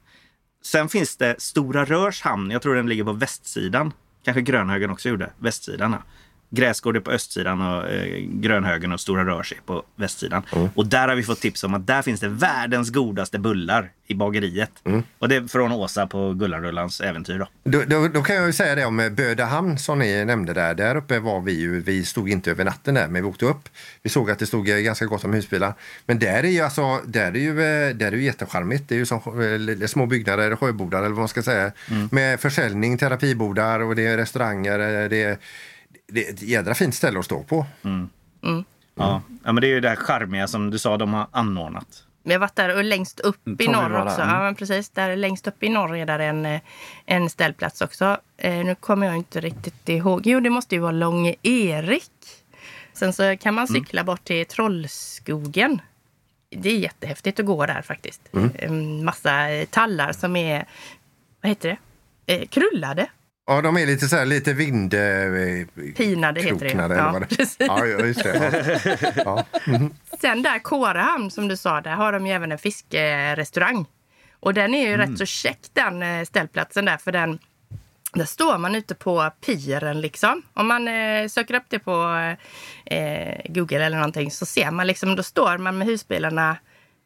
Sen 0.63 0.89
finns 0.89 1.17
det 1.17 1.41
Stora 1.41 1.86
Rörs 1.86 2.22
hamn, 2.22 2.51
jag 2.51 2.62
tror 2.62 2.75
den 2.75 2.89
ligger 2.89 3.03
på 3.03 3.13
västsidan. 3.13 3.93
Kanske 4.24 4.41
Grönhögen 4.41 4.89
också 4.89 5.10
gjorde, 5.10 5.29
västsidan. 5.38 5.96
Gräsgård 6.49 6.95
är 6.95 6.99
på 6.99 7.11
östsidan 7.11 7.61
och 7.61 7.89
eh, 7.89 8.17
Grönhögen 8.19 8.91
och 8.91 8.99
Stora 8.99 9.25
Rörs 9.25 9.51
är 9.51 9.61
på 9.65 9.83
västsidan. 9.95 10.43
Och 10.75 10.85
där 10.87 11.07
har 11.07 11.15
vi 11.15 11.23
fått 11.23 11.39
tips 11.41 11.63
om 11.63 11.73
att 11.73 11.87
där 11.87 12.01
finns 12.01 12.19
det 12.19 12.27
världens 12.29 12.89
godaste 12.89 13.39
bullar 13.39 13.89
i 14.07 14.13
bageriet. 14.13 14.71
Och 15.19 15.29
det 15.29 15.35
är 15.35 15.47
från 15.47 15.71
Åsa 15.71 16.07
på 16.07 16.33
Gullanrullans 16.33 17.01
äventyr. 17.01 17.39
Då. 17.39 17.47
Då, 17.63 17.83
då, 17.87 18.07
då 18.07 18.21
kan 18.23 18.35
jag 18.35 18.45
ju 18.45 18.53
säga 18.53 18.75
det 18.75 18.85
om 18.85 19.09
Bödahamn 19.17 19.77
som 19.77 19.99
ni 19.99 20.25
nämnde 20.25 20.53
där. 20.53 20.73
Där 20.73 20.95
uppe 20.95 21.19
var 21.19 21.41
vi 21.41 21.59
ju, 21.59 21.81
vi 21.81 22.03
stod 22.05 22.29
inte 22.29 22.51
över 22.51 22.65
natten 22.65 22.93
där, 22.93 23.07
men 23.07 23.23
vi 23.23 23.29
åkte 23.29 23.45
upp. 23.45 23.69
Vi 24.03 24.09
såg 24.09 24.31
att 24.31 24.39
det 24.39 24.45
stod 24.45 24.69
eh, 24.69 24.75
ganska 24.77 25.05
gott 25.05 25.23
om 25.23 25.33
husbilar. 25.33 25.73
Men 26.05 26.19
där 26.19 26.43
är 26.43 26.49
ju 26.49 26.61
alltså, 26.61 27.01
där 27.05 27.31
är 27.35 27.39
ju, 27.39 27.49
eh, 27.49 27.95
där 27.95 28.07
är 28.11 28.15
ju 28.15 28.23
jättecharmigt. 28.23 28.89
Det 28.89 28.95
är 28.95 28.99
ju 28.99 29.05
som 29.05 29.21
eh, 29.81 29.87
små 29.87 30.05
byggnader, 30.05 30.55
sjöbodar 30.55 30.97
eller 30.99 31.09
vad 31.09 31.17
man 31.17 31.27
ska 31.27 31.43
säga. 31.43 31.71
Med 32.11 32.39
försäljning, 32.39 32.97
terapibodar 32.97 33.79
och 33.79 33.95
det 33.95 34.05
är 34.07 34.17
restauranger. 34.17 34.79
eh, 35.03 35.09
Det 35.09 35.23
är, 35.23 35.37
det 36.07 36.27
är 36.27 36.33
ett 36.33 36.41
jädra 36.41 36.75
fint 36.75 36.95
ställe 36.95 37.19
att 37.19 37.25
stå 37.25 37.43
på. 37.43 37.65
Ja. 38.41 39.21
ja, 39.43 39.51
men 39.51 39.55
det 39.55 39.67
är 39.67 39.69
ju 39.69 39.79
det 39.79 39.89
här 39.89 39.95
charmiga 39.95 40.47
som 40.47 40.69
du 40.69 40.79
sa 40.79 40.97
de 40.97 41.13
har 41.13 41.27
anordnat. 41.31 42.03
Vi 42.23 42.33
har 42.33 42.39
varit 42.39 42.55
där 42.55 42.77
och 42.77 42.83
längst 42.83 43.19
upp 43.19 43.61
i 43.61 43.67
norr 43.67 44.01
också. 44.01 44.21
Mm. 44.21 44.35
Ja, 44.35 44.43
men 44.43 44.55
precis. 44.55 44.89
Där 44.89 45.15
längst 45.15 45.47
upp 45.47 45.63
i 45.63 45.69
norr 45.69 45.95
är 45.95 46.05
där 46.05 46.19
en, 46.19 46.45
eh, 46.45 46.61
en 47.05 47.29
ställplats 47.29 47.81
också. 47.81 48.17
Eh, 48.37 48.65
nu 48.65 48.75
kommer 48.75 49.07
jag 49.07 49.15
inte 49.15 49.41
riktigt 49.41 49.89
ihåg. 49.89 50.21
Jo, 50.25 50.39
det 50.39 50.49
måste 50.49 50.75
ju 50.75 50.81
vara 50.81 50.91
Långe 50.91 51.35
Erik. 51.43 52.11
Sen 52.93 53.13
så 53.13 53.37
kan 53.37 53.53
man 53.53 53.67
cykla 53.67 54.03
bort 54.03 54.23
till 54.23 54.45
Trollskogen. 54.45 55.81
Det 56.49 56.69
är 56.69 56.77
jättehäftigt 56.77 57.39
att 57.39 57.45
gå 57.45 57.65
där 57.65 57.81
faktiskt. 57.81 58.21
En 58.55 59.05
massa 59.05 59.49
eh, 59.49 59.65
tallar 59.65 60.11
som 60.11 60.35
är, 60.35 60.65
vad 61.41 61.49
heter 61.49 61.77
det, 62.25 62.35
eh, 62.35 62.47
krullade. 62.47 63.07
Ja, 63.47 63.61
de 63.61 63.77
är 63.77 63.85
lite 63.85 64.07
så 64.07 64.15
här, 64.15 64.25
lite 64.25 64.53
vind... 64.53 64.93
eh, 64.93 64.99
Pinade 65.95 66.41
heter 66.41 66.65
det. 66.65 66.71
eller 66.71 67.11
vad 67.11 67.21
det. 67.29 67.55
Ja, 67.59 67.85
just 67.85 68.23
det. 68.23 69.13
Ja. 69.25 69.45
Ja. 69.65 69.79
Sen 70.21 70.43
där 70.43 70.59
Kårehamn 70.59 71.31
som 71.31 71.47
du 71.47 71.57
sa, 71.57 71.81
där 71.81 71.91
har 71.95 72.11
de 72.13 72.27
ju 72.27 72.33
även 72.33 72.51
en 72.51 72.57
fiskerestaurang. 72.57 73.85
Och 74.39 74.53
den 74.53 74.73
är 74.73 74.89
ju 74.89 74.97
rätt 74.97 75.17
så 75.17 75.25
check 75.25 75.59
den 75.73 76.03
eh, 76.03 76.23
ställplatsen 76.25 76.85
där 76.85 76.97
för 76.97 77.11
den 77.11 77.39
där 78.13 78.25
står 78.25 78.57
man 78.57 78.75
ute 78.75 78.95
på 78.95 79.31
piren 79.45 80.01
liksom. 80.01 80.41
Om 80.53 80.67
man 80.67 80.87
eh, 80.87 81.27
söker 81.27 81.53
upp 81.53 81.63
det 81.69 81.79
på 81.79 82.15
eh, 82.85 83.37
Google 83.45 83.85
eller 83.85 83.97
någonting 83.97 84.31
så 84.31 84.45
ser 84.45 84.71
man 84.71 84.87
liksom, 84.87 85.15
då 85.15 85.23
står 85.23 85.57
man 85.57 85.77
med 85.77 85.87
husbilarna 85.87 86.57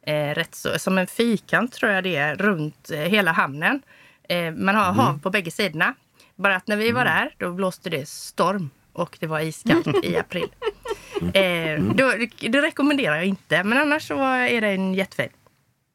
eh, 0.08 0.14
rätt 0.36 0.56
så, 0.56 0.80
som 0.80 0.98
en 0.98 1.08
fyrkant 1.08 1.74
tror 1.74 1.92
jag 1.92 2.04
det 2.04 2.16
är, 2.16 2.36
runt 2.36 2.92
eh, 2.92 3.00
hela 3.00 3.32
hamnen. 3.32 3.82
Eh, 4.30 4.52
man 4.52 4.76
har 4.76 4.92
hav 4.94 5.20
på 5.24 5.30
bägge 5.30 5.52
sidorna. 5.52 5.94
Bara 6.42 6.56
att 6.56 6.68
när 6.68 6.78
vi 6.78 6.92
var 6.92 7.06
där, 7.06 7.36
då 7.38 7.52
blåste 7.52 7.90
det 7.90 8.10
storm 8.10 8.70
och 8.94 9.18
det 9.20 9.28
var 9.28 9.40
iskallt 9.40 9.88
i 10.04 10.18
april. 10.20 10.48
Eh, 11.34 11.84
då, 11.84 12.14
det 12.40 12.62
rekommenderar 12.62 13.16
jag 13.16 13.26
inte, 13.26 13.64
men 13.64 13.78
annars 13.78 14.08
så 14.08 14.24
är 14.24 14.62
det 14.62 14.68
en 14.68 14.94
jättefin. 14.94 15.30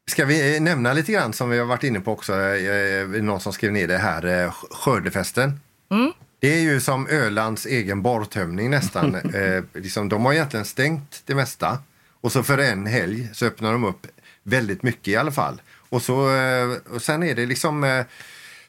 Ska 0.09 0.25
vi 0.25 0.55
eh, 0.55 0.61
nämna 0.61 0.93
lite 0.93 1.11
grann 1.11 1.33
som 1.33 1.49
vi 1.49 1.59
har 1.59 1.65
varit 1.65 1.83
inne 1.83 1.99
på 1.99 2.11
också, 2.11 2.33
eh, 2.33 3.07
någon 3.07 3.39
som 3.39 3.53
skrev 3.53 3.71
ner 3.71 3.87
det 3.87 3.97
här, 3.97 4.43
eh, 4.43 4.51
skördefesten. 4.71 5.59
Det 6.39 6.53
är 6.53 6.59
ju 6.59 6.79
som 6.79 7.07
Ölands 7.07 7.65
egen 7.65 8.01
borrtömning 8.01 8.69
nästan. 8.69 9.15
eh, 9.33 9.63
liksom, 9.73 10.09
de 10.09 10.25
har 10.25 10.33
egentligen 10.33 10.65
stängt 10.65 11.21
det 11.25 11.35
mesta 11.35 11.77
och 12.21 12.31
så 12.31 12.43
för 12.43 12.57
en 12.57 12.85
helg 12.85 13.29
så 13.33 13.45
öppnar 13.45 13.71
de 13.71 13.83
upp 13.83 14.07
väldigt 14.43 14.83
mycket 14.83 15.07
i 15.07 15.15
alla 15.15 15.31
fall. 15.31 15.61
Och, 15.89 16.01
så, 16.01 16.35
eh, 16.35 16.77
och 16.93 17.01
sen 17.01 17.23
är 17.23 17.35
det 17.35 17.45
liksom 17.45 17.83
eh, 17.83 18.05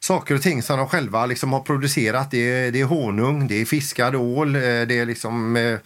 saker 0.00 0.34
och 0.34 0.42
ting 0.42 0.62
som 0.62 0.78
de 0.78 0.88
själva 0.88 1.26
liksom 1.26 1.52
har 1.52 1.60
producerat. 1.60 2.30
Det 2.30 2.38
är, 2.38 2.72
det 2.72 2.80
är 2.80 2.84
honung, 2.84 3.48
det 3.48 3.54
är 3.60 3.64
fiskad 3.64 4.14
ål, 4.16 4.56
eh, 4.56 4.60
det 4.60 4.98
är 4.98 5.06
liksom 5.06 5.56
eh, 5.56 5.78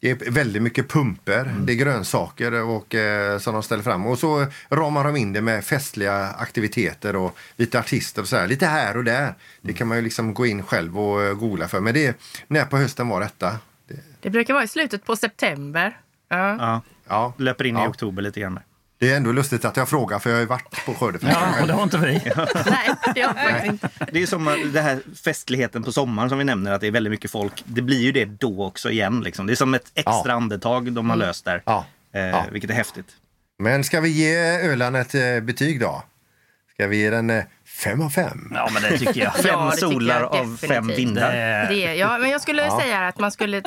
det 0.00 0.10
är 0.10 0.30
väldigt 0.30 0.62
mycket 0.62 0.88
pumper, 0.88 1.54
det 1.60 1.72
är 1.72 1.76
grönsaker 1.76 2.62
och, 2.62 2.94
eh, 2.94 3.38
som 3.38 3.52
de 3.54 3.62
ställer 3.62 3.82
fram. 3.82 4.06
Och 4.06 4.18
så 4.18 4.46
ramar 4.70 5.04
de 5.04 5.16
in 5.16 5.32
det 5.32 5.40
med 5.40 5.64
festliga 5.64 6.26
aktiviteter 6.28 7.16
och 7.16 7.36
lite 7.56 7.78
artister 7.78 8.22
och 8.22 8.28
så 8.28 8.36
här. 8.36 8.48
Lite 8.48 8.66
här 8.66 8.96
och 8.96 9.04
där. 9.04 9.34
Det 9.60 9.72
kan 9.72 9.88
man 9.88 9.96
ju 9.96 10.02
liksom 10.02 10.34
gå 10.34 10.46
in 10.46 10.62
själv 10.62 10.98
och 10.98 11.38
googla 11.38 11.68
för. 11.68 11.80
Men 11.80 11.94
det, 11.94 12.16
när 12.48 12.64
på 12.64 12.76
hösten 12.76 13.08
var 13.08 13.20
detta? 13.20 13.58
Det, 13.88 13.96
Det 14.20 14.30
brukar 14.30 14.54
vara 14.54 14.64
i 14.64 14.68
slutet 14.68 15.04
på 15.04 15.16
september. 15.16 15.96
Ja. 16.28 16.56
Ja. 16.58 16.80
ja. 17.08 17.34
Löper 17.38 17.64
in 17.66 17.76
i 17.76 17.80
Ja. 17.80 17.88
oktober 17.88 18.22
lite 18.22 18.40
grann. 18.40 18.58
Det 19.02 19.12
är 19.12 19.16
ändå 19.16 19.32
lustigt 19.32 19.64
att 19.64 19.76
jag 19.76 19.88
frågar 19.88 20.18
för 20.18 20.30
jag 20.30 20.36
har 20.36 20.40
ju 20.40 20.46
varit 20.46 20.84
på 20.86 20.94
skördefesten. 20.94 21.42
Ja, 21.56 21.60
och 21.60 21.66
det 21.66 21.72
har 21.72 21.82
inte 21.82 21.98
vi. 21.98 22.12
Nej, 22.66 22.90
det 23.14 23.20
har 23.22 23.64
inte. 23.64 23.88
Det 24.12 24.22
är 24.22 24.26
som 24.26 24.48
eh, 24.48 24.54
det 24.54 24.80
här 24.80 25.00
festligheten 25.24 25.82
på 25.82 25.92
sommaren 25.92 26.28
som 26.28 26.38
vi 26.38 26.44
nämner, 26.44 26.72
att 26.72 26.80
det 26.80 26.86
är 26.86 26.90
väldigt 26.90 27.10
mycket 27.10 27.30
folk. 27.30 27.62
Det 27.64 27.82
blir 27.82 28.00
ju 28.00 28.12
det 28.12 28.24
då 28.24 28.64
också 28.64 28.90
igen. 28.90 29.20
Liksom. 29.20 29.46
Det 29.46 29.52
är 29.52 29.54
som 29.54 29.74
ett 29.74 29.90
extra 29.94 30.22
Ja. 30.26 30.32
andetag 30.32 30.92
de 30.92 31.10
har 31.10 31.16
löst 31.16 31.44
där. 31.44 31.62
Ja. 31.66 31.84
Eh, 32.14 32.20
Ja. 32.22 32.44
Vilket 32.52 32.70
är 32.70 32.74
häftigt. 32.74 33.06
Men 33.58 33.84
ska 33.84 34.00
vi 34.00 34.08
ge 34.08 34.36
Öland 34.70 34.96
ett 34.96 35.14
eh, 35.14 35.40
betyg 35.42 35.80
då? 35.80 36.02
Ska 36.74 36.86
vi 36.86 36.96
ge 36.96 37.10
den 37.10 37.30
eh, 37.30 37.44
fem 37.84 38.02
av 38.02 38.10
fem? 38.10 38.52
Ja, 38.54 38.68
men 38.74 38.82
det 38.82 38.98
tycker 38.98 39.20
jag. 39.20 39.34
Fem 39.36 39.44
Ja, 39.46 39.64
det 39.64 39.70
tycker 39.76 39.86
solar 39.92 40.20
jag 40.20 40.34
av 40.34 40.56
fem 40.68 40.86
vindar. 40.88 41.32
Det, 41.68 41.94
ja, 41.94 42.18
men 42.18 42.30
jag 42.30 42.40
skulle 42.40 42.70
säga 42.70 43.00
att 43.08 43.18
man 43.18 43.32
skulle 43.32 43.62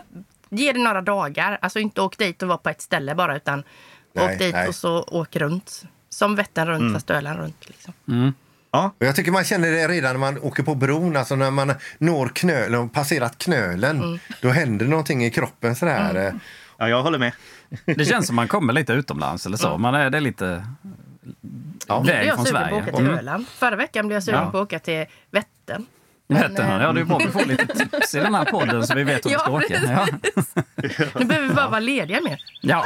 ge 0.50 0.72
det 0.74 0.80
några 0.80 1.02
dagar. 1.02 1.58
Alltså 1.62 1.80
inte 1.80 2.02
åk 2.02 2.18
dit 2.18 2.42
och 2.42 2.48
vara 2.48 2.58
på 2.58 2.70
ett 2.70 2.82
ställe 2.82 3.16
bara, 3.16 3.36
utan 3.36 3.64
Nej, 4.16 4.34
åk 4.34 4.40
dit 4.40 4.54
nej. 4.54 4.68
och 4.68 4.76
så 4.76 5.04
åk 5.04 5.36
runt. 5.36 5.84
Som 6.10 6.36
Vättern 6.36 6.68
runt, 6.68 6.94
fast 6.94 7.10
Öland 7.12 7.40
runt. 7.40 7.68
Liksom. 7.70 7.94
Ja. 8.72 8.92
Och 9.00 9.06
jag 9.06 9.16
tycker 9.16 9.32
man 9.32 9.44
känner 9.44 9.72
det 9.72 9.88
redan 9.88 10.12
när 10.14 10.20
man 10.20 10.40
åker 10.40 10.64
på 10.64 10.76
bron, 10.76 11.18
alltså 11.18 11.36
när 11.36 11.52
man 11.52 11.74
når 11.98 12.28
knölen 12.28 12.80
och 12.80 12.94
passerat 12.94 13.38
knölen. 13.38 14.20
Då 14.42 14.50
händer 14.50 14.86
någonting 14.86 15.26
i 15.26 15.32
kroppen 15.32 15.76
sådär. 15.76 16.16
eh. 16.28 16.34
ja, 16.78 16.90
jag 16.90 17.04
håller 17.04 17.20
med. 17.20 17.32
Det 17.86 18.06
känns 18.06 18.28
som 18.28 18.36
man 18.36 18.48
kommer 18.48 18.74
lite 18.74 18.94
utomlands 18.94 19.46
eller 19.46 19.58
så. 19.58 19.78
Man 19.78 19.96
är, 19.96 20.10
det 20.10 20.18
är 20.18 20.22
lite 20.22 20.66
Ja. 21.88 22.00
Väg 22.00 22.28
jag 22.28 22.36
från 22.36 22.46
sugen 22.46 22.62
på 22.62 22.68
Sverige. 22.70 22.82
att 22.82 22.88
åka 22.88 22.98
till 22.98 23.06
Mm. 23.06 23.18
Öland. 23.20 23.48
Förra 23.48 23.76
veckan 23.76 24.08
blev 24.08 24.16
jag 24.16 24.24
sugen 24.24 24.40
Ja. 24.44 24.52
på 24.52 24.58
att 24.58 24.64
åka 24.64 24.80
till 24.80 25.06
Vättern. 25.32 25.86
Men, 26.28 26.42
Vättern, 26.42 26.82
ja, 26.82 26.92
det 26.94 27.02
är 27.02 27.06
bra. 27.06 27.18
Vi 27.18 27.28
får 27.28 27.46
lite 27.46 27.68
tips 27.90 28.16
i 28.16 28.20
den 28.20 28.36
här 28.36 28.46
podden 28.46 28.88
så 28.88 28.96
vi 28.96 29.04
vet 29.04 29.26
hur 29.26 29.30
vi 29.30 29.36
ska 29.36 29.50
Ja, 29.50 29.58
åka. 29.58 29.82
Ja. 29.84 30.08
Nu 31.20 31.26
behöver 31.26 31.48
vi 31.48 31.54
bara 31.54 31.68
vara 31.70 31.80
lediga 31.80 32.22
mer. 32.22 32.40
Ja. 32.62 32.86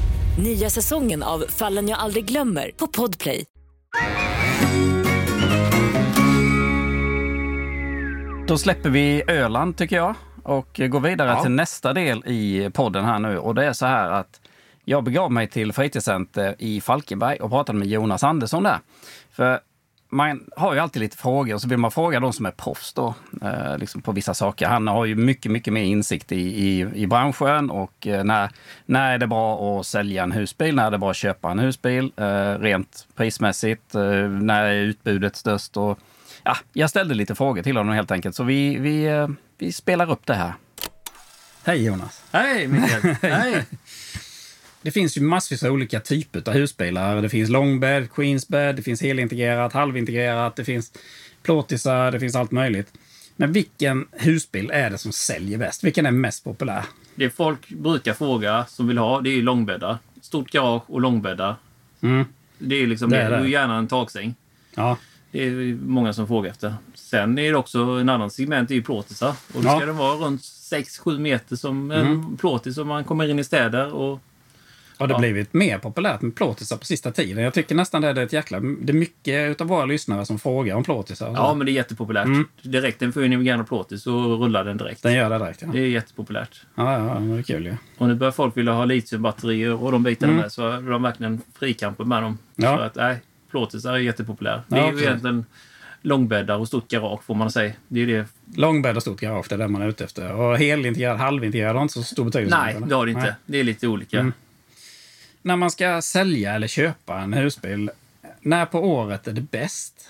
Nya 0.37 0.69
säsongen 0.69 1.23
av 1.23 1.39
Fallen 1.49 1.87
jag 1.87 1.99
aldrig 1.99 2.25
glömmer 2.25 2.71
på 2.77 2.87
Podplay. 2.87 3.45
Då 8.47 8.57
släpper 8.57 8.89
vi 8.89 9.23
Öland 9.27 9.77
tycker 9.77 9.95
jag 9.95 10.15
och 10.43 10.81
går 10.89 10.99
vidare 10.99 11.29
Ja. 11.29 11.41
till 11.41 11.51
nästa 11.51 11.93
del 11.93 12.23
i 12.25 12.69
podden 12.73 13.05
här 13.05 13.19
nu. 13.19 13.37
Och 13.37 13.55
det 13.55 13.65
är 13.65 13.73
så 13.73 13.85
här 13.85 14.11
att 14.11 14.41
jag 14.85 15.03
begav 15.03 15.31
mig 15.31 15.47
till 15.47 15.73
fritidscenter 15.73 16.55
i 16.59 16.81
Falkenberg 16.81 17.37
och 17.37 17.49
pratade 17.49 17.79
med 17.79 17.87
Jonas 17.87 18.23
Andersson 18.23 18.63
där. 18.63 18.79
För 19.31 19.59
man 20.11 20.49
har 20.55 20.73
ju 20.73 20.79
alltid 20.79 20.99
lite 21.01 21.17
frågor 21.17 21.53
och 21.53 21.61
så 21.61 21.67
vill 21.67 21.77
man 21.77 21.91
fråga 21.91 22.19
de 22.19 22.33
som 22.33 22.45
är 22.45 22.51
proffs 22.51 22.93
då, 22.93 23.13
eh, 23.41 23.77
liksom 23.77 24.01
på 24.01 24.11
vissa 24.11 24.33
saker. 24.33 24.67
Han 24.67 24.87
har 24.87 25.05
ju 25.05 25.15
mycket, 25.15 25.51
mycket 25.51 25.73
mer 25.73 25.83
insikt 25.83 26.31
i, 26.31 26.39
i, 26.39 26.87
i 26.95 27.07
branschen 27.07 27.69
och 27.69 28.07
eh, 28.07 28.23
när, 28.23 28.49
när 28.85 29.13
är 29.13 29.17
det 29.17 29.27
bra 29.27 29.79
att 29.79 29.85
sälja 29.85 30.23
en 30.23 30.31
husbil? 30.31 30.75
När 30.75 30.87
är 30.87 30.91
det 30.91 30.97
bra 30.97 31.09
att 31.09 31.15
köpa 31.15 31.51
en 31.51 31.59
husbil? 31.59 32.11
Eh, 32.17 32.59
rent 32.59 33.07
prismässigt? 33.15 33.95
Eh, 33.95 34.01
när 34.29 34.63
är 34.63 34.73
utbudet 34.73 35.35
störst? 35.35 35.77
Och, 35.77 35.99
ja, 36.43 36.57
jag 36.73 36.89
ställde 36.89 37.15
lite 37.15 37.35
frågor 37.35 37.63
till 37.63 37.77
honom 37.77 37.93
helt 37.93 38.11
enkelt, 38.11 38.35
så 38.35 38.43
vi, 38.43 38.77
vi, 38.77 39.05
eh, 39.05 39.27
vi 39.57 39.71
spelar 39.71 40.11
upp 40.11 40.25
det 40.25 40.35
här. 40.35 40.53
Hej 41.63 41.85
Jonas! 41.85 42.23
Hej 42.31 42.67
Mikael! 42.67 43.15
Hej! 43.21 43.65
Det 44.81 44.91
finns 44.91 45.17
ju 45.17 45.21
massvis 45.21 45.63
av 45.63 45.71
olika 45.71 45.99
typer 45.99 46.43
av 46.49 46.53
husbilar. 46.53 47.21
Det 47.21 47.29
finns 47.29 47.49
långbädd, 47.49 48.11
queensbädd, 48.11 48.75
det 48.75 48.81
finns 48.81 49.01
helintegrerat, 49.01 49.73
halvintegrerat, 49.73 50.55
det 50.55 50.65
finns 50.65 50.93
plåtisar, 51.43 52.11
det 52.11 52.19
finns 52.19 52.35
allt 52.35 52.51
möjligt. 52.51 52.93
Men 53.35 53.53
vilken 53.53 54.07
husbil 54.11 54.71
är 54.73 54.89
det 54.89 54.97
som 54.97 55.11
säljer 55.11 55.57
bäst? 55.57 55.83
Vilken 55.83 56.05
är 56.05 56.11
mest 56.11 56.43
populär? 56.43 56.83
Det 57.15 57.29
folk 57.29 57.69
brukar 57.69 58.13
fråga 58.13 58.65
som 58.69 58.87
vill 58.87 58.97
ha, 58.97 59.21
det 59.21 59.29
är 59.29 59.35
ju 59.35 59.41
långbäddar. 59.41 59.97
Stort 60.21 60.51
garage 60.51 60.83
och 60.89 61.01
långbäddar. 61.01 61.55
Mm. 62.01 62.25
Det 62.57 62.75
är 62.75 62.87
liksom 62.87 63.09
Det 63.09 63.17
är 63.17 63.29
Det 63.31 63.37
det. 63.37 63.43
är 63.43 63.47
gärna 63.47 63.77
en 63.77 63.87
taksäng. 63.87 64.35
Ja. 64.75 64.97
Det 65.31 65.43
är 65.47 65.75
många 65.85 66.13
som 66.13 66.27
frågar 66.27 66.51
efter. 66.51 66.73
Sen 66.93 67.37
är 67.39 67.51
det 67.51 67.57
också 67.57 67.79
en 67.79 68.09
annan 68.09 68.29
segment, 68.31 68.67
det 68.69 68.73
är 68.73 68.75
ju 68.75 68.83
plåtisar. 68.83 69.35
Och 69.53 69.61
då 69.61 69.67
Ja. 69.67 69.77
ska 69.77 69.85
den 69.85 69.97
vara 69.97 70.15
runt 70.15 70.41
6-7 70.43 71.19
meter 71.19 71.55
som 71.55 71.91
en 71.91 72.01
Mm. 72.07 72.37
plåtis 72.37 72.77
om 72.77 72.87
man 72.87 73.03
kommer 73.03 73.27
in 73.29 73.39
i 73.39 73.43
städer. 73.43 73.93
Och 73.93 74.19
Har 75.01 75.07
det 75.07 75.13
Ja. 75.13 75.19
blivit 75.19 75.53
mer 75.53 75.77
populärt 75.77 76.21
med 76.21 76.35
plåtisar 76.35 76.77
på 76.77 76.85
sista 76.85 77.11
tiden? 77.11 77.43
Jag 77.43 77.53
tycker 77.53 77.75
nästan 77.75 78.01
det 78.01 78.07
är 78.07 78.17
ett 78.19 78.33
jäkla... 78.33 78.59
Det 78.59 78.91
är 78.91 78.93
mycket 78.93 79.49
utav 79.49 79.67
våra 79.67 79.85
lyssnare 79.85 80.25
som 80.25 80.39
frågar 80.39 80.75
om 80.75 80.83
plåtisar. 80.83 81.31
Ja, 81.35 81.53
men 81.53 81.65
det 81.65 81.71
är 81.71 81.73
jättepopulärt. 81.73 82.25
Mm. 82.25 82.47
Direkt 82.61 83.01
i 83.01 83.05
Vegan 83.05 83.65
plåtis 83.65 84.03
så 84.03 84.35
rullar 84.35 84.63
den 84.65 84.77
direkt. 84.77 85.03
Den 85.03 85.13
gör 85.13 85.29
det 85.29 85.37
direkt, 85.37 85.61
ja. 85.61 85.67
Det 85.73 85.79
är 85.79 85.87
jättepopulärt. 85.87 86.61
Ja, 86.75 86.93
ja, 87.07 87.19
det 87.19 87.37
är 87.39 87.43
kul 87.43 87.65
ju. 87.65 87.75
Och 87.97 88.07
nu 88.07 88.15
börjar 88.15 88.31
folk 88.31 88.57
vilja 88.57 88.71
ha 88.73 88.85
litiumbatterier 88.85 89.83
och 89.83 89.91
de 89.91 90.03
bitarna 90.03 90.31
Mm. 90.31 90.41
med. 90.41 90.51
Så 90.51 90.67
är 90.69 90.81
de 90.91 91.03
verkligen 91.03 91.41
frikamper 91.59 92.03
med 92.03 92.23
dem. 92.23 92.37
Ja. 92.55 92.77
För 92.77 92.85
att, 92.85 92.95
nej, 92.95 93.17
plåtisar 93.51 93.93
är 93.93 93.97
jättepopulärt. 93.97 94.61
Ja, 94.67 94.75
det 94.75 94.81
är 94.81 94.91
ju 94.93 94.99
egentligen 95.01 95.45
långbäddar 96.01 96.57
och 96.57 96.67
stort 96.67 96.87
garage 96.87 97.23
får 97.23 97.35
man 97.35 97.51
säga. 97.51 97.73
Det 97.87 98.01
är 98.01 98.07
det. 98.07 98.25
Långbädd 98.55 98.95
och 98.95 99.01
stort 99.01 99.19
garage, 99.21 99.45
det 99.49 99.55
är 99.55 99.59
det 99.59 99.67
man 99.67 99.81
är 99.81 99.87
ute 99.89 100.03
efter. 100.03 100.33
Och 100.33 100.57
helintegrerad, 100.57 101.17
halvintegrerad 101.17 101.75
har 101.75 101.81
inte 101.81 101.93
så 101.93 102.03
stor 102.03 102.25
betydelse. 102.25 102.57
Nej, 102.57 102.75
det 102.87 102.95
har 102.95 103.05
det 103.05 103.11
inte. 103.11 103.23
Nej. 103.23 103.33
Det 103.45 103.59
är 103.59 103.63
lite 103.63 103.87
olika. 103.87 104.19
Mm. 104.19 104.33
När 105.41 105.55
man 105.55 105.71
ska 105.71 106.01
sälja 106.01 106.53
eller 106.53 106.67
köpa 106.67 107.19
en 107.19 107.33
husbil, 107.33 107.91
när 108.41 108.65
på 108.65 108.79
året 108.79 109.27
är 109.27 109.31
det 109.31 109.41
bäst? 109.41 110.09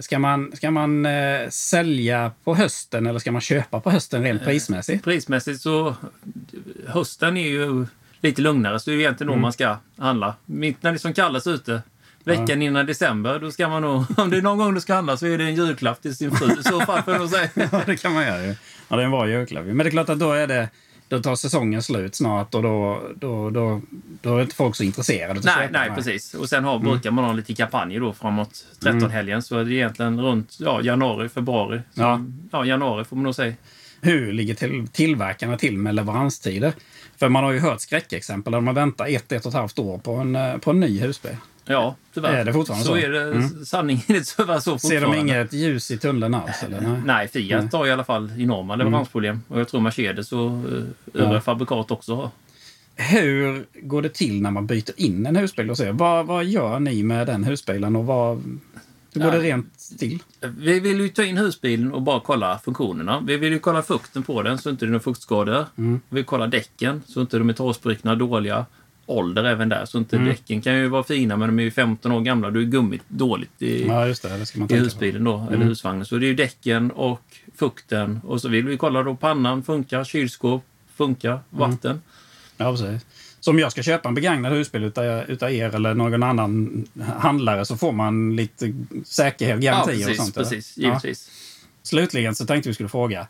Ska 0.00 0.18
man, 0.18 0.52
ska 0.56 0.70
man 0.70 1.06
eh, 1.06 1.48
sälja 1.48 2.30
på 2.44 2.54
hösten 2.54 3.06
eller 3.06 3.18
ska 3.18 3.32
man 3.32 3.40
köpa 3.40 3.80
på 3.80 3.90
hösten 3.90 4.22
rent 4.22 4.44
prismässigt? 4.44 5.04
Prismässigt 5.04 5.60
så... 5.60 5.94
Hösten 6.86 7.36
är 7.36 7.48
ju 7.48 7.86
lite 8.20 8.42
lugnare, 8.42 8.80
så 8.80 8.90
det 8.90 8.96
är 8.96 9.00
egentligen 9.00 9.26
då 9.26 9.32
Mm. 9.32 9.42
man 9.42 9.52
ska 9.52 9.76
handla. 9.98 10.34
Mitt 10.46 10.82
när 10.82 10.92
det 10.92 10.98
som 10.98 11.12
kallast 11.12 11.46
ute, 11.46 11.82
veckan 12.24 12.62
innan 12.62 12.86
december, 12.86 13.38
då 13.38 13.50
ska 13.50 13.68
man 13.68 13.82
nog... 13.82 14.04
Om 14.16 14.30
det 14.30 14.36
är 14.36 14.42
någon 14.42 14.58
gång 14.58 14.74
du 14.74 14.80
ska 14.80 14.94
handla 14.94 15.16
så 15.16 15.26
är 15.26 15.38
det 15.38 15.44
en 15.44 15.54
julklapp 15.54 16.02
till 16.02 16.16
sin 16.16 16.36
fru. 16.36 16.60
I 16.60 16.62
så 16.62 16.80
fall 16.80 17.02
får 17.02 17.12
jag 17.12 17.20
nog 17.20 17.30
säga. 17.30 17.48
Ja, 17.72 17.82
det 17.86 17.96
kan 17.96 18.12
man 18.12 18.24
göra 18.26 18.42
ju. 18.46 18.54
Ja, 18.88 18.96
det 18.96 19.02
är 19.02 19.04
en 19.04 19.10
bra 19.10 19.28
julklapp. 19.28 19.64
Men 19.64 19.78
det 19.78 19.86
är 19.86 19.90
klart 19.90 20.08
att 20.08 20.18
då 20.18 20.32
är 20.32 20.46
det... 20.46 20.68
Då 21.12 21.22
tar 21.22 21.34
säsongen 21.34 21.82
slut 21.82 22.14
snart 22.14 22.54
och 22.54 22.62
då, 22.62 23.02
då, 23.16 23.50
då, 23.50 23.80
då 24.22 24.36
är 24.36 24.42
inte 24.42 24.54
folk 24.54 24.76
så 24.76 24.84
intresserade. 24.84 25.38
att 25.38 25.44
Nej, 25.44 25.68
nej, 25.72 25.90
precis. 25.94 26.34
Och 26.34 26.48
sen 26.48 26.64
har, 26.64 26.76
Mm. 26.76 26.88
brukar 26.88 27.10
man 27.10 27.24
ha 27.24 27.32
lite 27.32 27.54
kampanjer 27.54 28.00
då 28.00 28.12
framåt 28.12 28.64
13-helgen. 28.80 29.42
Så 29.42 29.58
är 29.58 29.64
det 29.64 29.74
egentligen 29.74 30.20
runt 30.20 30.56
ja, 30.60 30.80
januari, 30.82 31.28
februari. 31.28 31.80
Så, 31.94 32.00
Ja. 32.00 32.24
ja. 32.52 32.64
januari 32.64 33.04
får 33.04 33.16
man 33.16 33.22
nog 33.22 33.34
säga. 33.34 33.54
Hur 34.00 34.32
ligger 34.32 34.54
till, 34.54 34.88
tillverkarna 34.92 35.56
till 35.56 35.76
med 35.78 35.94
leveranstider? 35.94 36.72
För 37.16 37.28
man 37.28 37.44
har 37.44 37.52
ju 37.52 37.58
hört 37.58 37.80
skräckexempel 37.80 38.52
där 38.52 38.60
man 38.60 38.74
väntar 38.74 39.06
ett, 39.08 39.32
ett 39.32 39.46
och 39.46 39.50
ett 39.52 39.58
halvt 39.58 39.78
år 39.78 39.98
på 39.98 40.12
en, 40.14 40.36
eh, 40.36 40.56
på 40.56 40.70
en 40.70 40.80
ny 40.80 41.00
husbil. 41.00 41.36
Ja, 41.64 41.96
tyvärr. 42.14 42.32
Är 42.32 42.44
det 42.44 42.52
fortfarande 42.52 42.84
så? 42.86 42.92
så? 42.92 42.96
är 42.98 43.08
det 43.10 43.22
Mm. 43.22 43.64
sanningen 43.64 44.02
är 44.08 44.36
tyvärr 44.36 44.58
så 44.60 44.78
Ser 44.78 45.00
de 45.00 45.14
inget 45.14 45.52
ljus 45.52 45.90
i 45.90 45.98
tunneln 45.98 46.34
alls? 46.34 46.62
Eller? 46.62 46.80
Nej. 46.80 47.00
Nej, 47.04 47.28
Fiat 47.28 47.62
Nej. 47.62 47.78
har 47.80 47.86
i 47.86 47.90
alla 47.90 48.04
fall 48.04 48.32
enorma 48.38 48.76
leveransproblem. 48.76 49.42
Och 49.48 49.60
jag 49.60 49.68
tror 49.68 49.80
Mercedes 49.80 50.32
och 50.32 50.50
uh, 50.50 50.84
övriga 51.14 51.40
fabrikat 51.40 51.90
också 51.90 52.14
har. 52.14 52.30
Hur 52.96 53.66
går 53.82 54.02
det 54.02 54.08
till 54.14 54.42
när 54.42 54.50
man 54.50 54.66
byter 54.66 54.92
in 54.96 55.26
en 55.26 55.36
husbil? 55.36 55.70
Och 55.70 55.76
så? 55.76 55.92
Vad, 55.92 56.26
vad 56.26 56.44
gör 56.44 56.80
ni 56.80 57.02
med 57.02 57.26
den 57.26 57.44
husbilen 57.44 57.96
och 57.96 58.06
vad, 58.06 58.36
hur 59.14 59.20
går 59.20 59.30
Ja. 59.30 59.36
det 59.36 59.40
rent 59.40 59.98
till? 59.98 60.22
Vi 60.58 60.80
vill 60.80 61.00
ju 61.00 61.08
ta 61.08 61.24
in 61.24 61.36
husbilen 61.36 61.92
och 61.92 62.02
bara 62.02 62.20
kolla 62.20 62.58
funktionerna. 62.58 63.20
Vi 63.26 63.36
vill 63.36 63.52
ju 63.52 63.58
kolla 63.58 63.82
fukten 63.82 64.22
på 64.22 64.42
den 64.42 64.58
så 64.58 64.70
inte 64.70 64.84
det 64.84 64.88
är 64.88 64.90
några 64.90 65.02
fuktskador. 65.02 65.66
Mm. 65.78 66.00
Vi 66.08 66.14
vill 66.16 66.24
kolla 66.24 66.46
däcken 66.46 67.02
så 67.06 67.20
inte 67.20 67.38
de 67.38 67.48
är 67.48 67.52
torrsprutna, 67.52 68.14
dåliga. 68.14 68.66
Ålder 69.12 69.44
även 69.44 69.68
där. 69.68 69.84
Så 69.84 69.98
inte 69.98 70.16
Mm. 70.16 70.28
däcken 70.28 70.60
kan 70.62 70.74
ju 70.74 70.88
vara 70.88 71.02
fina 71.02 71.36
men 71.36 71.48
de 71.48 71.58
är 71.58 71.62
ju 71.62 71.70
15 71.70 72.12
år 72.12 72.20
gamla. 72.20 72.50
Då 72.50 72.60
är 72.60 72.64
gummit 72.64 73.02
dåligt 73.08 73.62
i, 73.62 73.86
Ja, 73.86 74.04
det. 74.04 74.22
Det 74.68 74.74
i 74.74 74.78
husbilen 74.78 75.24
då, 75.24 75.36
eller 75.46 75.56
Mm. 75.56 75.68
husvagnen. 75.68 76.06
Så 76.06 76.16
det 76.16 76.26
är 76.26 76.28
ju 76.28 76.34
däcken 76.34 76.90
och 76.90 77.22
fukten. 77.56 78.20
Och 78.24 78.40
så 78.40 78.48
vill 78.48 78.66
vi 78.66 78.76
kolla 78.76 79.02
då 79.02 79.14
pannan 79.16 79.62
funkar, 79.62 80.04
kylskåp 80.04 80.64
funkar, 80.96 81.40
vatten. 81.50 82.02
Ja, 82.56 82.70
precis. 82.72 83.06
Så 83.40 83.50
om 83.50 83.58
jag 83.58 83.72
ska 83.72 83.82
köpa 83.82 84.08
en 84.08 84.14
begagnad 84.14 84.52
husbil 84.52 84.84
utav, 84.84 85.04
utav 85.28 85.50
er 85.52 85.74
eller 85.74 85.94
någon 85.94 86.22
annan 86.22 86.84
handlare 87.18 87.64
så 87.64 87.76
får 87.76 87.92
man 87.92 88.36
lite 88.36 88.72
säkerhet, 89.04 89.62
Ja, 89.64 89.72
garantier 89.72 89.96
precis, 90.06 90.08
och 90.18 90.24
sånt? 90.24 90.36
eller? 90.36 90.44
precis. 90.50 90.74
Ja. 90.78 90.88
Givetvis. 90.88 91.30
Slutligen 91.82 92.34
så 92.34 92.46
tänkte 92.46 92.68
vi 92.70 92.74
skulle 92.74 92.88
fråga. 92.88 93.26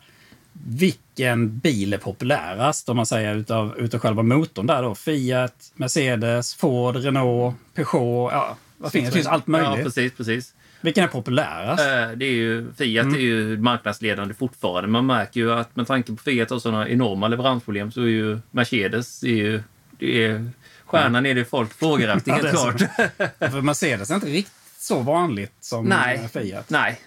Vilken 0.53 1.57
bil 1.59 1.93
är 1.93 1.97
populärast 1.97 2.89
om 2.89 2.97
man 2.97 3.05
säger 3.05 3.35
utav, 3.35 3.77
utav 3.77 3.99
själva 3.99 4.23
motorn 4.23 4.67
där 4.67 4.83
då? 4.83 4.95
Fiat, 4.95 5.71
Mercedes, 5.75 6.55
Ford, 6.55 6.95
Renault, 6.95 7.55
Peugeot. 7.73 8.31
Ja, 8.33 8.57
vad 8.77 8.91
finns 8.91 9.05
det? 9.09 9.11
finns 9.13 9.27
allt 9.27 9.47
möjligt. 9.47 9.77
Ja, 9.77 9.83
precis, 9.83 10.13
precis. 10.17 10.53
Vilken 10.81 11.03
är 11.03 11.07
populärast? 11.07 11.79
Eh, 11.83 12.17
Det 12.17 12.25
är 12.25 12.31
ju, 12.31 12.73
Fiat 12.77 13.03
Mm. 13.05 13.15
är 13.15 13.19
ju 13.19 13.57
marknadsledande 13.57 14.33
fortfarande. 14.33 14.89
Man 14.89 15.05
märker 15.05 15.39
ju 15.39 15.53
att 15.53 15.75
med 15.75 15.87
tanke 15.87 16.11
på 16.11 16.23
Fiat 16.23 16.49
har 16.49 16.59
sådana 16.59 16.89
enorma 16.89 17.27
leveransproblem 17.27 17.91
så 17.91 18.01
är 18.01 18.05
ju 18.05 18.39
Mercedes 18.51 19.23
är 19.23 19.27
ju, 19.27 19.63
det 19.99 20.25
är 20.25 20.49
stjärnan 20.85 21.25
är 21.25 21.35
det 21.35 21.45
folk 21.45 21.73
frågar 21.73 22.17
efter, 22.17 22.31
Ja, 22.31 22.35
helt 22.35 22.47
är 22.53 22.57
så. 22.57 22.71
klart. 22.71 23.51
För 23.51 23.61
Mercedes 23.61 24.11
är 24.11 24.15
inte 24.15 24.27
riktigt 24.27 24.53
så 24.79 24.99
vanligt 24.99 25.53
som 25.61 25.85
Nej. 25.85 26.15
eh, 26.23 26.27
Fiat. 26.41 26.69
Nej. 26.69 26.99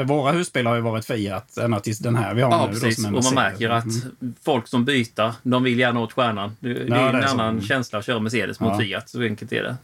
För 0.00 0.04
våra 0.04 0.32
husbilar 0.32 0.70
har 0.70 0.76
ju 0.76 0.82
varit 0.82 1.04
Fiat 1.04 1.56
ända 1.56 1.80
tills 1.80 1.98
den 1.98 2.16
här 2.16 2.34
vi 2.34 2.42
har 2.42 2.50
Ja, 2.50 2.66
nu. 2.66 2.74
då, 2.74 2.80
precis. 2.80 3.04
är 3.04 3.14
Och 3.16 3.24
man 3.24 3.34
märker 3.34 3.70
att 3.70 3.84
Mm. 3.84 4.34
folk 4.44 4.68
som 4.68 4.84
byter, 4.84 5.32
de 5.42 5.62
vill 5.62 5.78
gärna 5.78 6.00
åt 6.00 6.12
stjärnan. 6.12 6.56
Det, 6.60 6.74
det 6.74 6.84
Ja, 6.88 6.96
är 6.96 7.06
en 7.08 7.14
det 7.14 7.22
är 7.22 7.26
så. 7.26 7.34
annan 7.34 7.60
känsla 7.62 7.98
att 7.98 8.06
köra 8.06 8.18
Mercedes 8.20 8.60
mot 8.60 8.72
Ja. 8.72 8.78
Fiat. 8.78 9.08
Så 9.08 9.22
enkelt 9.22 9.52
är 9.52 9.62
det. 9.62 9.76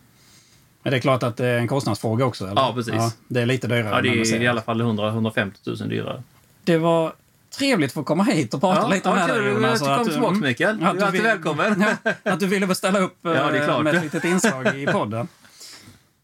Men 0.83 0.90
det 0.90 0.96
är 0.96 1.00
klart 1.00 1.22
att 1.22 1.37
det 1.37 1.46
är 1.46 1.59
en 1.59 1.68
kostnadsfråga 1.68 2.24
också. 2.24 2.44
Eller? 2.44 2.61
Ja, 2.62 2.72
precis. 2.74 3.16
det 3.29 3.40
är 3.42 3.46
lite 3.46 3.66
dyrare 3.66 3.88
Ja, 3.90 4.00
det 4.00 4.09
är 4.09 4.42
i 4.42 4.46
alla 4.46 4.62
fall 4.62 4.81
100-150 4.83 5.52
000 5.81 5.88
dyrare. 5.88 6.22
Det 6.64 6.79
var 6.79 7.12
trevligt 7.59 7.90
att 7.90 7.94
få 7.94 8.02
komma 8.05 8.22
hit 8.24 8.55
och 8.55 8.61
prata 8.61 8.81
Ja, 8.81 8.88
lite 8.88 9.09
ja, 9.09 9.14
med 9.14 9.26
kul. 9.26 9.44
dig. 9.44 9.52
Jonas, 9.52 9.79
tycker 9.81 9.92
och 9.92 9.96
om 9.96 10.02
att- 10.07 10.12
tillbaka, 10.12 10.35
mm, 10.35 10.48
Mikael. 10.48 10.70
att 10.74 10.81
Du 10.81 10.85
är 10.87 10.90
alltid 11.07 11.12
vill- 11.12 11.22
välkommen. 11.22 11.85
Ja, 12.22 12.33
att 12.33 12.40
du 12.40 12.46
ville 12.46 12.74
ställa 12.74 12.98
upp 12.98 13.16
Ja, 13.22 13.31
det 13.31 13.59
eh, 13.66 13.83
med 13.83 13.94
ett 13.94 14.02
litet 14.02 14.24
inslag 14.24 14.76
i 14.76 14.87
podden. 14.87 15.29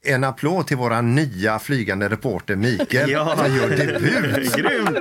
En 0.06 0.24
applåd 0.24 0.66
till 0.66 0.76
våra 0.76 1.00
nya 1.00 1.58
flygande 1.58 2.08
reporter 2.08 2.56
Mikael 2.56 3.10
Ja. 3.10 3.36
som 3.36 3.56
gör 3.56 3.68
debut. 3.68 4.54
Grymt! 4.56 4.98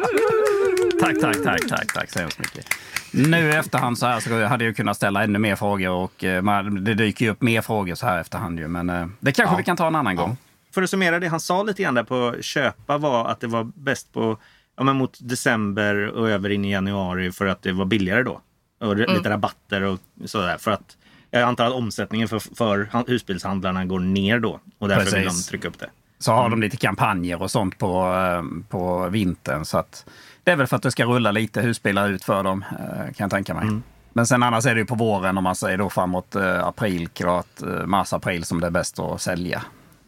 Tack, 1.01 1.19
tack, 1.21 1.43
tack, 1.43 1.67
tack, 1.69 1.93
tack 1.93 2.09
så 2.09 2.19
hemskt 2.19 2.39
mycket. 2.39 2.65
Nu 3.11 3.37
i 3.49 3.55
efterhand 3.55 3.97
så 3.97 4.05
här 4.05 4.19
så 4.19 4.43
hade 4.45 4.65
jag 4.65 4.75
kunnat 4.75 4.97
ställa 4.97 5.23
ännu 5.23 5.39
mer 5.39 5.55
frågor 5.55 5.89
och 5.89 6.23
eh, 6.23 6.41
man, 6.41 6.83
det 6.83 6.93
dyker 6.93 7.25
ju 7.25 7.31
upp 7.31 7.41
mer 7.41 7.61
frågor 7.61 7.95
så 7.95 8.05
här 8.05 8.21
efterhand 8.21 8.59
ju. 8.59 8.67
Men 8.67 8.89
eh, 8.89 9.07
det 9.19 9.31
kanske 9.31 9.53
Ja. 9.53 9.57
vi 9.57 9.63
kan 9.63 9.77
ta 9.77 9.87
en 9.87 9.95
annan 9.95 10.15
gång. 10.15 10.37
För 10.73 10.81
att 10.81 10.89
summera 10.89 11.19
det 11.19 11.27
han 11.27 11.39
sa 11.39 11.63
lite 11.63 11.83
grann 11.83 11.93
där 11.93 12.03
på 12.03 12.35
köpa 12.41 12.97
var 12.97 13.27
att 13.27 13.39
det 13.39 13.47
var 13.47 13.63
bäst 13.75 14.13
på 14.13 14.37
ja, 14.77 14.83
men 14.83 14.95
mot 14.95 15.17
december 15.21 16.07
och 16.07 16.29
över 16.29 16.49
in 16.49 16.65
i 16.65 16.71
januari 16.71 17.31
för 17.31 17.45
att 17.45 17.61
det 17.61 17.71
var 17.71 17.85
billigare 17.85 18.23
då. 18.23 18.41
Och 18.81 18.91
Mm. 18.93 19.13
lite 19.13 19.29
rabatter 19.29 19.81
och 19.81 19.99
sådär. 20.25 20.57
För 20.57 20.71
att 20.71 20.97
jag 21.31 21.41
antar 21.43 21.65
att 21.65 21.73
omsättningen 21.73 22.27
för, 22.27 22.39
för 22.55 22.89
han- 22.91 23.05
husbilshandlarna 23.07 23.85
går 23.85 23.99
ner 23.99 24.39
då. 24.39 24.59
Och 24.79 24.87
därför 24.87 25.03
vill 25.05 25.13
de 25.13 25.27
Precis. 25.29 25.47
trycka 25.47 25.67
upp 25.67 25.79
det. 25.79 25.89
Så 26.19 26.31
har 26.31 26.49
de 26.49 26.61
lite 26.61 26.77
kampanjer 26.77 27.41
och 27.41 27.51
sånt 27.51 27.77
på, 27.77 28.13
eh, 28.13 28.43
på 28.69 29.09
vintern. 29.09 29.65
Så 29.65 29.77
att 29.77 30.05
det 30.43 30.51
är 30.51 30.55
väl 30.55 30.67
för 30.67 30.75
att 30.75 30.83
det 30.83 30.91
ska 30.91 31.05
rulla 31.05 31.31
lite 31.31 31.61
husbilar 31.61 32.09
ut 32.09 32.23
för 32.23 32.43
dem, 32.43 32.65
eh, 32.71 32.97
kan 33.03 33.13
jag 33.17 33.29
tänka 33.31 33.53
mig. 33.53 33.65
Men 34.13 34.27
sen 34.27 34.43
annars 34.43 34.65
är 34.65 34.73
det 34.75 34.79
ju 34.81 34.85
på 34.85 34.95
våren 34.95 35.37
om 35.37 35.43
man 35.43 35.55
säger 35.55 35.77
då 35.77 35.89
framåt 35.89 36.35
eh, 36.35 36.67
april, 36.67 37.07
klart 37.07 37.61
mars-april 37.85 38.43
som 38.43 38.59
det 38.61 38.67
är 38.67 38.71
bäst 38.71 38.99
att 38.99 39.21
sälja. 39.21 39.61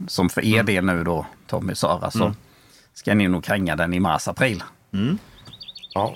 Som 0.07 0.29
för 0.29 0.45
er 0.45 0.63
del 0.63 0.85
nu 0.85 1.03
då, 1.03 1.25
Tommy 1.47 1.75
Sara, 1.75 2.11
så 2.11 2.33
ska 2.93 3.13
ni 3.15 3.27
nog 3.27 3.43
kränga 3.43 3.75
den 3.75 3.93
i 3.93 3.99
mars-april. 3.99 4.63
Ja. 5.93 6.15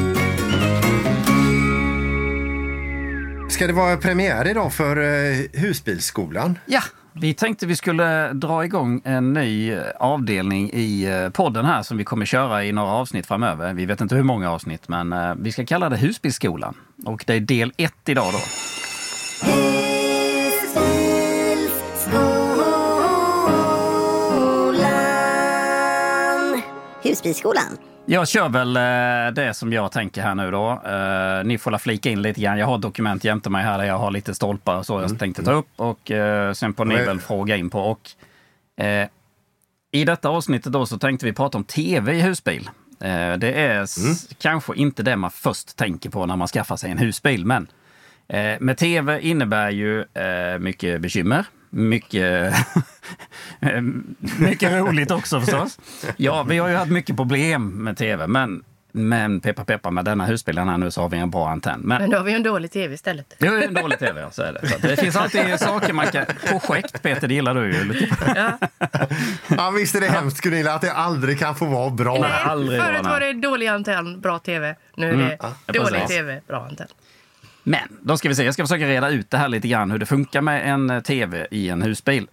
Ska 3.61 3.67
det 3.67 3.73
vara 3.73 3.97
premiär 3.97 4.47
idag 4.47 4.73
för 4.73 4.97
eh, 4.97 5.37
Husbilsskolan? 5.53 6.59
Ja, 6.65 6.81
Vi 7.13 7.33
tänkte 7.33 7.65
vi 7.65 7.75
skulle 7.75 8.33
dra 8.33 8.65
igång 8.65 9.01
en 9.05 9.33
ny 9.33 9.77
avdelning 9.99 10.69
i 10.73 11.03
eh, 11.03 11.29
podden 11.29 11.65
här 11.65 11.83
som 11.83 11.97
vi 11.97 12.03
kommer 12.03 12.25
köra 12.25 12.65
i 12.65 12.71
några 12.71 12.91
avsnitt 12.91 13.25
framöver. 13.25 13.73
Vi 13.73 13.85
vet 13.85 14.01
inte 14.01 14.15
hur 14.15 14.23
många 14.23 14.51
avsnitt, 14.51 14.87
men 14.87 15.13
eh, 15.13 15.33
vi 15.39 15.51
ska 15.51 15.65
kalla 15.65 15.89
det 15.89 15.97
Husbilsskolan. 15.97 16.75
Och 17.05 17.23
det 17.27 17.33
är 17.33 17.39
del 17.39 17.73
ett 17.77 18.09
idag 18.09 18.33
då. 18.33 18.39
Husbilsskolan. 27.09 27.90
Jag 28.05 28.27
kör 28.27 28.49
väl 28.49 28.77
eh, 28.77 29.33
det 29.45 29.53
som 29.53 29.73
jag 29.73 29.91
tänker 29.91 30.21
här 30.21 30.35
nu 30.35 30.51
då. 30.51 30.71
Eh, 30.71 31.43
ni 31.43 31.57
får 31.57 31.77
flika 31.77 32.09
in 32.09 32.21
lite 32.21 32.41
grann. 32.41 32.57
Jag 32.57 32.65
har 32.67 32.77
dokument 32.77 33.23
jämte 33.23 33.49
mig 33.49 33.63
här 33.63 33.77
där 33.77 33.85
jag 33.85 33.97
har 33.97 34.11
lite 34.11 34.33
stolpar 34.35 34.77
och 34.77 34.85
så 34.85 35.01
jag 35.01 35.19
tänkte 35.19 35.43
ta 35.43 35.51
upp. 35.51 35.67
Och 35.75 36.11
eh, 36.11 36.53
sen 36.53 36.73
får 36.73 36.85
ni 36.85 36.95
väl 37.05 37.19
fråga 37.19 37.55
in 37.55 37.69
på. 37.69 37.79
Och, 37.79 38.09
eh, 38.85 39.07
I 39.91 40.05
detta 40.05 40.29
avsnittet 40.29 40.73
då 40.73 40.85
så 40.85 40.97
tänkte 40.97 41.25
vi 41.25 41.33
prata 41.33 41.57
om 41.57 41.63
tv 41.63 42.13
i 42.13 42.21
husbil. 42.21 42.69
Eh, 43.01 43.33
det 43.33 43.53
är 43.53 43.81
s- 43.83 44.27
kanske 44.41 44.75
inte 44.75 45.03
det 45.03 45.15
man 45.15 45.31
först 45.31 45.77
tänker 45.77 46.09
på 46.09 46.25
när 46.25 46.35
man 46.35 46.47
skaffar 46.47 46.75
sig 46.77 46.91
en 46.91 46.97
husbil. 46.97 47.45
Men 47.45 47.67
eh, 48.27 48.57
med 48.59 48.77
tv 48.77 49.21
innebär 49.21 49.69
ju 49.69 50.05
mycket 50.59 51.01
bekymmer. 51.01 51.45
Mycket, 51.73 52.53
mycket 54.39 54.71
roligt 54.73 55.11
också 55.11 55.39
förstås. 55.41 55.79
Ja, 56.17 56.43
vi 56.43 56.57
har 56.57 56.69
ju 56.69 56.75
haft 56.75 56.91
mycket 56.91 57.15
problem 57.15 57.69
med 57.83 57.97
tv, 57.97 58.27
men, 58.27 58.63
men 58.91 59.39
peppa 59.39 59.65
peppa 59.65 59.91
med 59.91 60.05
denna 60.05 60.25
husbilen 60.25 60.69
här 60.69 60.77
nu 60.77 60.91
så 60.91 61.01
har 61.01 61.09
vi 61.09 61.17
en 61.17 61.29
bra 61.29 61.49
antenn. 61.49 61.79
Men 61.83 62.01
Men 62.01 62.09
då 62.09 62.17
har 62.17 62.23
vi 62.23 62.31
ju 62.31 62.35
en 62.35 62.43
dålig 62.43 62.71
tv 62.71 62.93
istället. 62.93 63.35
det 63.37 63.47
är 63.47 63.51
ju 63.51 63.63
en 63.63 63.73
dålig 63.73 63.99
tv, 63.99 64.21
ja, 64.21 64.31
så 64.31 64.41
är 64.41 64.53
det. 64.53 64.67
Så 64.67 64.87
det 64.87 64.95
finns 64.97 65.15
alltid 65.15 65.59
saker 65.59 65.93
man 65.93 66.07
kan... 66.07 66.25
Projekt, 66.49 67.01
Peter, 67.03 67.27
det 67.27 67.33
gillar 67.33 67.55
du 67.55 67.73
ju. 67.73 67.83
Lite. 67.83 68.57
Ja, 69.57 69.69
visst 69.77 69.95
är 69.95 70.01
det 70.01 70.07
hemskt 70.07 70.41
Gunilla 70.41 70.73
att 70.73 70.81
det 70.81 70.91
aldrig 70.93 71.39
kan 71.39 71.55
få 71.55 71.65
vara 71.65 71.89
bra. 71.89 72.17
Nej, 72.21 72.31
aldrig 72.45 72.81
Förut 72.81 73.03
var 73.03 73.19
det 73.19 73.33
dålig 73.33 73.67
antenn, 73.67 74.21
bra 74.21 74.39
tv. 74.39 74.75
Nu 74.95 75.07
är 75.09 75.13
Mm. 75.13 75.27
det 75.27 75.37
Ja, 75.41 75.53
dålig 75.73 75.91
precis. 76.01 76.09
tv, 76.17 76.41
bra 76.47 76.65
antenn. 76.69 76.87
Men 77.63 77.97
då 78.01 78.17
ska 78.17 78.29
vi 78.29 78.35
se, 78.35 78.43
jag 78.43 78.53
ska 78.53 78.63
försöka 78.63 78.87
reda 78.87 79.09
ut 79.09 79.29
det 79.29 79.37
här 79.37 79.47
lite 79.47 79.67
grann, 79.67 79.91
hur 79.91 79.99
det 79.99 80.05
funkar 80.05 80.41
med 80.41 80.69
en 80.69 80.89
eh, 80.89 81.01
tv 81.01 81.47
i 81.51 81.69
en 81.69 81.81
husbil. 81.81 82.27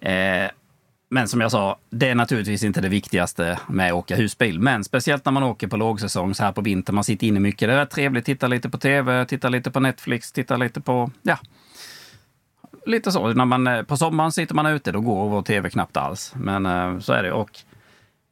Eh, 0.00 0.50
men 1.12 1.28
som 1.28 1.40
jag 1.40 1.50
sa, 1.50 1.78
det 1.90 2.08
är 2.08 2.14
naturligtvis 2.14 2.64
inte 2.64 2.80
det 2.80 2.88
viktigaste 2.88 3.58
med 3.68 3.86
att 3.86 3.92
åka 3.92 4.16
husbil. 4.16 4.60
Men 4.60 4.84
speciellt 4.84 5.24
när 5.24 5.32
man 5.32 5.42
åker 5.42 5.68
på 5.68 5.76
lågsäsong 5.76 6.34
så 6.34 6.44
här 6.44 6.52
på 6.52 6.60
vintern, 6.60 6.94
man 6.94 7.04
sitter 7.04 7.26
inne 7.26 7.40
mycket. 7.40 7.68
Det 7.68 7.74
är 7.74 7.86
trevligt, 7.86 8.24
titta 8.24 8.46
lite 8.46 8.70
på 8.70 8.78
tv, 8.78 9.24
titta 9.24 9.48
lite 9.48 9.70
på 9.70 9.80
Netflix, 9.80 10.32
titta 10.32 10.56
lite 10.56 10.80
på, 10.80 11.10
ja. 11.22 11.38
Lite 12.86 13.12
så. 13.12 13.28
När 13.28 13.44
man, 13.44 13.66
eh, 13.66 13.82
på 13.82 13.96
sommaren 13.96 14.32
sitter 14.32 14.54
man 14.54 14.66
ute, 14.66 14.92
då 14.92 15.00
går 15.00 15.28
vår 15.28 15.42
tv 15.42 15.70
knappt 15.70 15.96
alls. 15.96 16.32
Men 16.36 16.66
eh, 16.66 16.98
så 16.98 17.12
är 17.12 17.22
det. 17.22 17.32
Och 17.32 17.58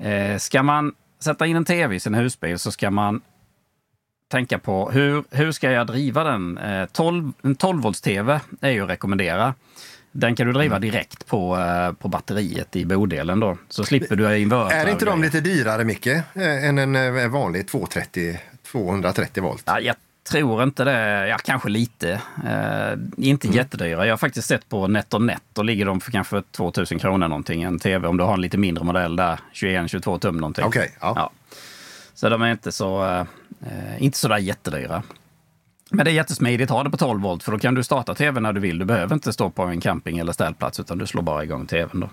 eh, 0.07 0.39
ska 0.39 0.63
man 0.63 0.93
sätta 1.21 1.47
in 1.47 1.57
en 1.57 1.65
tv 1.65 1.95
i 1.95 2.01
sin 2.01 2.15
husbil 2.15 2.59
så 2.59 2.71
ska 2.71 2.91
man 2.91 3.21
tänka 4.29 4.59
på 4.59 4.91
hur, 4.91 5.25
hur 5.31 5.53
ska 5.53 5.71
jag 5.71 5.87
driva 5.87 6.25
den? 6.25 6.59
Eh, 6.59 6.85
12, 6.93 7.33
en 7.43 7.55
12 7.55 7.83
volts 7.83 8.01
tv 8.01 8.41
är 8.61 8.71
ju 8.71 8.83
att 8.85 8.91
rekommendera. 8.91 9.55
Den 10.13 10.35
kan 10.37 10.47
du 10.47 10.53
driva 10.53 10.77
Mm. 10.77 10.91
direkt 10.91 11.27
på, 11.27 11.57
eh, 11.59 11.93
på 11.93 12.09
batteriet 12.09 12.77
i 12.77 12.85
bodelen 12.87 13.41
då. 13.41 13.57
Så 13.69 13.85
slipper 13.85 14.17
du 14.17 14.39
inverter. 14.39 14.77
Är 14.77 14.91
inte 14.91 15.05
de 15.05 15.23
lite 15.23 15.41
dyrare, 15.41 15.85
Micke, 15.85 16.07
eh, 16.07 16.65
än 16.69 16.79
en 16.79 16.97
eh, 17.17 17.29
vanlig 17.29 17.69
230, 17.69 18.39
230 18.73 19.43
volt? 19.43 19.63
Ja, 19.67 19.81
jag 19.81 19.97
tror 20.31 20.63
inte 20.63 20.85
det. 20.85 21.29
Ja, 21.29 21.37
kanske 21.45 21.69
lite. 21.69 22.11
Eh, 22.47 22.99
inte 23.17 23.47
Mm. 23.47 23.57
jättedyra. 23.57 24.07
Jag 24.07 24.13
har 24.13 24.17
faktiskt 24.19 24.49
sett 24.49 24.69
på 24.69 24.87
NetOnNet. 24.89 25.43
Då 25.53 25.63
ligger 25.63 25.87
de 25.87 26.01
för 26.01 26.13
kanske 26.13 26.43
2000 26.43 26.99
kronor 26.99 27.29
någonting. 27.29 27.63
En 27.63 27.79
tv 27.79 28.09
om 28.09 28.17
du 28.17 28.25
har 28.25 28.35
en 28.35 28.41
lite 28.41 28.59
mindre 28.59 28.85
modell 28.85 29.17
där. 29.17 29.39
21-22 29.53 30.19
tum 30.19 30.37
någonting. 30.37 30.65
Okej, 30.65 30.97
ja. 31.01 31.31
Så 32.15 32.29
de 32.29 32.43
är 32.43 32.51
inte 32.51 32.73
så, 32.73 33.27
eh, 33.67 34.03
inte 34.03 34.19
så 34.19 34.29
där 34.29 34.39
jättedyra. 34.39 35.03
Men 35.91 36.05
det 36.05 36.11
är 36.11 36.15
jättesmidigt. 36.15 36.71
Ha 36.71 36.85
det 36.85 36.91
på 36.91 36.97
12 36.97 37.21
volt 37.23 37.43
för 37.43 37.53
då 37.53 37.59
kan 37.59 37.75
du 37.75 37.83
starta 37.83 38.15
tvn 38.15 38.43
när 38.43 38.53
du 38.53 38.61
vill. 38.61 38.79
Du 38.79 38.85
behöver 38.85 39.15
inte 39.15 39.33
stå 39.33 39.51
på 39.51 39.63
en 39.63 39.81
camping 39.81 40.19
eller 40.19 40.33
ställplats 40.33 40.81
utan 40.81 40.99
du 40.99 41.07
slår 41.07 41.23
bara 41.23 41.45
igång 41.45 41.67
tvn 41.67 42.01
då. 42.01 42.11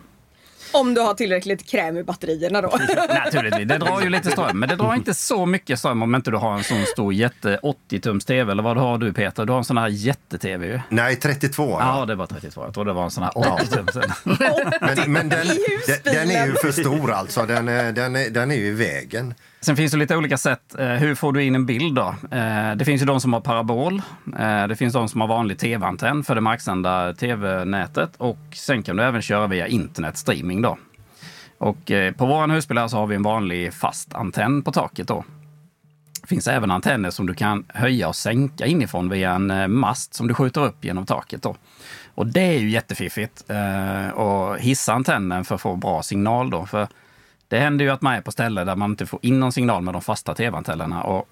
Om 0.73 0.93
du 0.93 1.01
har 1.01 1.13
tillräckligt 1.13 1.69
kräm 1.71 1.97
i 1.97 2.03
batterierna 2.03 2.61
då. 2.61 2.67
Naturligtvis. 3.25 3.67
Det 3.67 3.77
drar 3.77 4.01
ju 4.01 4.09
lite 4.09 4.31
ström, 4.31 4.59
men 4.59 4.69
det 4.69 4.75
drar 4.75 4.95
inte 4.95 5.13
så 5.13 5.45
mycket 5.45 5.79
ström 5.79 6.01
om 6.03 6.15
inte 6.15 6.31
du 6.31 6.37
har 6.37 6.53
en 6.57 6.63
sån 6.63 6.85
stor 6.85 7.13
jätte 7.13 7.59
80-tums 7.63 8.25
tv. 8.27 8.51
Eller 8.51 8.63
vad 8.63 8.77
har 8.77 8.97
du 8.97 9.13
Peter? 9.13 9.45
Du 9.45 9.51
har 9.51 9.57
en 9.59 9.65
sån 9.65 9.77
här 9.77 9.87
jätte-tv 9.87 10.65
ju. 10.67 10.79
Nej, 10.89 11.15
32. 11.15 11.77
Ja, 11.79 12.05
det 12.05 12.15
var 12.15 12.25
32. 12.25 12.63
Jag 12.63 12.73
tror 12.73 12.85
det 12.85 12.93
var 12.93 13.03
en 13.03 13.11
sån 13.11 13.23
här 13.23 13.31
80-tums. 13.31 14.11
Men, 14.95 15.11
men 15.11 15.29
den, 15.29 15.47
den, 16.03 16.13
den 16.13 16.31
är 16.31 16.45
ju 16.45 16.53
för 16.53 16.71
stor 16.71 17.11
alltså. 17.11 17.45
Den, 17.45 17.67
är- 17.67 17.91
den, 17.91 18.15
är, 18.15 18.29
den 18.29 18.51
är 18.51 18.55
ju 18.55 18.65
i 18.67 18.71
vägen. 18.71 19.33
Sen 19.65 19.75
finns 19.75 19.91
det 19.91 19.97
lite 19.97 20.17
olika 20.17 20.37
sätt. 20.37 20.75
Eh, 20.79 20.87
hur 20.87 21.15
får 21.15 21.33
du 21.33 21.43
in 21.43 21.55
en 21.55 21.65
bild 21.65 21.95
då? 21.95 22.15
Eh, 22.31 22.75
det 22.75 22.85
finns 22.85 23.01
ju 23.01 23.05
de 23.05 23.21
som 23.21 23.33
har 23.33 23.41
parabol. 23.41 24.01
Eh, 24.39 24.67
det 24.67 24.75
finns 24.75 24.93
de 24.93 25.09
som 25.09 25.21
har 25.21 25.27
vanlig 25.27 25.59
tv-antenn 25.59 26.23
för 26.23 26.35
det 26.35 26.41
marksända 26.41 27.13
tv-nätet. 27.13 28.09
Och 28.17 28.37
sen 28.53 28.83
kan 28.83 28.95
du 28.95 29.03
även 29.03 29.21
köra 29.21 29.47
via 29.47 29.67
internetstreaming 29.67 30.61
då. 30.61 30.77
Och 31.57 31.91
på 32.17 32.25
våran 32.25 32.51
husbil 32.51 32.77
här 32.77 32.87
så 32.87 32.97
har 32.97 33.07
vi 33.07 33.15
en 33.15 33.23
vanlig 33.23 33.73
fast 33.73 34.13
antenn 34.13 34.61
på 34.61 34.71
taket 34.71 35.07
då. 35.07 35.23
Det 36.21 36.27
finns 36.27 36.47
även 36.47 36.71
antenner 36.71 37.09
som 37.09 37.27
du 37.27 37.33
kan 37.33 37.65
höja 37.67 38.07
och 38.07 38.15
sänka 38.15 38.65
inifrån 38.65 39.09
via 39.09 39.31
en 39.31 39.71
mast 39.71 40.13
som 40.13 40.27
du 40.27 40.33
skjuter 40.33 40.65
upp 40.65 40.85
genom 40.85 41.05
taket. 41.05 41.41
Då. 41.41 41.55
Och 42.15 42.27
det 42.27 42.41
är 42.41 42.59
ju 42.59 42.69
jättefiffigt. 42.69 43.49
Eh, 43.49 44.53
hissa 44.59 44.93
antennen 44.93 45.45
för 45.45 45.55
att 45.55 45.61
få 45.61 45.75
bra 45.75 46.03
signal 46.03 46.49
då. 46.49 46.65
För 46.65 46.87
det 47.47 47.59
händer 47.59 47.85
ju 47.85 47.91
att 47.91 48.01
man 48.01 48.13
är 48.13 48.21
på 48.21 48.31
ställen 48.31 48.67
där 48.67 48.75
man 48.75 48.89
inte 48.91 49.05
får 49.05 49.19
in 49.21 49.39
någon 49.39 49.51
signal 49.51 49.81
med 49.83 49.93
de 49.93 50.01
fasta 50.01 50.33
tv-antennerna. 50.35 51.03
Och 51.03 51.27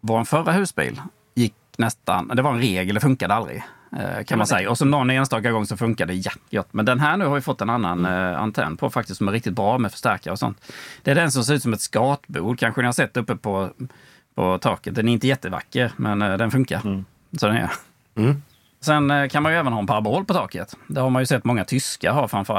vår 0.00 0.24
förra 0.24 0.52
husbil 0.52 1.00
gick 1.34 1.54
nästan, 1.78 2.28
det 2.28 2.42
var 2.42 2.52
en 2.52 2.58
regel, 2.58 2.94
det 2.94 3.00
funkade 3.00 3.34
aldrig. 3.34 3.62
eh, 3.96 4.24
Kan 4.24 4.38
man 4.38 4.46
säga. 4.46 4.70
Och 4.70 4.78
så 4.78 4.84
någon 4.84 5.10
enstaka 5.10 5.50
gång 5.50 5.66
så 5.66 5.76
funkade 5.76 6.12
det 6.12 6.18
ja, 6.18 6.32
gött. 6.50 6.68
Men 6.72 6.84
den 6.84 7.00
här 7.00 7.16
nu 7.16 7.24
har 7.26 7.34
vi 7.34 7.40
fått 7.40 7.60
en 7.60 7.70
annan 7.70 8.04
eh, 8.04 8.40
antenn 8.40 8.76
på 8.76 8.90
faktiskt 8.90 9.18
som 9.18 9.28
är 9.28 9.32
riktigt 9.32 9.54
bra 9.54 9.78
med 9.78 9.90
förstärkare 9.92 10.32
och 10.32 10.38
sånt. 10.38 10.72
Det 11.02 11.10
är 11.10 11.14
den 11.14 11.32
som 11.32 11.44
ser 11.44 11.54
ut 11.54 11.62
som 11.62 11.72
ett 11.72 11.80
skatbord. 11.80 12.58
Kanske 12.58 12.80
ni 12.80 12.86
har 12.86 12.92
sett 12.92 13.16
uppe 13.16 13.36
på, 13.36 13.70
på 14.34 14.58
taket. 14.58 14.94
Den 14.94 15.08
är 15.08 15.12
inte 15.12 15.26
jättevacker, 15.28 15.92
men 15.96 16.22
eh, 16.22 16.36
den 16.36 16.50
funkar. 16.50 17.04
Så 17.40 17.46
den 17.46 17.56
är. 17.56 17.70
Sen 18.80 19.10
eh, 19.10 19.28
kan 19.28 19.42
man 19.42 19.52
ju 19.52 19.58
även 19.58 19.72
ha 19.72 19.80
en 19.80 19.86
parabol 19.86 20.24
på 20.24 20.34
taket. 20.34 20.76
Det 20.86 21.00
har 21.00 21.10
man 21.10 21.22
ju 21.22 21.26
sett 21.26 21.44
många 21.44 21.64
tyskar 21.64 22.12
ha 22.12 22.28
framför 22.28 22.54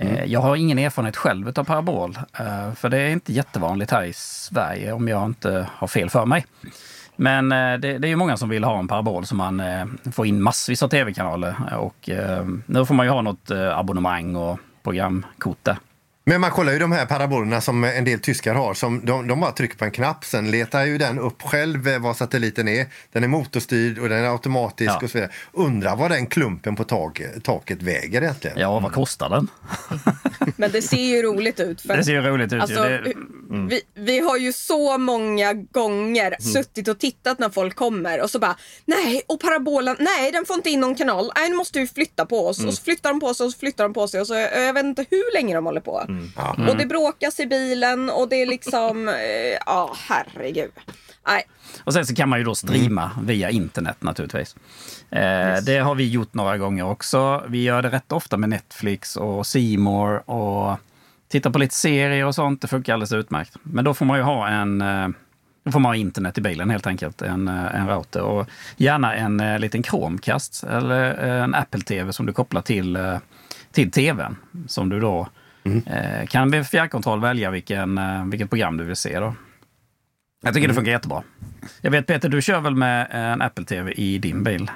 Mm. 0.00 0.16
Eh, 0.16 0.24
jag 0.24 0.40
har 0.40 0.56
ingen 0.56 0.78
erfarenhet 0.78 1.16
själv 1.16 1.52
av 1.56 1.64
parabol, 1.64 2.18
eh, 2.38 2.72
för 2.72 2.88
det 2.88 2.98
är 2.98 3.10
inte 3.10 3.32
jättevanligt 3.32 3.90
här 3.90 4.04
i 4.04 4.12
Sverige 4.12 4.92
om 4.92 5.08
jag 5.08 5.26
inte 5.26 5.66
har 5.72 5.88
fel 5.88 6.10
för 6.10 6.26
mig. 6.26 6.46
Men 7.16 7.52
eh, 7.52 7.78
det, 7.78 7.98
det 7.98 8.06
är 8.06 8.08
ju 8.08 8.16
många 8.16 8.36
som 8.36 8.48
vill 8.48 8.64
ha 8.64 8.78
en 8.78 8.88
parabol 8.88 9.26
så 9.26 9.34
man 9.34 9.62
får 10.12 10.26
in 10.26 10.42
massvis 10.42 10.82
av 10.82 10.88
tv-kanaler. 10.88 11.56
Och 11.76 12.10
nu 12.66 12.86
får 12.86 12.94
man 12.94 13.06
ju 13.06 13.12
ha 13.12 13.22
något 13.22 13.50
abonnemang 13.50 14.36
och 14.36 14.58
programkort 14.82 15.58
där. 15.62 15.76
Men 16.28 16.40
man 16.40 16.50
kollar 16.50 16.72
ju 16.72 16.78
de 16.78 16.92
här 16.92 17.06
parabolerna 17.06 17.60
som 17.60 17.84
en 17.84 18.04
del 18.04 18.20
tyskar 18.20 18.54
har. 18.54 18.74
Som 18.74 19.00
de, 19.04 19.28
de 19.28 19.40
bara 19.40 19.52
trycker 19.52 19.76
på 19.76 19.84
en 19.84 19.90
knapp, 19.90 20.24
sen 20.24 20.50
letar 20.50 20.84
ju 20.84 20.98
den 20.98 21.18
upp 21.18 21.42
själv 21.42 21.88
eh, 21.88 21.98
var 21.98 22.14
satelliten 22.14 22.68
är. 22.68 22.86
Den 23.12 23.24
är 23.24 23.28
motorstyrd 23.28 23.98
och 23.98 24.08
den 24.08 24.24
är 24.24 24.28
automatisk 24.28 24.90
Ja. 24.90 25.00
och 25.02 25.10
så 25.10 25.18
vidare. 25.18 25.32
Undrar 25.52 25.96
vad 25.96 26.10
den 26.10 26.26
klumpen 26.26 26.76
på 26.76 26.84
tak, 26.84 27.20
taket 27.42 27.82
väger 27.82 28.22
egentligen. 28.22 28.58
Ja, 28.58 28.80
vad 28.80 28.92
kostar 28.92 29.28
den? 29.28 29.48
Men 30.56 30.70
det 30.70 30.82
ser 30.82 30.96
ju 31.16 31.22
roligt 31.22 31.60
ut. 31.60 31.80
För 31.80 31.96
Det 31.96 32.04
ser 32.04 32.12
ju 32.12 32.20
roligt 32.20 32.52
ut. 32.52 32.62
Alltså, 32.62 32.88
ju. 32.88 32.98
det, 32.98 33.14
vi, 33.70 33.80
vi 33.94 34.20
har 34.20 34.36
ju 34.36 34.52
så 34.52 34.98
många 34.98 35.52
gånger 35.52 36.36
suttit 36.40 36.88
och 36.88 36.98
tittat 36.98 37.38
när 37.38 37.50
folk 37.50 37.74
kommer 37.76 38.22
och 38.22 38.30
så 38.30 38.38
bara 38.38 38.56
nej 38.84 39.22
och 39.26 39.40
parabolen, 39.40 39.96
nej 39.98 40.32
den 40.32 40.46
får 40.46 40.56
inte 40.56 40.70
in 40.70 40.80
någon 40.80 40.94
kanal, 40.94 41.32
nej 41.36 41.48
nu 41.50 41.56
måste 41.56 41.78
vi 41.78 41.86
flytta 41.86 42.26
på 42.26 42.46
oss 42.46 42.64
och 42.64 42.74
så 42.74 42.82
flyttar 42.82 43.10
de 43.10 43.20
på 43.20 43.34
sig 43.34 43.46
och 43.46 43.52
så 43.52 43.58
flyttar 43.58 43.84
de 43.84 43.92
på 43.94 44.08
sig 44.08 44.20
och 44.20 44.26
så 44.26 44.34
jag 44.34 44.72
vet 44.72 44.84
inte 44.84 45.06
hur 45.10 45.34
länge 45.34 45.54
de 45.54 45.66
håller 45.66 45.80
på. 45.80 46.15
Ja. 46.36 46.56
Och 46.70 46.76
det 46.76 46.86
bråkas 46.86 47.40
i 47.40 47.46
bilen 47.46 48.10
och 48.10 48.28
det 48.28 48.42
är 48.42 48.46
liksom, 48.46 49.08
eh, 49.08 49.14
ja 49.66 49.94
herregud. 50.08 50.70
Nej, 51.26 51.42
Och 51.84 51.92
sen 51.92 52.06
så 52.06 52.14
kan 52.14 52.28
man 52.28 52.38
ju 52.38 52.44
då 52.44 52.54
streama 52.54 53.10
via 53.22 53.50
internet 53.50 53.96
naturligtvis. 53.98 54.56
Eh, 55.10 55.56
Det 55.66 55.78
har 55.78 55.94
vi 55.94 56.08
gjort 56.08 56.34
några 56.34 56.58
gånger 56.58 56.84
också. 56.86 57.44
Vi 57.48 57.62
gör 57.62 57.82
det 57.82 57.88
rätt 57.90 58.12
ofta 58.12 58.36
med 58.36 58.48
Netflix 58.48 59.16
och 59.16 59.46
More 59.78 60.18
och 60.18 60.78
tittar 61.28 61.50
på 61.50 61.58
lite 61.58 61.74
serier 61.74 62.24
och 62.26 62.34
sånt. 62.34 62.60
Det 62.62 62.68
funkar 62.68 62.92
alldeles 62.92 63.12
utmärkt. 63.12 63.56
Men 63.62 63.84
då 63.84 63.94
får 63.94 64.04
man 64.06 64.18
ju 64.18 64.22
ha 64.24 64.48
en 64.48 64.80
eh, 64.80 65.08
då 65.64 65.72
får 65.72 65.80
man 65.80 65.90
ha 65.90 65.96
internet 65.96 66.38
i 66.38 66.40
bilen 66.40 66.70
helt 66.70 66.86
enkelt, 66.86 67.22
en, 67.22 67.48
eh, 67.48 67.74
en 67.74 67.88
router. 67.88 68.22
Och 68.22 68.46
gärna 68.76 69.14
en 69.14 69.40
eh, 69.40 69.58
liten 69.58 69.82
Chromecast 69.82 70.64
eller 70.64 71.24
eh, 71.28 71.42
en 71.44 71.54
Apple 71.54 71.80
TV 71.80 72.12
som 72.12 72.26
du 72.26 72.32
kopplar 72.32 72.62
till, 72.62 72.96
eh, 72.96 73.18
till 73.72 73.90
tvn. 73.90 74.36
Som 74.68 74.88
du 74.88 75.00
då 75.00 75.28
eh, 75.86 76.26
kan 76.26 76.50
med 76.50 76.66
fjärrkontroll 76.66 77.20
välja 77.20 77.50
vilken, 77.50 77.98
eh, 77.98 78.26
vilket 78.26 78.50
program 78.50 78.76
du 78.76 78.84
vill 78.84 78.96
se. 78.96 79.18
Då. 79.20 79.34
Jag 80.42 80.54
tycker 80.54 80.68
det 80.68 80.74
funkar 80.74 80.92
jättebra. 80.92 81.22
Jag 81.80 81.90
vet 81.90 82.06
Peter, 82.06 82.28
du 82.28 82.42
kör 82.42 82.60
väl 82.60 82.74
med 82.74 83.08
en 83.10 83.42
Apple 83.42 83.64
TV 83.64 83.92
i 83.92 84.18
din 84.18 84.42
bil? 84.44 84.70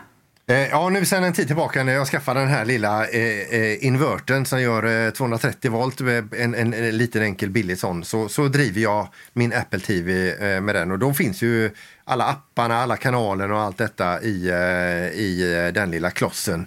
Eh, 0.47 0.69
Ja, 0.69 0.89
nu 0.89 1.05
sen 1.05 1.25
en 1.25 1.33
tid 1.33 1.47
tillbaka 1.47 1.85
när 1.85 1.93
jag 1.93 2.07
skaffade 2.07 2.41
den 2.41 2.49
här 2.49 2.65
lilla 2.65 3.07
eh, 3.07 3.61
eh, 3.61 3.85
invertern 3.87 4.45
som 4.45 4.63
gör 4.63 5.07
eh, 5.07 5.11
230 5.11 5.71
volt, 5.71 6.01
med 6.01 6.35
en, 6.35 6.55
en, 6.55 6.75
en 6.75 6.97
liten 6.99 7.23
enkel 7.23 7.51
billig 7.51 7.79
sån, 7.79 8.05
så, 8.05 8.29
så 8.29 8.49
driver 8.49 8.81
jag 8.81 9.09
min 9.33 9.53
Apple 9.53 9.81
TV 9.81 10.31
eh, 10.31 10.61
med 10.61 10.75
den. 10.75 10.91
Och 10.91 10.99
då 10.99 11.15
finns 11.15 11.43
ju 11.43 11.71
alla 12.05 12.25
apparna, 12.25 12.77
alla 12.77 12.97
kanalerna 12.97 13.55
och 13.55 13.61
allt 13.61 13.79
detta 13.79 14.23
i, 14.23 14.49
eh, 14.49 15.21
i 15.21 15.65
eh, 15.67 15.73
den 15.73 15.91
lilla 15.91 16.11
klossen. 16.11 16.67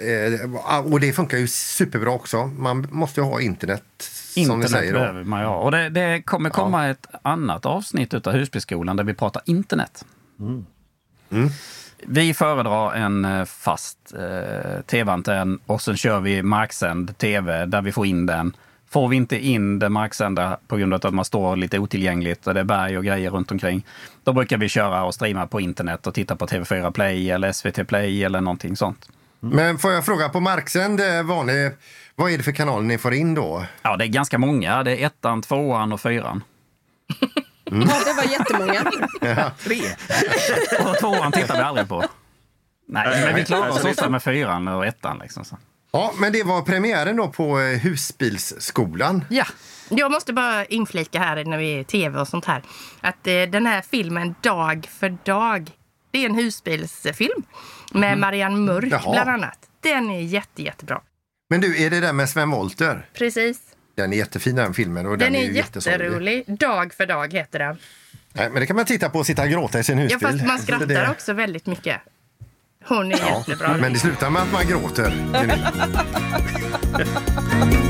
Eh, 0.00 0.92
och 0.92 1.00
det 1.00 1.12
funkar 1.12 1.38
ju 1.38 1.46
superbra 1.46 2.10
också. 2.10 2.46
Man 2.46 2.88
måste 2.90 3.20
ju 3.20 3.24
ha 3.24 3.40
internet, 3.40 3.82
som 3.98 4.42
ni 4.42 4.42
Internet 4.42 4.70
säger. 4.70 4.92
Då. 4.92 4.98
behöver 4.98 5.24
man 5.24 5.40
ju 5.40 5.46
ha. 5.46 5.56
Och 5.56 5.70
det, 5.70 5.88
det 5.88 6.22
kommer 6.22 6.50
komma 6.50 6.88
ett 6.88 7.06
annat 7.22 7.66
avsnitt 7.66 8.26
av 8.26 8.32
Husbyskolan 8.32 8.96
där 8.96 9.04
vi 9.04 9.14
pratar 9.14 9.42
internet. 9.46 10.04
Vi 12.06 12.34
föredrar 12.34 12.94
en 12.94 13.24
eh, 13.24 13.44
fast 13.44 14.14
eh, 14.14 14.80
tv-antenn 14.80 15.58
och 15.66 15.82
sen 15.82 15.96
kör 15.96 16.20
vi 16.20 16.42
marksänd 16.42 17.18
tv 17.18 17.66
där 17.66 17.82
vi 17.82 17.92
får 17.92 18.06
in 18.06 18.26
den. 18.26 18.56
Får 18.88 19.08
vi 19.08 19.16
inte 19.16 19.38
in 19.46 19.78
det 19.78 19.88
marksända 19.88 20.58
på 20.66 20.76
grund 20.76 20.94
av 20.94 21.06
att 21.06 21.14
man 21.14 21.24
står 21.24 21.56
lite 21.56 21.78
otillgängligt 21.78 22.46
och 22.46 22.54
det 22.54 22.60
är 22.60 22.64
berg 22.64 22.98
och 22.98 23.04
grejer 23.04 23.30
runt 23.30 23.50
omkring. 23.50 23.86
Då 24.24 24.32
brukar 24.32 24.58
vi 24.58 24.68
köra 24.68 25.04
och 25.04 25.14
streama 25.14 25.46
på 25.46 25.60
internet 25.60 26.06
och 26.06 26.14
titta 26.14 26.36
på 26.36 26.46
TV4 26.46 26.90
Play 26.90 27.30
eller 27.30 27.52
SVT 27.52 27.88
Play 27.88 28.24
eller 28.24 28.40
någonting 28.40 28.76
sånt. 28.76 29.08
Men 29.40 29.78
får 29.78 29.92
jag 29.92 30.04
fråga, 30.04 30.28
på 30.28 30.40
marksänd 30.40 31.00
eh, 31.00 31.22
vanlig, 31.22 31.70
vad 32.14 32.30
är 32.32 32.38
det 32.38 32.44
för 32.44 32.52
kanaler 32.52 32.86
ni 32.86 32.98
får 32.98 33.14
in 33.14 33.34
då? 33.34 33.64
Ja, 33.82 33.96
det 33.96 34.04
är 34.04 34.08
ganska 34.08 34.38
många. 34.38 34.82
Det 34.82 34.96
är 35.02 35.06
ettan, 35.06 35.42
tvåan 35.42 35.92
och 35.92 36.00
fyran. 36.00 36.42
Ja, 37.64 38.00
det 38.04 38.12
var 38.16 38.24
jättemånga. 38.32 38.92
Tre. 39.64 39.80
Och 40.90 40.98
tvåan 40.98 41.32
tittar 41.32 41.56
vi 41.56 41.62
aldrig 41.62 41.88
på. 41.88 42.04
Nej, 42.88 43.24
men 43.24 43.34
vi 43.34 43.44
klarar 43.44 43.68
oss 43.70 43.84
ofta 43.84 44.08
med 44.08 44.22
fyran 44.22 44.68
och 44.68 44.86
ettan. 44.86 45.18
Liksom, 45.22 45.44
så. 45.44 45.58
Ja, 45.92 46.12
men 46.18 46.32
det 46.32 46.42
var 46.42 46.62
premiären 46.62 47.16
då 47.16 47.28
på 47.28 47.60
eh, 47.60 47.78
husbilsskolan. 47.78 49.24
Ja, 49.30 49.44
Jag 49.88 50.10
måste 50.12 50.32
bara 50.32 50.64
inflika 50.64 51.18
här 51.18 51.44
när 51.44 51.58
vi 51.58 51.74
är 51.74 51.80
i 51.80 51.84
tv 51.84 52.20
och 52.20 52.28
sånt 52.28 52.44
här. 52.44 52.62
Att 53.00 53.26
eh, 53.26 53.42
den 53.42 53.66
här 53.66 53.82
filmen 53.90 54.34
Dag 54.40 54.88
för 54.98 55.16
dag, 55.24 55.70
det 56.10 56.18
är 56.18 56.26
en 56.26 56.34
husbilsfilm. 56.34 57.42
Med 57.90 58.18
Marianne 58.18 58.56
Mörk 58.56 58.84
Jaha. 58.92 59.12
bland 59.12 59.30
annat. 59.30 59.58
Den 59.80 60.10
är 60.10 60.20
jätte, 60.20 60.62
jättebra. 60.62 61.00
Men 61.50 61.60
du, 61.60 61.82
är 61.82 61.90
det 61.90 62.00
där 62.00 62.12
med 62.12 62.28
Sven 62.28 62.50
Wollter? 62.50 63.06
Precis. 63.14 63.58
Den 63.96 64.12
är 64.12 64.16
jättefin 64.16 64.56
den 64.56 64.74
filmen. 64.74 65.06
Och 65.06 65.18
Den, 65.18 65.32
den, 65.32 65.42
är, 65.42 65.50
jättesorglig. 65.50 66.04
jätterolig. 66.04 66.44
Dag 66.58 66.94
för 66.94 67.06
dag 67.06 67.32
heter 67.32 67.58
den. 67.58 67.76
Nej, 68.32 68.50
men 68.50 68.60
det 68.60 68.66
kan 68.66 68.76
man 68.76 68.84
titta 68.84 69.08
på 69.10 69.18
och 69.18 69.26
sitta 69.26 69.42
och 69.42 69.48
gråta 69.48 69.78
i 69.78 69.84
sin 69.84 69.98
Ja, 69.98 70.02
husbil. 70.04 70.20
fast 70.28 70.44
man 70.46 70.58
skrattar 70.58 70.86
det- 70.86 71.08
också 71.10 71.32
väldigt 71.32 71.66
mycket. 71.66 72.00
Hon 72.84 73.12
är 73.12 73.16
jättebra. 73.38 73.76
Men 73.80 73.92
det 73.92 73.98
slutar 73.98 74.30
med 74.30 74.42
att 74.42 74.52
man 74.52 74.66
gråter. 74.68 75.12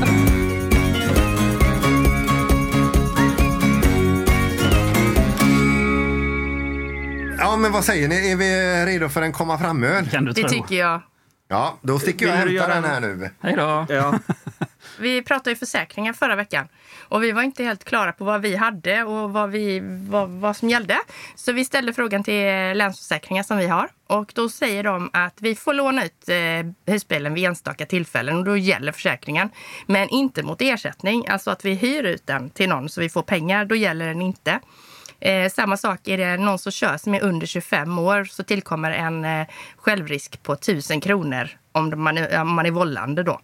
Ja, 7.41 7.57
men 7.57 7.71
vad 7.71 7.85
säger 7.85 8.07
ni? 8.07 8.31
Är 8.31 8.35
vi 8.35 8.85
redo 8.85 9.09
för 9.09 9.21
en 9.21 9.31
komma 9.33 9.57
fram-öl? 9.59 10.09
kan 10.09 10.25
du 10.25 10.31
Det 10.31 10.41
tro. 10.41 10.49
tycker 10.49 10.75
jag. 10.75 11.01
Ja, 11.47 11.77
då 11.81 11.99
sticker 11.99 12.25
jag 12.27 12.33
och 12.33 12.39
hämtar 12.39 12.67
den 12.67 12.77
en- 12.77 12.89
här 12.89 12.99
nu. 12.99 13.29
Hej 13.41 13.55
då! 13.57 13.85
Ja. 13.89 14.19
Vi 14.99 15.21
pratade 15.21 15.49
ju 15.49 15.55
försäkringar 15.55 16.13
förra 16.13 16.35
veckan 16.35 16.67
och 17.07 17.23
vi 17.23 17.31
var 17.31 17.41
inte 17.41 17.63
helt 17.63 17.83
klara 17.83 18.11
på 18.11 18.23
vad 18.23 18.41
vi 18.41 18.55
hade 18.55 19.03
och 19.03 19.33
vad, 19.33 19.49
vi, 19.49 19.81
vad, 20.09 20.29
vad 20.29 20.57
som 20.57 20.69
gällde. 20.69 20.97
Så 21.35 21.51
vi 21.51 21.65
ställde 21.65 21.93
frågan 21.93 22.23
till 22.23 22.77
Länsförsäkringar 22.77 23.43
som 23.43 23.57
vi 23.57 23.67
har 23.67 23.89
och 24.07 24.31
då 24.35 24.49
säger 24.49 24.83
de 24.83 25.09
att 25.13 25.33
vi 25.41 25.55
får 25.55 25.73
låna 25.73 26.05
ut 26.05 26.29
eh, 26.29 26.93
husbilen 26.93 27.33
vid 27.33 27.45
enstaka 27.45 27.85
tillfällen 27.85 28.37
och 28.37 28.43
då 28.43 28.57
gäller 28.57 28.91
försäkringen. 28.91 29.49
Men 29.85 30.09
inte 30.09 30.43
mot 30.43 30.61
ersättning, 30.61 31.27
alltså 31.27 31.51
att 31.51 31.65
vi 31.65 31.73
hyr 31.73 32.03
ut 32.03 32.27
den 32.27 32.49
till 32.49 32.69
någon 32.69 32.89
så 32.89 33.01
vi 33.01 33.09
får 33.09 33.23
pengar, 33.23 33.65
då 33.65 33.75
gäller 33.75 34.07
den 34.07 34.21
inte. 34.21 34.59
Eh, 35.21 35.49
samma 35.51 35.77
sak, 35.77 36.07
är 36.07 36.17
det 36.17 36.37
någon 36.37 36.59
som 36.59 36.71
kör 36.71 36.97
som 36.97 37.13
är 37.15 37.21
under 37.23 37.47
25 37.47 37.99
år 37.99 38.23
så 38.23 38.43
tillkommer 38.43 38.91
en 38.91 39.25
eh, 39.25 39.47
självrisk 39.77 40.43
på 40.43 40.53
1000 40.53 41.01
kronor 41.01 41.49
om 41.71 42.03
man, 42.03 42.17
är- 42.17 42.41
om 42.41 42.53
man 42.53 42.65
är 42.65 42.71
vållande 42.71 43.23
då. 43.23 43.39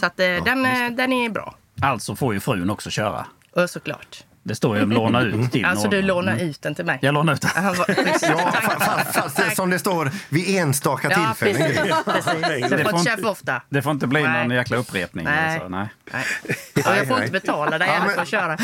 Så 0.00 0.06
att, 0.06 0.20
eh, 0.20 0.44
den, 0.44 0.66
eh, 0.66 0.90
den 0.90 1.12
är 1.12 1.30
bra. 1.30 1.54
Alltså 1.82 2.16
får 2.16 2.34
ju 2.34 2.40
frun 2.40 2.70
också 2.70 2.90
köra. 2.90 3.26
Och 3.52 3.70
såklart. 3.70 4.24
Det 4.42 4.54
står 4.54 4.76
ju 4.78 4.86
låna 4.86 5.20
ut 5.22 5.52
till 5.52 5.64
Alltså 5.64 5.84
någon. 5.84 5.90
du 5.90 6.02
lånar 6.02 6.36
ut 6.36 6.62
den 6.62 6.74
till 6.74 6.84
mig. 6.84 6.98
Jag 7.02 7.14
lånar 7.14 7.32
ut 7.34 7.40
den. 7.40 7.50
Han 7.54 7.74
var- 7.74 7.86
Ja, 8.22 8.52
fa- 8.52 8.78
fa- 8.78 9.12
fast 9.12 9.36
det, 9.36 9.54
som 9.56 9.70
det 9.70 9.78
står, 9.78 10.10
vid 10.28 10.56
enstaka 10.58 11.10
Ja, 11.10 11.16
tillfällen. 11.34 11.74
precis. 11.74 12.04
precis. 12.44 12.70
Det 12.70 12.76
Du 12.76 12.84
får 12.84 12.98
inte 12.98 13.28
ofta. 13.28 13.62
Det 13.68 13.82
får 13.82 13.92
inte 13.92 14.06
bli 14.06 14.22
Nej. 14.22 14.42
någon 14.48 14.56
jäkla 14.56 14.76
upprepning. 14.76 15.24
Nej. 15.24 15.52
Alltså, 15.54 15.68
nej. 15.68 15.88
Nej. 16.12 16.24
Och 16.74 16.96
jag 16.98 17.08
får 17.08 17.18
inte 17.18 17.32
betala 17.32 17.78
dig 17.78 17.88
Ja, 17.88 17.94
heller 17.94 18.06
men- 18.06 18.14
för 18.14 18.22
att 18.22 18.28
köra. 18.28 18.58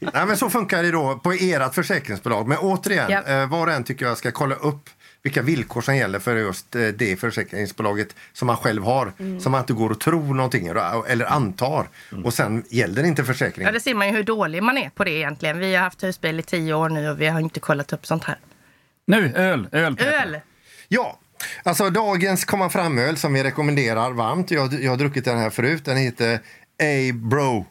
Nej, 0.12 0.26
men 0.26 0.36
så 0.36 0.50
funkar 0.50 0.82
det 0.82 0.90
då 0.90 1.18
på 1.18 1.32
ert 1.32 1.74
försäkringsbolag. 1.74 2.48
Men 2.48 2.58
återigen, 2.58 3.10
Ja. 3.10 3.22
eh, 3.42 3.48
var 3.48 3.66
och 3.66 3.72
en 3.72 3.84
tycker 3.84 4.06
jag 4.06 4.18
ska 4.18 4.30
kolla 4.32 4.54
upp 4.54 4.90
vilka 5.22 5.42
villkor 5.42 5.80
som 5.80 5.96
gäller 5.96 6.18
för 6.18 6.36
just 6.36 6.74
eh, 6.76 6.82
det 6.82 7.16
försäkringsbolaget 7.20 8.14
som 8.32 8.46
man 8.46 8.56
själv 8.56 8.82
har. 8.84 9.12
Mm. 9.18 9.40
Så 9.40 9.50
man 9.50 9.60
inte 9.60 9.72
går 9.72 9.90
och 9.90 10.00
tror 10.00 10.34
någonting 10.34 10.66
eller 10.66 11.24
antar. 11.32 11.88
Och 12.24 12.34
sen 12.34 12.64
gäller 12.70 13.04
inte 13.04 13.22
Ja, 13.22 13.26
försäkringen. 13.26 13.72
det 13.74 13.80
ser 13.80 13.94
man 13.94 14.06
ju 14.08 14.12
hur 14.16 14.22
dålig 14.22 14.62
man 14.62 14.78
är 14.78 14.90
på 14.90 15.04
det 15.04 15.10
egentligen. 15.10 15.58
Vi 15.58 15.74
har 15.74 15.82
haft 15.82 16.02
husbil 16.02 16.40
i 16.40 16.42
tio 16.42 16.74
år 16.74 16.88
nu 16.88 17.10
och 17.10 17.20
vi 17.20 17.26
har 17.26 17.40
inte 17.40 17.60
kollat 17.60 17.92
upp 17.92 18.06
sånt 18.06 18.24
här. 18.24 18.38
Nu, 19.06 19.32
öl! 19.36 19.68
Öl, 19.72 19.96
Peter. 19.96 20.12
Öl! 20.22 20.40
Ja, 20.88 21.18
alltså 21.62 21.90
dagens 21.90 22.44
komma 22.44 22.70
fram-öl 22.70 23.16
som 23.16 23.32
vi 23.34 23.42
rekommenderar 23.44 24.10
varmt. 24.10 24.50
Jag, 24.50 24.72
jag 24.82 24.90
har 24.90 24.96
druckit 24.96 25.24
den 25.24 25.38
här 25.38 25.50
förut. 25.50 25.84
Den 25.84 25.96
heter 25.96 26.34
A-Bro. 26.82 27.66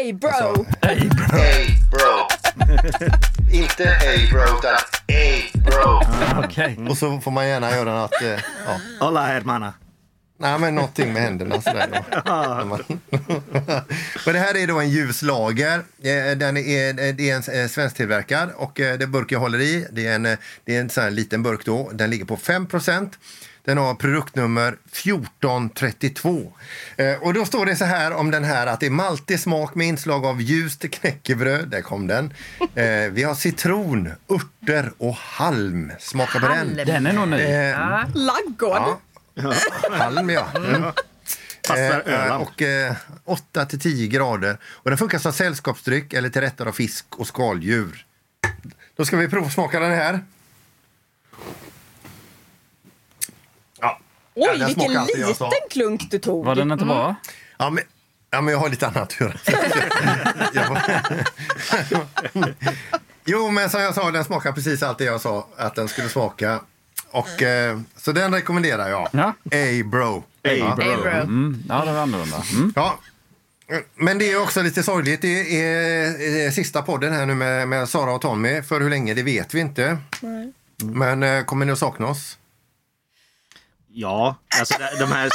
Ey 0.00 0.12
bro! 0.12 0.28
Alltså, 0.28 0.60
A-Bro. 0.82 2.37
inte 3.52 3.96
A-Bro, 3.96 4.58
utan 4.58 4.74
A-Bro. 5.08 6.00
Okej. 6.44 6.78
Och 6.88 6.98
så 6.98 7.20
får 7.20 7.30
man 7.30 7.48
gärna 7.48 7.70
göra 7.70 8.00
något, 8.00 8.22
eh, 8.22 8.28
ja. 8.66 8.80
Hola 9.00 9.26
hermana. 9.26 9.72
Nej, 10.40 10.58
men 10.58 10.74
någonting 10.74 11.12
med 11.12 11.22
händerna 11.22 11.62
sådär. 11.62 11.88
Och 14.26 14.32
det 14.32 14.38
här 14.38 14.56
är 14.56 14.66
då 14.66 14.78
en 14.80 14.90
ljus 14.90 15.22
lager. 15.22 15.78
Eh, 15.78 16.36
Den 16.36 16.56
är, 16.56 17.12
det 17.12 17.30
är 17.30 17.36
en 17.36 17.42
eh, 17.62 17.68
svensktillverkad 17.68 18.50
och 18.56 18.80
eh, 18.80 18.98
det 18.98 19.06
burk 19.06 19.32
jag 19.32 19.40
håller 19.40 19.60
i, 19.60 19.86
det 19.92 20.06
är 20.06 20.14
en, 20.14 20.26
eh, 20.26 20.38
det 20.64 20.76
är 20.76 20.80
en 20.80 20.90
sån 20.90 21.04
här 21.04 21.10
liten 21.10 21.42
burk 21.42 21.64
då. 21.64 21.90
Den 21.94 22.10
ligger 22.10 22.24
på 22.24 22.36
5 22.36 22.66
Den 23.68 23.78
har 23.78 23.94
produktnummer 23.94 24.76
1432. 24.92 26.52
Eh, 26.96 27.14
Och 27.22 27.34
då 27.34 27.44
står 27.44 27.66
det 27.66 27.76
så 27.76 27.84
här 27.84 28.12
om 28.12 28.30
den 28.30 28.44
här 28.44 28.66
att 28.66 28.80
det 28.80 28.86
är 28.86 28.90
maltig 28.90 29.40
smak 29.40 29.74
med 29.74 29.86
inslag 29.86 30.24
av 30.26 30.40
ljust 30.42 30.90
knäckebröd. 30.90 31.68
Där 31.68 31.80
kom 31.82 32.06
den. 32.06 32.32
Eh, 32.74 33.10
Vi 33.12 33.22
har 33.22 33.34
citron, 33.34 34.12
örter 34.30 34.92
och 34.98 35.14
halm. 35.14 35.92
Smaka 35.98 36.40
på 36.40 36.48
den. 36.48 36.56
Halm. 36.58 36.76
Den 36.86 37.06
är 37.06 37.12
nog 37.12 37.28
ny. 37.28 37.36
Eh, 37.36 37.52
Ja. 37.70 38.04
Laggård! 38.14 38.96
Ja. 39.34 39.54
Halm, 39.90 40.30
ja. 40.30 40.46
Mm. 40.56 40.82
Passar 41.68 42.02
Eh, 42.06 42.24
Öland. 42.24 42.42
och 42.42 42.62
eh, 42.62 42.94
8 43.24 43.66
till 43.66 43.80
10 43.80 44.06
grader. 44.08 44.58
Och 44.64 44.90
den 44.90 44.98
funkar 44.98 45.18
som 45.18 45.32
sällskapsdryck 45.32 46.12
eller 46.12 46.28
till 46.28 46.40
rätter 46.40 46.66
av 46.66 46.72
fisk 46.72 47.04
och 47.10 47.26
skaldjur. 47.26 48.04
Då 48.96 49.04
ska 49.04 49.16
vi 49.16 49.28
provsmaka 49.28 49.80
den 49.80 49.92
här. 49.92 50.20
Ja. 54.38 54.46
Ja, 54.46 54.52
Oj, 54.52 54.58
den 54.58 54.66
vilken 54.66 54.92
jag 54.92 55.28
liten 55.28 55.50
klunk 55.70 56.10
du 56.10 56.18
tog. 56.18 56.44
Var 56.44 56.54
den 56.54 56.72
inte 56.72 56.84
bra? 56.84 57.14
Ja, 57.58 57.70
men, 57.70 57.84
ja, 58.30 58.40
men 58.40 58.52
jag 58.52 58.60
har 58.60 58.68
lite 58.68 58.86
annat 58.86 59.02
att 59.02 59.20
göra. 59.20 59.34
Jo, 63.24 63.50
men 63.50 63.70
som 63.70 63.80
jag 63.80 63.94
sa, 63.94 64.10
den 64.10 64.24
smakar 64.24 64.52
precis 64.52 64.82
allt 64.82 64.98
det 64.98 65.04
jag 65.04 65.20
sa 65.20 65.46
att 65.56 65.74
den 65.74 65.88
skulle 65.88 66.08
smaka. 66.08 66.60
Och, 67.10 67.42
eh, 67.42 67.78
så 67.96 68.12
den 68.12 68.34
rekommenderar 68.34 68.88
jag. 68.88 69.08
Ja. 69.12 69.32
A-bro. 69.44 70.24
A-bro. 70.44 71.06
Mm. 71.08 71.62
Ja, 71.68 71.84
det 71.84 71.92
var 71.92 72.00
annorlunda. 72.00 72.42
Mm. 72.52 72.72
Ja. 72.76 72.98
Men 73.94 74.18
det 74.18 74.32
är 74.32 74.42
också 74.42 74.62
lite 74.62 74.82
sorgligt. 74.82 75.22
Det 75.22 75.62
är, 75.62 76.46
eh, 76.46 76.50
sista 76.52 76.82
podden 76.82 77.12
här 77.12 77.26
nu 77.26 77.34
med, 77.34 77.68
med 77.68 77.88
Sara 77.88 78.12
och 78.12 78.20
Tommy. 78.20 78.62
För 78.62 78.80
hur 78.80 78.90
länge, 78.90 79.14
det 79.14 79.22
vet 79.22 79.54
vi 79.54 79.60
inte. 79.60 79.98
Men 80.76 81.22
eh, 81.22 81.44
kommer 81.44 81.66
ni 81.66 81.72
att 81.72 81.78
sakna 81.78 82.06
oss? 82.06 82.38
Ja, 83.92 84.36
alltså 84.60 84.74
de 84.98 85.12
här, 85.12 85.30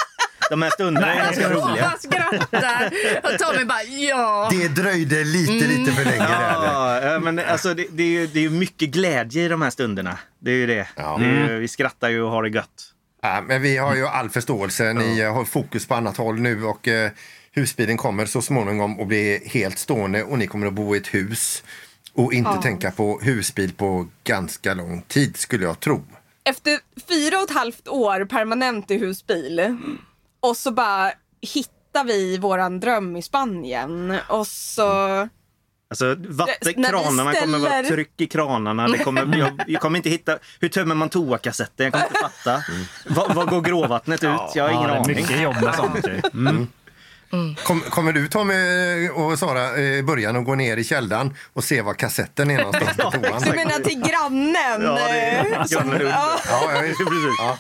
de 0.49 0.61
här 0.61 0.69
stunderna 0.69 1.13
är 1.13 1.23
ganska 1.23 1.49
roliga. 1.49 1.85
Han 1.85 1.99
skrattar 1.99 2.91
och 3.23 3.39
Tommy 3.39 3.65
bara 3.65 3.83
ja. 3.83 4.49
Det 4.51 4.67
dröjde 4.67 5.23
lite, 5.23 5.67
lite 5.67 5.91
för 5.91 6.05
länge. 6.05 6.27
Ja, 6.29 7.01
ja, 7.01 7.19
men 7.19 7.39
alltså 7.39 7.73
det, 7.73 7.87
det, 7.91 8.03
är 8.03 8.07
ju, 8.07 8.27
det 8.27 8.39
är 8.39 8.43
ju 8.43 8.49
mycket 8.49 8.89
glädje 8.89 9.45
i 9.45 9.47
de 9.47 9.61
här 9.61 9.69
stunderna. 9.69 10.17
Det 10.39 10.51
är 10.51 10.55
ju 10.55 10.67
det. 10.67 10.87
Ja. 10.95 11.17
det 11.19 11.25
är 11.25 11.49
ju, 11.49 11.59
vi 11.59 11.67
skrattar 11.67 12.09
ju 12.09 12.21
och 12.21 12.31
har 12.31 12.43
det 12.43 12.49
gött. 12.49 12.93
Ja, 13.21 13.43
men 13.47 13.61
vi 13.61 13.77
har 13.77 13.95
ju 13.95 14.07
all 14.07 14.29
förståelse. 14.29 14.93
Ni 14.93 15.19
eh, 15.19 15.33
har 15.33 15.45
fokus 15.45 15.87
på 15.87 15.95
annat 15.95 16.17
håll 16.17 16.39
nu 16.39 16.65
och 16.65 16.87
eh, 16.87 17.11
husbilen 17.51 17.97
kommer 17.97 18.25
så 18.25 18.41
småningom 18.41 19.01
att 19.01 19.07
bli 19.07 19.43
helt 19.45 19.79
stående 19.79 20.23
och 20.23 20.37
ni 20.37 20.47
kommer 20.47 20.67
att 20.67 20.73
bo 20.73 20.95
i 20.95 20.97
ett 20.97 21.13
hus 21.13 21.63
och 22.13 22.33
inte 22.33 22.61
tänka 22.61 22.91
på 22.91 23.19
husbil 23.19 23.73
på 23.73 24.07
ganska 24.23 24.73
lång 24.73 25.01
tid 25.01 25.37
skulle 25.37 25.65
jag 25.65 25.79
tro. 25.79 26.03
Efter 26.45 26.79
fyra 27.07 27.37
och 27.37 27.43
ett 27.43 27.55
halvt 27.55 27.87
år 27.87 28.25
permanent 28.25 28.91
i 28.91 28.97
husbil 28.97 29.77
och 30.39 30.57
så 30.57 30.71
bara 30.71 31.11
hittar 31.41 32.03
vi 32.03 32.37
våran 32.37 32.79
dröm 32.79 33.15
i 33.15 33.21
Spanien 33.21 34.17
och 34.27 34.47
så... 34.47 34.81
Alltså 35.89 36.05
När 36.05 36.15
vi 36.15 36.27
vattenkranarna 36.27 37.33
kommer 37.33 37.57
vara 37.59 37.69
ställer- 37.71 37.89
tryck 37.89 38.21
i 38.21 38.27
kranarna. 38.27 38.87
Det 38.87 38.97
kommer, 38.97 39.37
jag, 39.37 39.63
jag 39.67 39.81
kommer 39.81 39.97
inte 39.97 40.09
hitta... 40.09 40.37
Hur 40.59 40.69
tömmer 40.69 40.95
man 40.95 41.09
toakassetten? 41.09 41.83
Jag 41.83 41.93
kommer 41.93 42.05
inte 42.05 42.19
fatta. 42.19 42.63
Var, 43.07 43.33
var 43.33 43.45
går 43.45 43.61
gråvattnet 43.61 44.23
ut? 44.23 44.29
Jag 44.55 44.63
har 44.63 44.69
ingen 44.71 44.81
ja, 44.83 44.87
det 44.87 44.93
är 44.93 44.99
aning. 44.99 45.15
mycket 45.15 45.41
jobb 45.41 45.55
med 45.63 45.75
sånt. 45.75 46.07
ju. 46.07 46.21
Mm. 47.33 47.55
Kom, 47.55 47.81
kommer 47.81 48.13
du 48.13 48.27
Tommy 48.27 49.09
och 49.09 49.39
Sara 49.39 49.75
eh, 49.75 49.81
i 49.81 50.03
början 50.03 50.35
och 50.35 50.43
gå 50.43 50.55
ner 50.55 50.77
i 50.77 50.83
källaren 50.83 51.33
och 51.53 51.63
se 51.63 51.81
var 51.81 51.93
kassetten 51.93 52.51
är 52.51 52.57
någonstans 52.57 52.97
på 52.97 53.11
toan? 53.11 53.41
Du 53.41 53.51
menar 53.51 53.79
till 53.79 54.01
grannen? 54.01 54.81
Ja, 54.81 55.07
det 55.07 55.19
är 55.19 55.45
eh, 55.45 55.65
grannen. 55.69 56.01
ja. 56.01 57.57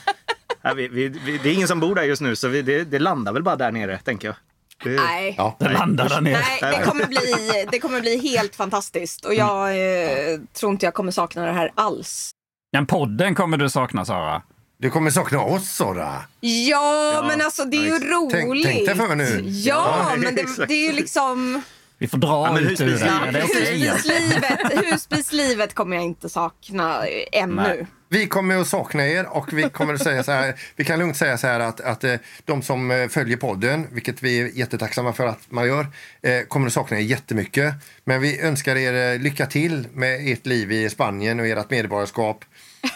Ja, 0.61 0.73
vi, 0.73 0.87
vi, 0.87 1.07
vi, 1.09 1.37
det 1.37 1.49
är 1.49 1.53
ingen 1.53 1.67
som 1.67 1.79
bor 1.79 1.95
där 1.95 2.03
just 2.03 2.21
nu 2.21 2.35
så 2.35 2.47
vi, 2.47 2.61
det, 2.61 2.83
det 2.83 2.99
landar 2.99 3.33
väl 3.33 3.43
bara 3.43 3.55
där 3.55 3.71
nere, 3.71 3.97
tänker 3.97 4.27
jag. 4.27 4.35
Det, 4.83 5.01
Nej. 5.01 5.35
Ja. 5.37 5.55
Det 5.59 5.69
landar 5.69 6.09
där 6.09 6.21
nere. 6.21 6.39
Nej, 6.61 6.77
det 6.79 6.85
kommer, 6.85 7.05
bli, 7.07 7.65
det 7.71 7.79
kommer 7.79 8.01
bli 8.01 8.17
helt 8.17 8.55
fantastiskt 8.55 9.25
och 9.25 9.33
jag 9.33 9.69
eh, 9.69 10.39
tror 10.53 10.71
inte 10.71 10.85
jag 10.85 10.93
kommer 10.93 11.11
sakna 11.11 11.45
det 11.45 11.51
här 11.51 11.71
alls. 11.75 12.31
Men 12.73 12.85
podden 12.85 13.35
kommer 13.35 13.57
du 13.57 13.69
sakna, 13.69 14.05
Sara. 14.05 14.41
Du 14.83 14.89
kommer 14.89 15.11
sakna 15.11 15.39
oss 15.41 15.69
Sara. 15.75 16.23
Ja, 16.39 17.25
men 17.27 17.41
alltså 17.41 17.65
det 17.65 17.77
är 17.77 17.81
ju 17.99 18.07
Ja, 18.11 18.29
Tänk- 18.31 18.47
roligt. 18.49 18.65
tänk 18.65 18.85
dig 18.85 18.95
för 18.95 19.15
nu. 19.15 19.41
Ja, 19.49 20.07
Ja, 20.09 20.15
men 20.17 20.35
det, 20.35 20.41
exakt. 20.41 20.67
det 20.67 20.73
är 20.73 20.87
ju 20.87 20.91
liksom... 20.91 21.61
Vi 21.97 22.07
får 22.07 22.17
dra 22.17 22.47
Ja, 22.47 22.53
men 22.53 22.67
ut 22.67 22.81
ur 22.81 22.85
det. 22.85 22.91
husbilsliv- 22.91 23.07
Ja, 23.25 23.31
det 23.31 23.39
är 23.39 23.43
okej. 23.45 23.89
Husbilslivet, 23.89 24.93
husbilslivet 24.93 25.73
kommer 25.73 25.95
jag 25.95 26.05
inte 26.05 26.29
sakna 26.29 27.05
ännu. 27.31 27.55
Nej. 27.55 27.87
Vi 28.09 28.27
kommer 28.27 28.57
att 28.57 28.67
sakna 28.67 29.07
er 29.07 29.25
och 29.37 29.53
vi 29.53 29.63
kommer 29.69 29.93
att 29.93 30.03
säga 30.03 30.23
så 30.23 30.31
här. 30.31 30.55
Vi 30.75 30.83
kan 30.85 30.99
lugnt 30.99 31.17
säga 31.17 31.37
så 31.37 31.47
här 31.47 31.59
att, 31.59 31.81
att 31.81 32.03
eh, 32.03 32.13
de 32.45 32.61
som 32.61 32.91
eh, 32.91 33.07
följer 33.07 33.37
podden, 33.37 33.87
vilket 33.91 34.23
vi 34.23 34.39
är 34.41 34.47
jättetacksamma 34.47 35.13
för 35.13 35.27
att 35.27 35.39
man 35.49 35.67
gör, 35.67 35.87
eh, 36.21 36.41
kommer 36.47 36.67
att 36.67 36.73
sakna 36.73 36.97
er 36.97 37.01
jättemycket. 37.01 37.73
Men 38.03 38.21
vi 38.21 38.41
önskar 38.41 38.75
er 38.75 39.13
eh, 39.13 39.19
lycka 39.21 39.45
till 39.45 39.87
med 39.93 40.31
ert 40.31 40.45
liv 40.45 40.71
i 40.71 40.89
Spanien 40.89 41.39
och 41.39 41.45
ert 41.47 41.69
medborgarskap. 41.69 42.45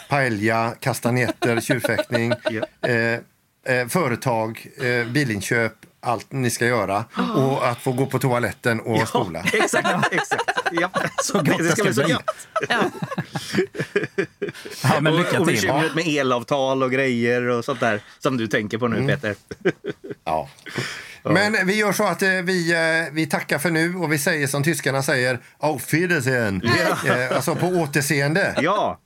Paella, 0.09 0.73
kastanjetter, 0.79 1.61
tjurfäktning, 1.61 2.33
Ja. 2.49 2.89
eh, 2.89 3.19
eh, 3.75 3.87
företag, 3.87 4.67
eh, 4.81 5.07
bilinköp, 5.11 5.73
allt 5.99 6.31
ni 6.31 6.49
ska 6.49 6.65
göra. 6.65 7.05
Och 7.35 7.67
att 7.69 7.79
få 7.79 7.91
gå 7.91 8.05
på 8.05 8.19
toaletten 8.19 8.79
och 8.79 9.07
spola. 9.07 9.39
Exakt, 9.53 9.87
exakt. 10.13 10.43
Ja. 10.71 10.89
Så 11.23 11.33
gott 11.37 11.57
det 11.57 11.71
ska 11.71 11.83
bli 11.83 11.93
så 11.93 12.01
gott. 12.01 12.23
Ja, 14.83 14.99
men 15.01 15.15
lycka 15.15 15.29
och, 15.35 15.41
och 15.41 15.47
till. 15.47 15.55
bekymret 15.55 15.95
med 15.95 16.07
elavtal 16.07 16.83
och 16.83 16.91
grejer 16.91 17.41
och 17.41 17.65
sånt 17.65 17.79
där 17.79 18.01
som 18.19 18.37
du 18.37 18.47
tänker 18.47 18.77
på 18.77 18.87
nu 18.87 18.95
Mm. 18.97 19.07
Peter. 19.07 19.35
Ja. 20.23 20.49
Men 21.23 21.67
vi 21.67 21.75
gör 21.75 21.91
så 21.91 22.03
att 22.03 22.21
eh, 22.21 22.29
vi, 22.29 22.71
eh, 22.73 23.13
vi 23.13 23.25
tackar 23.25 23.59
för 23.59 23.71
nu 23.71 23.95
och 23.95 24.11
vi 24.11 24.17
säger 24.19 24.47
som 24.47 24.63
tyskarna 24.63 25.03
säger 25.03 25.39
Auf 25.57 25.93
Wiedersehen. 25.93 26.61
Eh, 27.07 27.35
alltså 27.35 27.55
på 27.55 27.67
återseende. 27.67 28.55
Ja, 28.61 28.99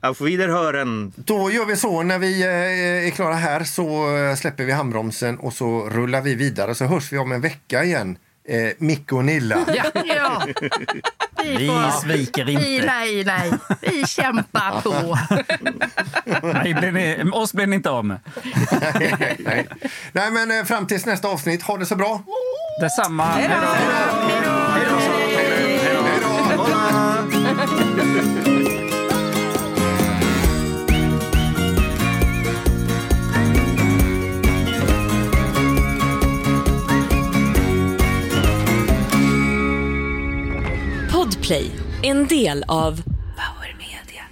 auf 0.00 0.20
Wiederhören. 0.20 1.12
Då 1.16 1.50
gör 1.50 1.64
vi 1.64 1.76
så 1.76 2.02
när 2.02 2.18
vi 2.18 2.42
eh, 2.42 3.06
är 3.06 3.10
klara 3.10 3.34
här 3.34 3.64
så 3.64 4.16
eh, 4.16 4.34
släpper 4.34 4.64
vi 4.64 4.72
handbromsen 4.72 5.38
och 5.38 5.52
så 5.52 5.88
rullar 5.90 6.20
vi 6.20 6.34
vidare 6.34 6.74
så 6.74 6.84
hörs 6.84 7.12
vi 7.12 7.18
om 7.18 7.32
en 7.32 7.40
vecka 7.40 7.84
igen. 7.84 8.16
Eh, 8.48 8.70
Micke 8.78 9.12
och 9.12 9.24
Nilla. 9.24 9.58
Ja, 9.66 10.02
Ja. 10.04 10.46
Vi, 11.44 11.56
vi 11.56 11.70
sviker 12.02 12.44
Vi, 12.44 12.52
inte. 12.52 12.86
nej, 12.86 13.24
nej. 13.24 13.52
Vi 13.80 14.06
kämpar 14.06 14.80
på. 14.80 15.18
Nej, 16.46 16.74
blir 16.74 16.92
ni, 16.92 17.30
oss 17.32 17.52
blir 17.52 17.66
ni 17.66 17.76
inte 17.76 17.90
av 17.90 18.04
med. 18.04 18.18
nej, 19.00 19.36
nej. 19.38 19.68
nej 20.12 20.30
men 20.30 20.58
eh, 20.58 20.64
fram 20.64 20.86
tills 20.86 21.06
nästa 21.06 21.28
avsnitt, 21.28 21.62
ha 21.62 21.76
det 21.76 21.86
så 21.86 21.96
bra. 21.96 22.22
Detsamma. 22.80 23.24
Hej 23.24 23.48
då. 23.48 23.68
Hej 24.34 24.86
då! 27.78 27.83
Podplay, 41.44 41.70
en 42.02 42.26
del 42.26 42.64
av 42.68 43.02
Power 43.02 43.76
Media. 43.78 44.22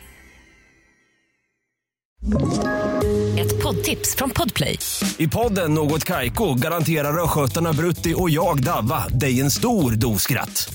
Ett 3.39 3.63
poddtips 3.63 4.17
från 4.17 4.31
Podplay. 4.31 4.79
I 5.17 5.29
podden 5.29 5.75
Något 5.75 6.05
Kaiko 6.05 6.55
garanterar 6.55 7.25
östgötarna 7.25 7.73
Brutti 7.73 8.15
och 8.17 8.31
jag, 8.31 8.63
Davva, 8.63 9.09
dig 9.09 9.41
en 9.41 9.51
stor 9.51 9.93
dos 9.93 10.23
skratt. 10.23 10.75